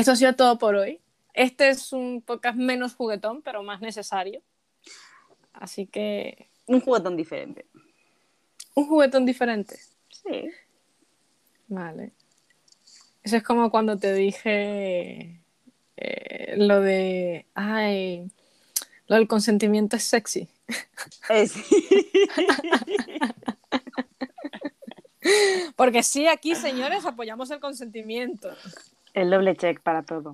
Esto 0.00 0.12
ha 0.12 0.16
sido 0.16 0.34
todo 0.34 0.58
por 0.58 0.74
hoy. 0.76 0.98
Este 1.34 1.68
es 1.68 1.92
un 1.92 2.22
podcast 2.22 2.56
menos 2.56 2.94
juguetón, 2.94 3.42
pero 3.42 3.62
más 3.62 3.80
necesario. 3.80 4.42
Así 5.52 5.86
que, 5.86 6.48
un 6.66 6.80
juguetón 6.80 7.16
diferente. 7.16 7.66
un 8.74 8.86
juguetón 8.86 9.26
diferente. 9.26 9.78
Sí. 10.08 10.48
Vale. 11.68 12.12
Eso 13.22 13.36
es 13.36 13.42
como 13.42 13.70
cuando 13.70 13.98
te 13.98 14.14
dije 14.14 15.42
eh, 15.98 16.54
lo 16.56 16.80
de, 16.80 17.44
ay, 17.54 18.30
lo 19.06 19.16
del 19.16 19.28
consentimiento 19.28 19.96
es 19.96 20.04
sexy. 20.04 20.48
Es- 21.28 21.52
Porque 25.76 26.02
sí, 26.02 26.26
aquí, 26.26 26.54
señores, 26.54 27.04
apoyamos 27.04 27.50
el 27.50 27.60
consentimiento. 27.60 28.50
El 29.20 29.30
doble 29.30 29.56
check 29.56 29.80
para 29.80 30.02
todo. 30.02 30.32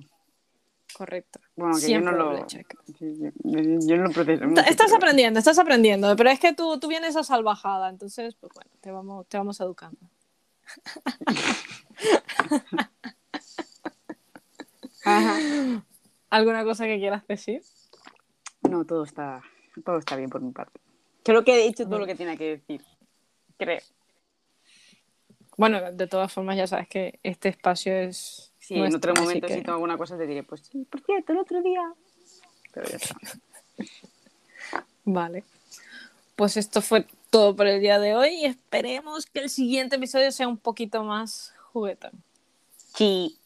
Correcto. 0.93 1.39
Bueno, 1.55 1.75
que 1.75 1.81
Siempre 1.81 2.13
yo 2.13 2.17
no 2.17 2.31
lo. 2.33 2.45
check. 2.47 2.73
Yo, 2.99 3.97
no 3.97 4.03
lo 4.03 4.11
proceso. 4.11 4.45
mucho, 4.47 4.61
Estás 4.61 4.87
pero- 4.87 4.95
aprendiendo, 4.97 5.39
estás 5.39 5.59
aprendiendo, 5.59 6.15
pero 6.15 6.29
es 6.29 6.39
que 6.39 6.53
tú, 6.53 6.79
tú 6.79 6.87
vienes 6.87 7.15
a 7.15 7.23
salvajada, 7.23 7.89
entonces, 7.89 8.35
pues 8.35 8.51
bueno, 8.53 8.71
te 8.81 8.91
vamos, 8.91 9.27
te 9.27 9.37
vamos 9.37 9.59
educando. 9.59 9.99
Ajá. 15.05 15.83
¿Alguna 16.29 16.63
cosa 16.63 16.85
que 16.85 16.97
quieras 16.99 17.25
decir? 17.27 17.61
No, 18.69 18.85
todo 18.85 19.03
está, 19.03 19.41
todo 19.85 19.97
está 19.97 20.15
bien 20.15 20.29
por 20.29 20.41
mi 20.41 20.51
parte. 20.51 20.79
Creo 21.23 21.43
que 21.43 21.55
he 21.55 21.67
dicho 21.67 21.85
todo 21.85 21.99
lo 21.99 22.05
que 22.05 22.15
tenía 22.15 22.35
que 22.37 22.57
decir. 22.57 22.81
Creo. 23.57 23.81
Bueno, 25.57 25.91
de 25.91 26.07
todas 26.07 26.31
formas, 26.31 26.57
ya 26.57 26.67
sabes 26.67 26.87
que 26.87 27.19
este 27.23 27.49
espacio 27.49 27.93
es. 27.93 28.46
Si 28.67 28.73
sí, 28.73 28.81
en 28.81 28.93
otro 28.93 29.13
momento, 29.15 29.47
si 29.47 29.61
tengo 29.61 29.71
alguna 29.71 29.97
cosa, 29.97 30.17
te 30.17 30.27
diré, 30.27 30.43
pues 30.43 30.59
sí, 30.69 30.85
por 30.89 30.99
cierto, 30.99 31.31
el 31.31 31.39
otro 31.39 31.61
día. 31.61 31.89
Pero 32.73 32.89
ya 32.89 32.97
está. 32.97 33.15
vale. 35.05 35.45
Pues 36.35 36.57
esto 36.57 36.81
fue 36.81 37.07
todo 37.29 37.55
por 37.55 37.65
el 37.65 37.79
día 37.79 37.97
de 37.97 38.13
hoy 38.13 38.41
y 38.41 38.45
esperemos 38.45 39.25
que 39.25 39.39
el 39.39 39.49
siguiente 39.49 39.95
episodio 39.95 40.33
sea 40.33 40.49
un 40.49 40.57
poquito 40.57 41.01
más 41.05 41.53
juguetón. 41.71 42.11
Sí. 42.93 43.37